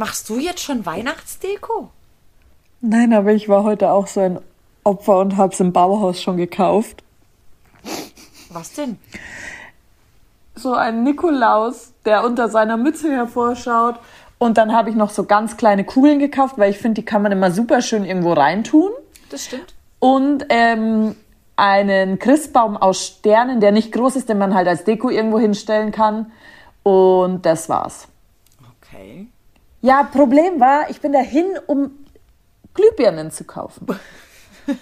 Machst 0.01 0.31
du 0.31 0.39
jetzt 0.39 0.63
schon 0.63 0.87
Weihnachtsdeko? 0.87 1.91
Nein, 2.81 3.13
aber 3.13 3.33
ich 3.33 3.51
war 3.51 3.65
heute 3.65 3.91
auch 3.91 4.07
so 4.07 4.21
ein 4.21 4.39
Opfer 4.83 5.19
und 5.19 5.37
hab's 5.37 5.61
im 5.61 5.75
Bauhaus 5.75 6.23
schon 6.23 6.39
gekauft. 6.39 7.05
Was 8.49 8.73
denn? 8.73 8.99
So 10.55 10.73
ein 10.73 11.03
Nikolaus, 11.03 11.93
der 12.07 12.25
unter 12.25 12.49
seiner 12.49 12.79
Mütze 12.79 13.13
hervorschaut. 13.13 13.97
Und 14.39 14.57
dann 14.57 14.73
habe 14.73 14.89
ich 14.89 14.97
noch 14.97 15.11
so 15.11 15.25
ganz 15.25 15.59
kleine 15.59 15.85
Kugeln 15.85 16.19
gekauft, 16.19 16.57
weil 16.57 16.71
ich 16.71 16.79
finde, 16.79 17.03
die 17.03 17.05
kann 17.05 17.21
man 17.21 17.31
immer 17.31 17.51
super 17.51 17.83
schön 17.83 18.07
irgendwo 18.07 18.33
reintun. 18.33 18.93
Das 19.29 19.45
stimmt. 19.45 19.75
Und 19.99 20.47
ähm, 20.49 21.15
einen 21.57 22.19
Christbaum 22.19 22.79
aus 22.79 23.05
Sternen, 23.05 23.61
der 23.61 23.71
nicht 23.71 23.93
groß 23.93 24.17
ist, 24.17 24.31
den 24.31 24.39
man 24.39 24.55
halt 24.55 24.67
als 24.67 24.85
Deko 24.85 25.11
irgendwo 25.11 25.39
hinstellen 25.39 25.93
kann. 25.93 26.33
Und 26.85 27.45
das 27.45 27.69
war's. 27.69 28.09
Okay. 28.81 29.29
Ja, 29.83 30.03
Problem 30.03 30.61
war, 30.61 30.91
ich 30.91 31.01
bin 31.01 31.13
dahin, 31.13 31.47
um 31.67 31.91
Glühbirnen 32.75 33.31
zu 33.31 33.45
kaufen. 33.45 33.87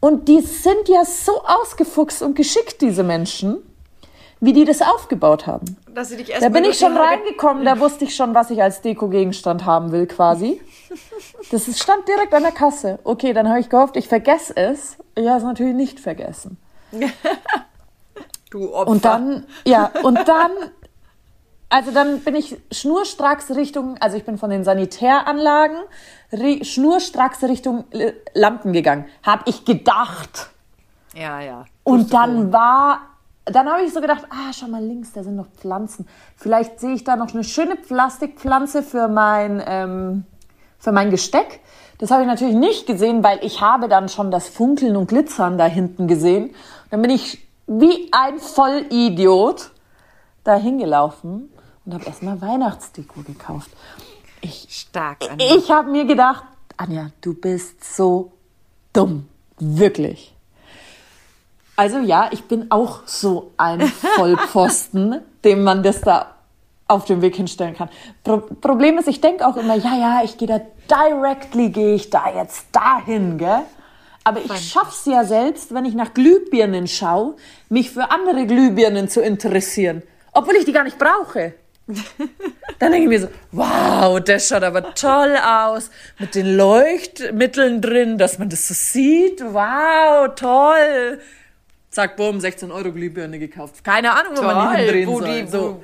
und 0.00 0.28
die 0.28 0.40
sind 0.40 0.88
ja 0.88 1.04
so 1.04 1.42
ausgefuchst 1.44 2.22
und 2.22 2.36
geschickt, 2.36 2.80
diese 2.80 3.02
Menschen, 3.02 3.58
wie 4.40 4.52
die 4.52 4.64
das 4.64 4.80
aufgebaut 4.80 5.46
haben. 5.46 5.76
Da 5.92 6.48
bin 6.48 6.64
ich 6.64 6.78
schon 6.78 6.96
reingekommen, 6.96 7.64
da 7.64 7.80
wusste 7.80 8.04
ich 8.04 8.14
schon, 8.14 8.34
was 8.34 8.50
ich 8.50 8.62
als 8.62 8.80
Deko-Gegenstand 8.80 9.64
haben 9.64 9.92
will, 9.92 10.06
quasi. 10.06 10.60
Das 11.50 11.66
stand 11.80 12.06
direkt 12.06 12.34
an 12.34 12.42
der 12.42 12.52
Kasse. 12.52 13.00
Okay, 13.02 13.32
dann 13.32 13.48
habe 13.48 13.58
ich 13.58 13.68
gehofft, 13.68 13.96
ich 13.96 14.06
vergesse 14.06 14.56
es. 14.56 14.96
Ich 15.16 15.26
habe 15.26 15.38
es 15.38 15.42
natürlich 15.42 15.74
nicht 15.74 15.98
vergessen. 15.98 16.58
du 18.50 18.72
Opfer. 18.72 18.90
Und 18.90 19.04
dann, 19.04 19.46
ja, 19.64 19.90
und 20.02 20.16
dann 20.28 20.50
also 21.70 21.92
dann 21.92 22.20
bin 22.20 22.34
ich 22.34 22.56
schnurstracks 22.72 23.52
Richtung, 23.52 23.96
also 24.00 24.16
ich 24.16 24.24
bin 24.24 24.38
von 24.38 24.50
den 24.50 24.64
Sanitäranlagen 24.64 25.78
schnurstracks 26.62 27.42
Richtung 27.44 27.84
äh, 27.92 28.12
Lampen 28.34 28.72
gegangen. 28.72 29.06
Hab 29.22 29.48
ich 29.48 29.64
gedacht. 29.64 30.50
Ja, 31.14 31.40
ja. 31.40 31.64
Und 31.84 32.12
dann 32.12 32.52
war, 32.52 33.00
dann 33.44 33.68
habe 33.68 33.82
ich 33.82 33.92
so 33.92 34.00
gedacht, 34.00 34.24
ah, 34.30 34.52
schau 34.52 34.66
mal 34.66 34.82
links, 34.82 35.12
da 35.12 35.22
sind 35.22 35.36
noch 35.36 35.46
Pflanzen. 35.46 36.08
Vielleicht 36.36 36.80
sehe 36.80 36.94
ich 36.94 37.04
da 37.04 37.16
noch 37.16 37.32
eine 37.34 37.44
schöne 37.44 37.76
Plastikpflanze 37.76 38.82
für 38.82 39.08
mein, 39.08 39.62
ähm, 39.64 40.24
für 40.78 40.92
mein 40.92 41.10
Gesteck. 41.10 41.60
Das 41.98 42.10
habe 42.10 42.22
ich 42.22 42.28
natürlich 42.28 42.54
nicht 42.54 42.86
gesehen, 42.86 43.22
weil 43.22 43.38
ich 43.42 43.60
habe 43.60 43.88
dann 43.88 44.08
schon 44.08 44.30
das 44.32 44.48
Funkeln 44.48 44.96
und 44.96 45.08
Glitzern 45.08 45.56
da 45.56 45.66
hinten 45.66 46.08
gesehen. 46.08 46.54
Dann 46.90 47.02
bin 47.02 47.10
ich 47.10 47.46
wie 47.66 48.08
ein 48.12 48.38
Vollidiot 48.40 49.70
da 50.42 50.56
hingelaufen 50.56 51.48
und 51.90 51.94
habe 51.94 52.06
erstmal 52.06 52.40
Weihnachtsdeko 52.40 53.22
gekauft. 53.22 53.70
Ich, 54.40 54.66
Stark, 54.70 55.28
Anja. 55.28 55.56
Ich 55.56 55.70
habe 55.70 55.90
mir 55.90 56.04
gedacht, 56.04 56.44
Anja, 56.76 57.10
du 57.20 57.34
bist 57.34 57.82
so 57.96 58.32
dumm. 58.92 59.28
Wirklich. 59.58 60.34
Also 61.74 61.98
ja, 61.98 62.28
ich 62.30 62.44
bin 62.44 62.70
auch 62.70 63.00
so 63.06 63.50
ein 63.56 63.80
Vollpfosten, 64.14 65.20
dem 65.44 65.64
man 65.64 65.82
das 65.82 66.00
da 66.00 66.34
auf 66.86 67.06
dem 67.06 67.22
Weg 67.22 67.36
hinstellen 67.36 67.74
kann. 67.74 67.88
Pro 68.22 68.38
Problem 68.38 68.98
ist, 68.98 69.08
ich 69.08 69.20
denke 69.20 69.46
auch 69.46 69.56
immer, 69.56 69.74
ja, 69.74 69.96
ja, 69.96 70.20
ich 70.24 70.38
gehe 70.38 70.48
da 70.48 70.60
directly, 70.88 71.70
gehe 71.70 71.94
ich 71.94 72.08
da 72.08 72.32
jetzt 72.34 72.66
dahin, 72.72 73.36
gell? 73.38 73.62
Aber 74.22 74.40
ich 74.44 74.70
schaff's 74.70 75.06
ja 75.06 75.24
selbst, 75.24 75.74
wenn 75.74 75.84
ich 75.84 75.94
nach 75.94 76.14
Glühbirnen 76.14 76.86
schaue, 76.86 77.34
mich 77.68 77.90
für 77.90 78.10
andere 78.10 78.46
Glühbirnen 78.46 79.08
zu 79.08 79.22
interessieren, 79.22 80.02
obwohl 80.32 80.56
ich 80.56 80.64
die 80.64 80.72
gar 80.72 80.84
nicht 80.84 80.98
brauche. 80.98 81.54
Dann 82.78 82.92
denke 82.92 83.02
ich 83.02 83.08
mir 83.08 83.20
so, 83.20 83.28
wow, 83.52 84.20
das 84.20 84.48
schaut 84.48 84.62
aber 84.62 84.94
toll 84.94 85.36
aus. 85.36 85.90
Mit 86.18 86.34
den 86.34 86.56
Leuchtmitteln 86.56 87.80
drin, 87.80 88.16
dass 88.16 88.38
man 88.38 88.48
das 88.48 88.68
so 88.68 88.74
sieht. 88.74 89.42
Wow, 89.42 90.34
toll. 90.34 91.20
Zack, 91.90 92.16
boom, 92.16 92.40
16 92.40 92.70
Euro 92.70 92.92
Glühbirne 92.92 93.38
gekauft. 93.38 93.82
Keine 93.82 94.12
Ahnung, 94.12 94.32
wo 94.36 94.42
toll, 94.42 94.54
man 94.54 94.76
die 94.76 94.86
drehen 94.86 95.08
soll. 95.08 95.42
Die, 95.42 95.46
so. 95.48 95.82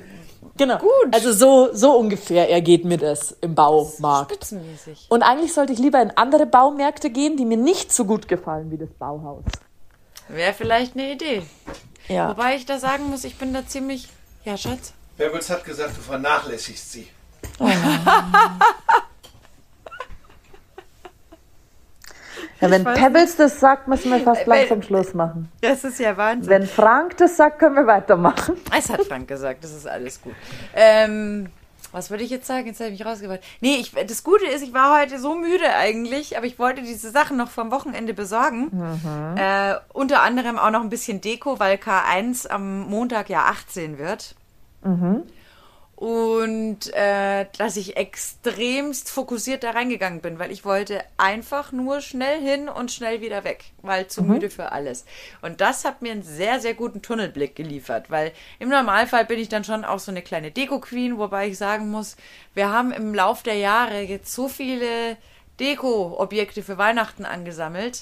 Genau. 0.57 0.77
Gut. 0.79 1.13
Also 1.13 1.33
so, 1.33 1.73
so 1.73 1.97
ungefähr 1.97 2.49
ergeht 2.49 2.83
mir 2.83 2.97
das 2.97 3.37
im 3.41 3.53
Baumarkt. 3.53 4.31
Spitzenmäßig. 4.31 5.05
Und 5.09 5.21
eigentlich 5.21 5.53
sollte 5.53 5.73
ich 5.73 5.79
lieber 5.79 6.01
in 6.01 6.11
andere 6.11 6.45
Baumärkte 6.45 7.09
gehen, 7.09 7.37
die 7.37 7.45
mir 7.45 7.57
nicht 7.57 7.93
so 7.93 8.05
gut 8.05 8.27
gefallen 8.27 8.71
wie 8.71 8.77
das 8.77 8.89
Bauhaus. 8.97 9.43
Wäre 10.29 10.53
vielleicht 10.53 10.95
eine 10.95 11.11
Idee. 11.11 11.43
Ja. 12.07 12.29
Wobei 12.29 12.55
ich 12.55 12.65
da 12.65 12.79
sagen 12.79 13.09
muss, 13.09 13.23
ich 13.23 13.37
bin 13.37 13.53
da 13.53 13.65
ziemlich. 13.65 14.07
Ja, 14.45 14.57
Schatz? 14.57 14.93
Pebbles 15.17 15.49
hat 15.49 15.65
gesagt, 15.65 15.97
du 15.97 16.01
vernachlässigst 16.01 16.91
sie. 16.91 17.07
Oh. 17.59 17.67
Ja, 22.59 22.71
wenn 22.71 22.83
Pebbles 22.83 23.35
das 23.35 23.59
sagt, 23.59 23.87
müssen 23.87 24.11
wir 24.11 24.19
fast 24.19 24.47
langsam 24.47 24.81
Schluss 24.81 25.13
machen. 25.13 25.51
Das 25.61 25.83
ist 25.83 25.99
ja 25.99 26.17
Wahnsinn. 26.17 26.49
Wenn 26.49 26.67
Frank 26.67 27.17
das 27.17 27.37
sagt, 27.37 27.59
können 27.59 27.75
wir 27.75 27.85
weitermachen. 27.85 28.57
Es 28.75 28.89
hat 28.89 29.03
Frank 29.05 29.27
gesagt, 29.27 29.63
das 29.63 29.73
ist 29.73 29.87
alles 29.87 30.19
gut. 30.21 30.33
Ähm, 30.73 31.49
was 31.91 32.09
würde 32.09 32.23
ich 32.23 32.31
jetzt 32.31 32.47
sagen? 32.47 32.65
Jetzt 32.65 32.79
habe 32.79 32.89
ich 32.89 32.99
mich 32.99 33.07
rausgebracht. 33.07 33.41
Nee, 33.61 33.75
ich, 33.75 33.91
das 33.91 34.23
Gute 34.23 34.45
ist, 34.45 34.63
ich 34.63 34.73
war 34.73 34.99
heute 34.99 35.19
so 35.19 35.35
müde 35.35 35.69
eigentlich, 35.71 36.35
aber 36.35 36.47
ich 36.47 36.57
wollte 36.57 36.81
diese 36.81 37.11
Sachen 37.11 37.37
noch 37.37 37.49
vom 37.49 37.69
Wochenende 37.71 38.13
besorgen. 38.13 38.69
Mhm. 38.71 39.37
Äh, 39.37 39.75
unter 39.93 40.21
anderem 40.21 40.57
auch 40.57 40.71
noch 40.71 40.81
ein 40.81 40.89
bisschen 40.89 41.21
Deko, 41.21 41.59
weil 41.59 41.77
K1 41.77 42.47
am 42.47 42.87
Montag 42.89 43.29
ja 43.29 43.45
18 43.45 43.99
wird. 43.99 44.35
Mhm 44.83 45.23
und 45.97 46.93
äh, 46.93 47.47
dass 47.57 47.75
ich 47.75 47.97
extremst 47.97 49.09
fokussiert 49.09 49.63
da 49.63 49.71
reingegangen 49.71 50.21
bin, 50.21 50.37
weil 50.37 50.51
ich 50.51 50.63
wollte 50.63 51.03
einfach 51.17 51.71
nur 51.71 52.01
schnell 52.01 52.39
hin 52.39 52.69
und 52.69 52.91
schnell 52.91 53.19
wieder 53.19 53.43
weg, 53.43 53.71
weil 53.81 54.05
zu 54.05 54.21
mhm. 54.21 54.33
müde 54.33 54.51
für 54.51 54.71
alles. 54.71 55.05
Und 55.41 55.59
das 55.59 55.85
hat 55.85 56.03
mir 56.03 56.11
einen 56.11 56.21
sehr, 56.21 56.59
sehr 56.59 56.75
guten 56.75 57.01
Tunnelblick 57.01 57.55
geliefert, 57.55 58.11
weil 58.11 58.31
im 58.59 58.69
Normalfall 58.69 59.25
bin 59.25 59.39
ich 59.39 59.49
dann 59.49 59.63
schon 59.63 59.83
auch 59.83 59.97
so 59.97 60.11
eine 60.11 60.21
kleine 60.21 60.51
Deko-Queen, 60.51 61.17
wobei 61.17 61.47
ich 61.47 61.57
sagen 61.57 61.89
muss, 61.89 62.15
wir 62.53 62.71
haben 62.71 62.91
im 62.91 63.15
Lauf 63.15 63.41
der 63.41 63.55
Jahre 63.55 64.01
jetzt 64.01 64.31
so 64.31 64.47
viele 64.47 65.17
Deko-Objekte 65.59 66.61
für 66.61 66.77
Weihnachten 66.77 67.25
angesammelt. 67.25 68.01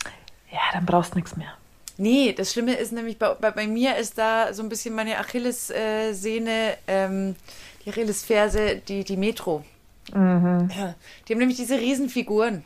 Ja, 0.52 0.60
dann 0.74 0.86
brauchst 0.86 1.14
du 1.14 1.20
nichts 1.20 1.38
mehr. 1.38 1.54
Nee, 1.98 2.34
das 2.34 2.52
Schlimme 2.52 2.76
ist 2.76 2.92
nämlich, 2.92 3.18
bei, 3.18 3.34
bei, 3.36 3.52
bei 3.52 3.68
mir 3.68 3.96
ist 3.96 4.18
da 4.18 4.54
so 4.54 4.62
ein 4.64 4.70
bisschen 4.70 4.96
meine 4.96 5.18
Achillessehne, 5.18 6.78
ähm, 6.88 7.36
die 7.86 7.90
Achillesferse, 7.90 8.82
die, 8.88 9.04
die 9.04 9.18
Metro. 9.18 9.64
Mhm. 10.14 10.70
Die 11.28 11.34
haben 11.34 11.40
nämlich 11.40 11.58
diese 11.58 11.80
Riesenfiguren. 11.80 12.64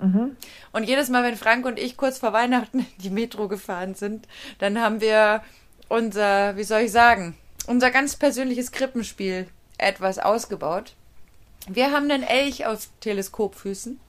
Mhm. 0.00 0.36
Und 0.72 0.84
jedes 0.84 1.08
Mal, 1.08 1.22
wenn 1.22 1.36
Frank 1.36 1.66
und 1.66 1.78
ich 1.78 1.96
kurz 1.96 2.18
vor 2.18 2.32
Weihnachten 2.32 2.86
die 2.98 3.10
Metro 3.10 3.48
gefahren 3.48 3.94
sind, 3.94 4.26
dann 4.58 4.80
haben 4.80 5.00
wir 5.00 5.42
unser, 5.88 6.56
wie 6.56 6.64
soll 6.64 6.82
ich 6.82 6.92
sagen, 6.92 7.36
unser 7.66 7.90
ganz 7.90 8.16
persönliches 8.16 8.72
Krippenspiel 8.72 9.46
etwas 9.76 10.18
ausgebaut. 10.18 10.94
Wir 11.68 11.92
haben 11.92 12.10
einen 12.10 12.22
Elch 12.22 12.66
auf 12.66 12.88
Teleskopfüßen. 13.00 14.00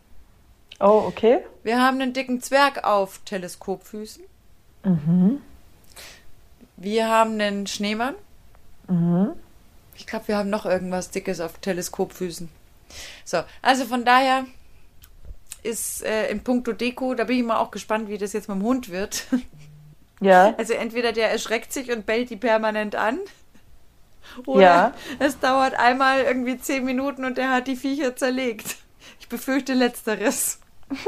Oh, 0.80 1.04
okay. 1.08 1.40
Wir 1.64 1.82
haben 1.82 2.02
einen 2.02 2.14
dicken 2.14 2.42
Zwerg 2.42 2.86
auf 2.86 3.20
Teleskopfüßen. 3.26 4.24
Mhm. 4.84 5.42
Wir 6.78 7.08
haben 7.08 7.40
einen 7.40 7.68
Schneemann. 7.68 8.16
Mhm. 8.88 9.34
Ich 9.96 10.08
glaube, 10.08 10.30
wir 10.30 10.38
haben 10.38 10.50
noch 10.50 10.66
irgendwas 10.66 11.12
Dickes 11.12 11.42
auf 11.42 11.58
Teleskopfüßen. 11.58 12.50
So, 13.26 13.40
also 13.62 13.86
von 13.86 14.06
daher 14.06 14.46
ist 15.62 16.04
äh, 16.04 16.30
in 16.30 16.44
puncto 16.44 16.72
Deko, 16.72 17.14
da 17.16 17.26
bin 17.26 17.38
ich 17.38 17.44
mal 17.44 17.58
auch 17.58 17.72
gespannt, 17.72 18.08
wie 18.10 18.18
das 18.18 18.34
jetzt 18.34 18.48
mit 18.48 18.58
dem 18.58 18.64
Hund 18.64 18.90
wird. 18.90 19.26
Ja. 20.22 20.54
Also 20.58 20.74
entweder 20.74 21.14
der 21.14 21.32
erschreckt 21.32 21.72
sich 21.72 21.94
und 21.94 22.06
bellt 22.06 22.30
die 22.30 22.36
permanent 22.36 22.94
an. 22.94 23.20
Oder 24.46 24.62
ja. 24.62 24.94
es 25.20 25.40
dauert 25.40 25.76
einmal 25.76 26.24
irgendwie 26.24 26.58
zehn 26.58 26.84
Minuten 26.84 27.24
und 27.24 27.38
er 27.38 27.52
hat 27.52 27.68
die 27.68 27.78
Viecher 27.78 28.18
zerlegt. 28.18 28.76
Ich 29.22 29.30
befürchte 29.30 29.74
letzteres. 29.74 30.60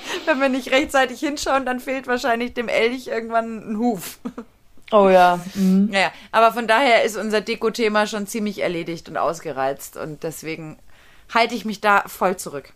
Wenn 0.24 0.40
wir 0.40 0.48
nicht 0.48 0.70
rechtzeitig 0.70 1.20
hinschauen, 1.20 1.66
dann 1.66 1.80
fehlt 1.80 2.06
wahrscheinlich 2.06 2.54
dem 2.54 2.68
Elch 2.68 3.06
irgendwann 3.06 3.72
ein 3.72 3.78
Huf. 3.78 4.18
Oh 4.94 5.08
ja. 5.08 5.40
Mhm. 5.54 5.88
Naja, 5.90 6.12
aber 6.32 6.52
von 6.52 6.66
daher 6.68 7.02
ist 7.02 7.16
unser 7.16 7.40
Deko-Thema 7.40 8.06
schon 8.06 8.26
ziemlich 8.26 8.58
erledigt 8.58 9.08
und 9.08 9.16
ausgereizt 9.16 9.96
und 9.96 10.22
deswegen 10.22 10.78
halte 11.32 11.54
ich 11.54 11.64
mich 11.64 11.80
da 11.80 12.04
voll 12.06 12.36
zurück. 12.36 12.74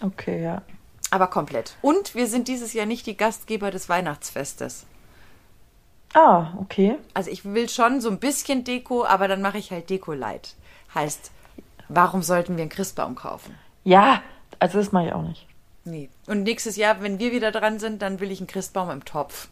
Okay, 0.00 0.42
ja. 0.42 0.62
Aber 1.10 1.26
komplett. 1.26 1.74
Und 1.82 2.14
wir 2.14 2.28
sind 2.28 2.46
dieses 2.48 2.72
Jahr 2.72 2.86
nicht 2.86 3.06
die 3.06 3.16
Gastgeber 3.16 3.72
des 3.72 3.88
Weihnachtsfestes. 3.88 4.86
Ah, 6.14 6.52
okay. 6.60 6.96
Also 7.14 7.30
ich 7.30 7.44
will 7.44 7.68
schon 7.68 8.00
so 8.00 8.10
ein 8.10 8.18
bisschen 8.18 8.64
Deko, 8.64 9.04
aber 9.04 9.28
dann 9.28 9.42
mache 9.42 9.58
ich 9.58 9.70
halt 9.70 9.90
Deko-Light. 9.90 10.54
Heißt, 10.94 11.30
warum 11.88 12.22
sollten 12.22 12.56
wir 12.56 12.62
einen 12.62 12.70
Christbaum 12.70 13.16
kaufen? 13.16 13.54
Ja, 13.84 14.22
also 14.58 14.78
das 14.78 14.92
mache 14.92 15.06
ich 15.06 15.12
auch 15.12 15.22
nicht. 15.22 15.45
Nee. 15.86 16.10
Und 16.26 16.42
nächstes 16.42 16.76
Jahr, 16.76 17.00
wenn 17.00 17.18
wir 17.20 17.30
wieder 17.32 17.52
dran 17.52 17.78
sind, 17.78 18.02
dann 18.02 18.18
will 18.18 18.32
ich 18.32 18.40
einen 18.40 18.48
Christbaum 18.48 18.90
im 18.90 19.04
Topf. 19.04 19.48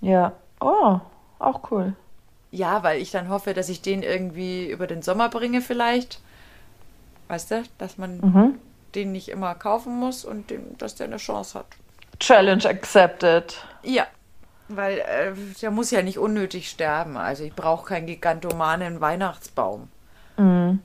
Ja. 0.00 0.32
Oh, 0.60 1.00
auch 1.40 1.70
cool. 1.70 1.94
Ja, 2.52 2.84
weil 2.84 3.02
ich 3.02 3.10
dann 3.10 3.28
hoffe, 3.28 3.52
dass 3.52 3.68
ich 3.68 3.82
den 3.82 4.02
irgendwie 4.02 4.70
über 4.70 4.86
den 4.86 5.02
Sommer 5.02 5.28
bringe 5.28 5.60
vielleicht. 5.60 6.20
Weißt 7.26 7.50
du, 7.50 7.62
dass 7.78 7.98
man 7.98 8.18
mhm. 8.18 8.58
den 8.94 9.10
nicht 9.10 9.28
immer 9.28 9.54
kaufen 9.56 9.98
muss 9.98 10.24
und 10.24 10.50
den, 10.50 10.78
dass 10.78 10.94
der 10.94 11.06
eine 11.06 11.16
Chance 11.16 11.58
hat. 11.58 11.66
Challenge 12.20 12.64
accepted. 12.64 13.56
Ja, 13.82 14.06
weil 14.68 14.98
äh, 14.98 15.32
der 15.60 15.72
muss 15.72 15.90
ja 15.90 16.02
nicht 16.02 16.18
unnötig 16.18 16.70
sterben. 16.70 17.16
Also 17.16 17.42
ich 17.42 17.54
brauche 17.54 17.86
keinen 17.86 18.06
gigantomanen 18.06 19.00
Weihnachtsbaum. 19.00 19.88
Mhm. 20.36 20.80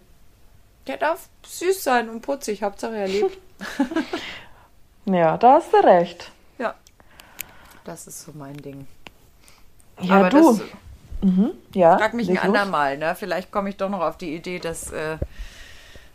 Der 0.87 0.97
darf 0.97 1.29
süß 1.45 1.83
sein 1.83 2.09
und 2.09 2.21
putzig, 2.21 2.63
Hauptsache 2.63 2.95
er 2.95 3.07
lebt. 3.07 3.37
ja, 5.07 5.37
da 5.37 5.53
hast 5.53 5.73
du 5.73 5.77
recht. 5.77 6.31
Ja, 6.57 6.75
das 7.83 8.07
ist 8.07 8.23
so 8.23 8.31
mein 8.33 8.57
Ding. 8.57 8.87
Ja, 10.01 10.15
Aber 10.15 10.29
du. 10.29 10.53
Das, 10.53 10.61
mhm, 11.21 11.51
ja, 11.73 11.97
frag 11.97 12.13
mich 12.13 12.29
ein 12.29 12.37
andermal, 12.37 12.97
ne? 12.97 13.15
Vielleicht 13.15 13.51
komme 13.51 13.69
ich 13.69 13.77
doch 13.77 13.89
noch 13.89 14.01
auf 14.01 14.17
die 14.17 14.35
Idee, 14.35 14.59
dass 14.59 14.91
äh, 14.91 15.17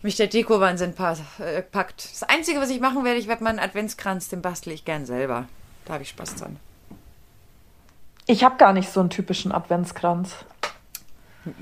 mich 0.02 0.16
der 0.16 0.26
Deko-Wahnsinn 0.26 0.94
äh, 1.38 1.62
packt. 1.62 2.04
Das 2.10 2.22
Einzige, 2.24 2.60
was 2.60 2.70
ich 2.70 2.80
machen 2.80 3.04
werde, 3.04 3.18
ich 3.18 3.28
werde 3.28 3.44
meinen 3.44 3.58
Adventskranz, 3.58 4.28
den 4.28 4.42
bastle 4.42 4.72
ich 4.72 4.84
gern 4.84 5.06
selber. 5.06 5.46
Da 5.84 5.94
habe 5.94 6.02
ich 6.02 6.10
Spaß 6.10 6.36
dran. 6.36 6.58
Ich 8.26 8.44
habe 8.44 8.56
gar 8.56 8.72
nicht 8.72 8.90
so 8.90 9.00
einen 9.00 9.10
typischen 9.10 9.52
Adventskranz. 9.52 10.36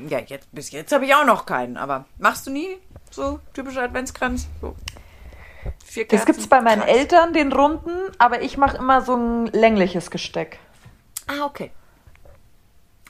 Ja, 0.09 0.19
jetzt, 0.19 0.49
bis 0.53 0.71
jetzt 0.73 0.93
habe 0.93 1.07
ich 1.07 1.15
auch 1.15 1.25
noch 1.25 1.47
keinen. 1.47 1.77
Aber 1.77 2.05
machst 2.19 2.47
du 2.47 2.51
nie 2.51 2.77
so 3.11 3.41
typischer 3.55 3.83
Adventskranz? 3.83 4.47
So. 4.61 4.77
Vier 5.91 6.07
das 6.07 6.25
gibt 6.25 6.39
es 6.39 6.47
bei 6.47 6.61
meinen 6.61 6.83
Kreis. 6.83 6.99
Eltern, 6.99 7.33
den 7.33 7.53
runden, 7.53 7.91
aber 8.19 8.43
ich 8.43 8.57
mache 8.57 8.77
immer 8.77 9.03
so 9.03 9.17
ein 9.17 9.47
längliches 9.47 10.13
Gesteck. 10.13 10.61
Ah, 11.27 11.45
okay. 11.45 11.73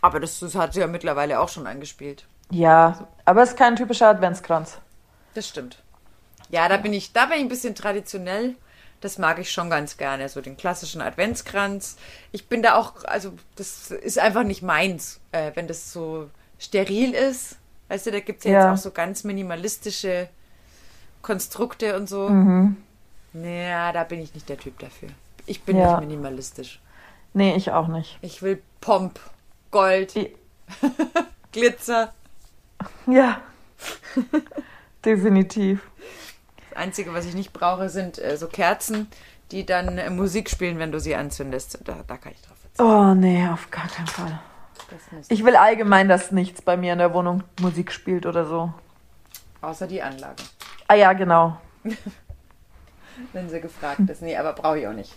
Aber 0.00 0.18
das, 0.18 0.40
das 0.40 0.54
hat 0.54 0.72
sie 0.72 0.80
ja 0.80 0.86
mittlerweile 0.86 1.40
auch 1.40 1.50
schon 1.50 1.66
angespielt. 1.66 2.24
Ja, 2.50 3.06
aber 3.26 3.42
es 3.42 3.50
ist 3.50 3.58
kein 3.58 3.76
typischer 3.76 4.08
Adventskranz. 4.08 4.78
Das 5.34 5.46
stimmt. 5.46 5.82
Ja, 6.48 6.70
da 6.70 6.78
bin 6.78 6.94
ich, 6.94 7.12
da 7.12 7.26
bin 7.26 7.36
ich 7.36 7.42
ein 7.42 7.48
bisschen 7.50 7.74
traditionell. 7.74 8.54
Das 9.02 9.18
mag 9.18 9.38
ich 9.38 9.52
schon 9.52 9.68
ganz 9.68 9.98
gerne, 9.98 10.30
so 10.30 10.40
den 10.40 10.56
klassischen 10.56 11.02
Adventskranz. 11.02 11.98
Ich 12.32 12.48
bin 12.48 12.62
da 12.62 12.76
auch, 12.76 13.04
also 13.04 13.34
das 13.56 13.90
ist 13.90 14.18
einfach 14.18 14.42
nicht 14.42 14.62
meins, 14.62 15.20
äh, 15.32 15.50
wenn 15.52 15.68
das 15.68 15.92
so 15.92 16.30
steril 16.58 17.12
ist. 17.12 17.58
Weißt 17.88 18.06
du, 18.06 18.10
da 18.10 18.20
gibt 18.20 18.38
es 18.38 18.44
ja, 18.46 18.52
ja, 18.52 18.70
jetzt 18.70 18.78
auch 18.78 18.82
so 18.82 18.90
ganz 18.90 19.22
minimalistische 19.22 20.30
Konstrukte 21.22 21.96
und 21.96 22.08
so. 22.08 22.28
Mhm. 22.28 22.76
Naja, 23.32 23.92
da 23.92 24.04
bin 24.04 24.20
ich 24.20 24.34
nicht 24.34 24.48
der 24.48 24.58
Typ 24.58 24.78
dafür. 24.78 25.10
Ich 25.46 25.62
bin 25.62 25.76
ja. 25.76 26.00
nicht 26.00 26.08
minimalistisch. 26.08 26.80
Nee, 27.32 27.54
ich 27.54 27.70
auch 27.70 27.88
nicht. 27.88 28.18
Ich 28.22 28.42
will 28.42 28.60
Pomp 28.80 29.20
Gold, 29.70 30.14
Glitzer. 31.52 32.12
Ja, 33.06 33.40
definitiv. 35.04 35.80
Das 36.70 36.78
Einzige, 36.78 37.12
was 37.14 37.26
ich 37.26 37.34
nicht 37.34 37.52
brauche, 37.52 37.88
sind 37.88 38.18
äh, 38.18 38.36
so 38.36 38.46
Kerzen, 38.46 39.08
die 39.52 39.66
dann 39.66 39.98
äh, 39.98 40.10
Musik 40.10 40.50
spielen, 40.50 40.78
wenn 40.78 40.92
du 40.92 41.00
sie 41.00 41.14
anzündest. 41.14 41.78
Da, 41.84 42.02
da 42.06 42.16
kann 42.16 42.32
ich 42.32 42.40
drauf 42.42 42.56
verzichten. 42.58 42.82
Oh, 42.82 43.14
nee, 43.14 43.46
auf 43.48 43.70
gar 43.70 43.88
keinen 43.88 44.06
Fall. 44.06 44.40
Ich 45.28 45.44
will 45.44 45.56
allgemein, 45.56 46.08
dass 46.08 46.32
nichts 46.32 46.62
bei 46.62 46.76
mir 46.76 46.92
in 46.92 46.98
der 46.98 47.14
Wohnung 47.14 47.44
Musik 47.60 47.92
spielt 47.92 48.26
oder 48.26 48.44
so. 48.44 48.72
Außer 49.60 49.86
die 49.86 50.02
Anlage. 50.02 50.42
Ah 50.88 50.94
ja, 50.94 51.12
genau. 51.12 51.60
wenn 53.32 53.48
sie 53.48 53.60
gefragt 53.60 54.08
ist. 54.08 54.22
Nee, 54.22 54.36
aber 54.36 54.52
brauche 54.52 54.78
ich 54.78 54.86
auch 54.86 54.92
nicht. 54.92 55.14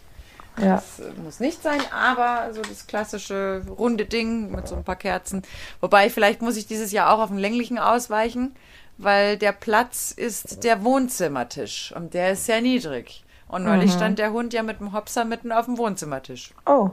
Ja. 0.58 0.76
Das 0.76 1.00
äh, 1.00 1.12
muss 1.24 1.40
nicht 1.40 1.64
sein, 1.64 1.82
aber 1.92 2.54
so 2.54 2.62
das 2.62 2.86
klassische 2.86 3.64
runde 3.68 4.06
Ding 4.06 4.52
mit 4.52 4.68
so 4.68 4.76
ein 4.76 4.84
paar 4.84 4.96
Kerzen. 4.96 5.42
Wobei, 5.82 6.10
vielleicht 6.10 6.42
muss 6.42 6.58
ich 6.58 6.68
dieses 6.68 6.92
Jahr 6.92 7.14
auch 7.14 7.20
auf 7.20 7.30
den 7.30 7.40
länglichen 7.40 7.80
ausweichen, 7.80 8.56
weil 8.98 9.38
der 9.38 9.52
Platz 9.52 10.12
ist 10.12 10.64
der 10.64 10.84
Wohnzimmertisch 10.84 11.94
und 11.96 12.14
der 12.14 12.34
ist 12.34 12.46
sehr 12.46 12.62
niedrig. 12.62 13.24
Und 13.48 13.64
neulich 13.64 13.92
mhm. 13.92 13.98
stand 13.98 14.20
der 14.20 14.32
Hund 14.32 14.54
ja 14.54 14.64
mit 14.64 14.80
dem 14.80 14.94
Hopser 14.94 15.26
mitten 15.26 15.52
auf 15.52 15.66
dem 15.66 15.78
Wohnzimmertisch. 15.78 16.54
Oh. 16.66 16.92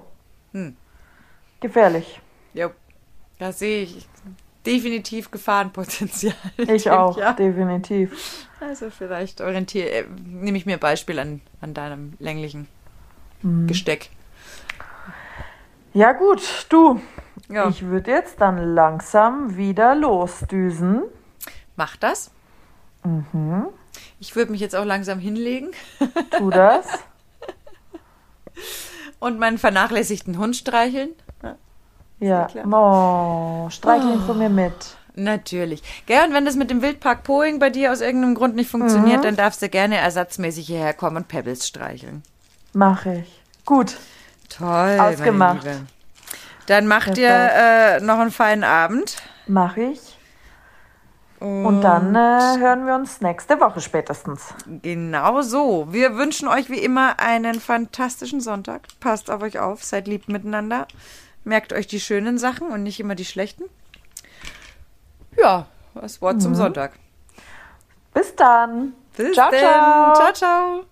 Hm. 0.53 0.77
Gefährlich. 1.61 2.21
Ja, 2.55 2.71
da 3.39 3.53
sehe 3.53 3.83
ich 3.85 4.09
definitiv 4.67 5.31
Gefahrenpotenzial. 5.31 6.35
Ich 6.57 6.91
auch, 6.91 7.17
Jahr. 7.17 7.35
definitiv. 7.35 8.47
Also 8.61 8.91
vielleicht 8.91 9.41
orientiere, 9.41 9.89
äh, 9.89 10.05
nehme 10.27 10.59
ich 10.59 10.67
mir 10.67 10.75
ein 10.75 10.81
Beispiel 10.81 11.19
an, 11.19 11.41
an 11.61 11.75
deinem 11.75 12.15
länglichen 12.19 12.69
mhm. 13.43 13.67
Gesteck. 13.67 14.11
Ja 15.93 16.13
gut, 16.13 16.67
du. 16.69 17.01
Ja. 17.49 17.69
Ich 17.69 17.83
würde 17.83 18.11
jetzt 18.11 18.41
dann 18.41 18.75
langsam 18.75 19.57
wieder 19.57 19.95
losdüsen. 19.95 21.03
Mach 21.75 21.97
das. 21.97 22.31
Mhm. 23.03 23.67
Ich 24.21 24.37
würde 24.37 24.53
mich 24.53 24.61
jetzt 24.61 24.77
auch 24.77 24.85
langsam 24.85 25.19
hinlegen. 25.19 25.71
Tu 26.31 26.51
das. 26.51 26.87
Und 29.19 29.39
meinen 29.39 29.59
vernachlässigten 29.59 30.39
Hund 30.39 30.55
streicheln. 30.55 31.11
Ja, 32.21 32.47
oh, 32.71 33.69
streicheln 33.71 34.21
oh. 34.23 34.27
von 34.27 34.39
mir 34.39 34.51
mit. 34.51 34.73
Natürlich. 35.15 35.83
Gell, 36.07 36.25
und 36.27 36.35
wenn 36.35 36.45
das 36.45 36.55
mit 36.55 36.71
dem 36.71 36.83
Wildpark 36.83 37.25
Poing 37.25 37.59
bei 37.59 37.71
dir 37.71 37.93
aus 37.93 38.01
irgendeinem 38.01 38.35
Grund 38.35 38.55
nicht 38.55 38.71
funktioniert, 38.71 39.19
mhm. 39.19 39.25
dann 39.25 39.37
darfst 39.37 39.61
du 39.63 39.69
gerne 39.69 39.97
ersatzmäßig 39.97 40.67
hierher 40.67 40.95
kommen 40.95 41.17
und 41.17 41.29
Pebbles 41.29 41.67
streicheln. 41.67 42.23
Mache 42.73 43.25
ich. 43.25 43.41
Gut. 43.65 43.97
Toll. 44.49 44.99
Ausgemacht. 45.01 45.67
Dann 46.67 46.87
macht 46.87 47.19
ihr 47.19 47.29
äh, 47.31 48.01
noch 48.01 48.19
einen 48.19 48.31
feinen 48.31 48.65
Abend. 48.65 49.17
Mache 49.47 49.83
ich. 49.83 50.17
Und, 51.41 51.65
und 51.65 51.81
dann 51.81 52.15
äh, 52.15 52.59
hören 52.61 52.87
wir 52.87 52.95
uns 52.95 53.23
nächste 53.23 53.59
Woche 53.61 53.81
spätestens. 53.81 54.55
Genau 54.83 55.41
so. 55.41 55.89
Wir 55.91 56.17
wünschen 56.17 56.49
euch 56.49 56.69
wie 56.69 56.79
immer 56.79 57.19
einen 57.19 57.61
fantastischen 57.61 58.41
Sonntag. 58.41 58.83
Passt 59.01 59.31
auf 59.31 59.43
euch 59.43 59.59
auf, 59.59 59.83
seid 59.83 60.07
lieb 60.07 60.29
miteinander. 60.29 60.87
Merkt 61.45 61.73
euch 61.73 61.87
die 61.87 62.01
schönen 62.01 62.39
Sachen 62.39 62.71
und 62.71 62.83
nicht 62.83 63.01
immer 63.01 63.15
die 63.15 63.25
schlechten. 63.25 63.65
Ja, 65.37 65.67
das 65.95 66.21
Wort 66.21 66.37
mhm. 66.37 66.41
zum 66.41 66.55
Sonntag. 66.55 66.93
Bis 68.13 68.35
dann. 68.37 68.93
Bis 69.17 69.35
ciao, 69.35 69.51
ciao. 69.51 70.15
Ciao, 70.15 70.33
ciao. 70.33 70.85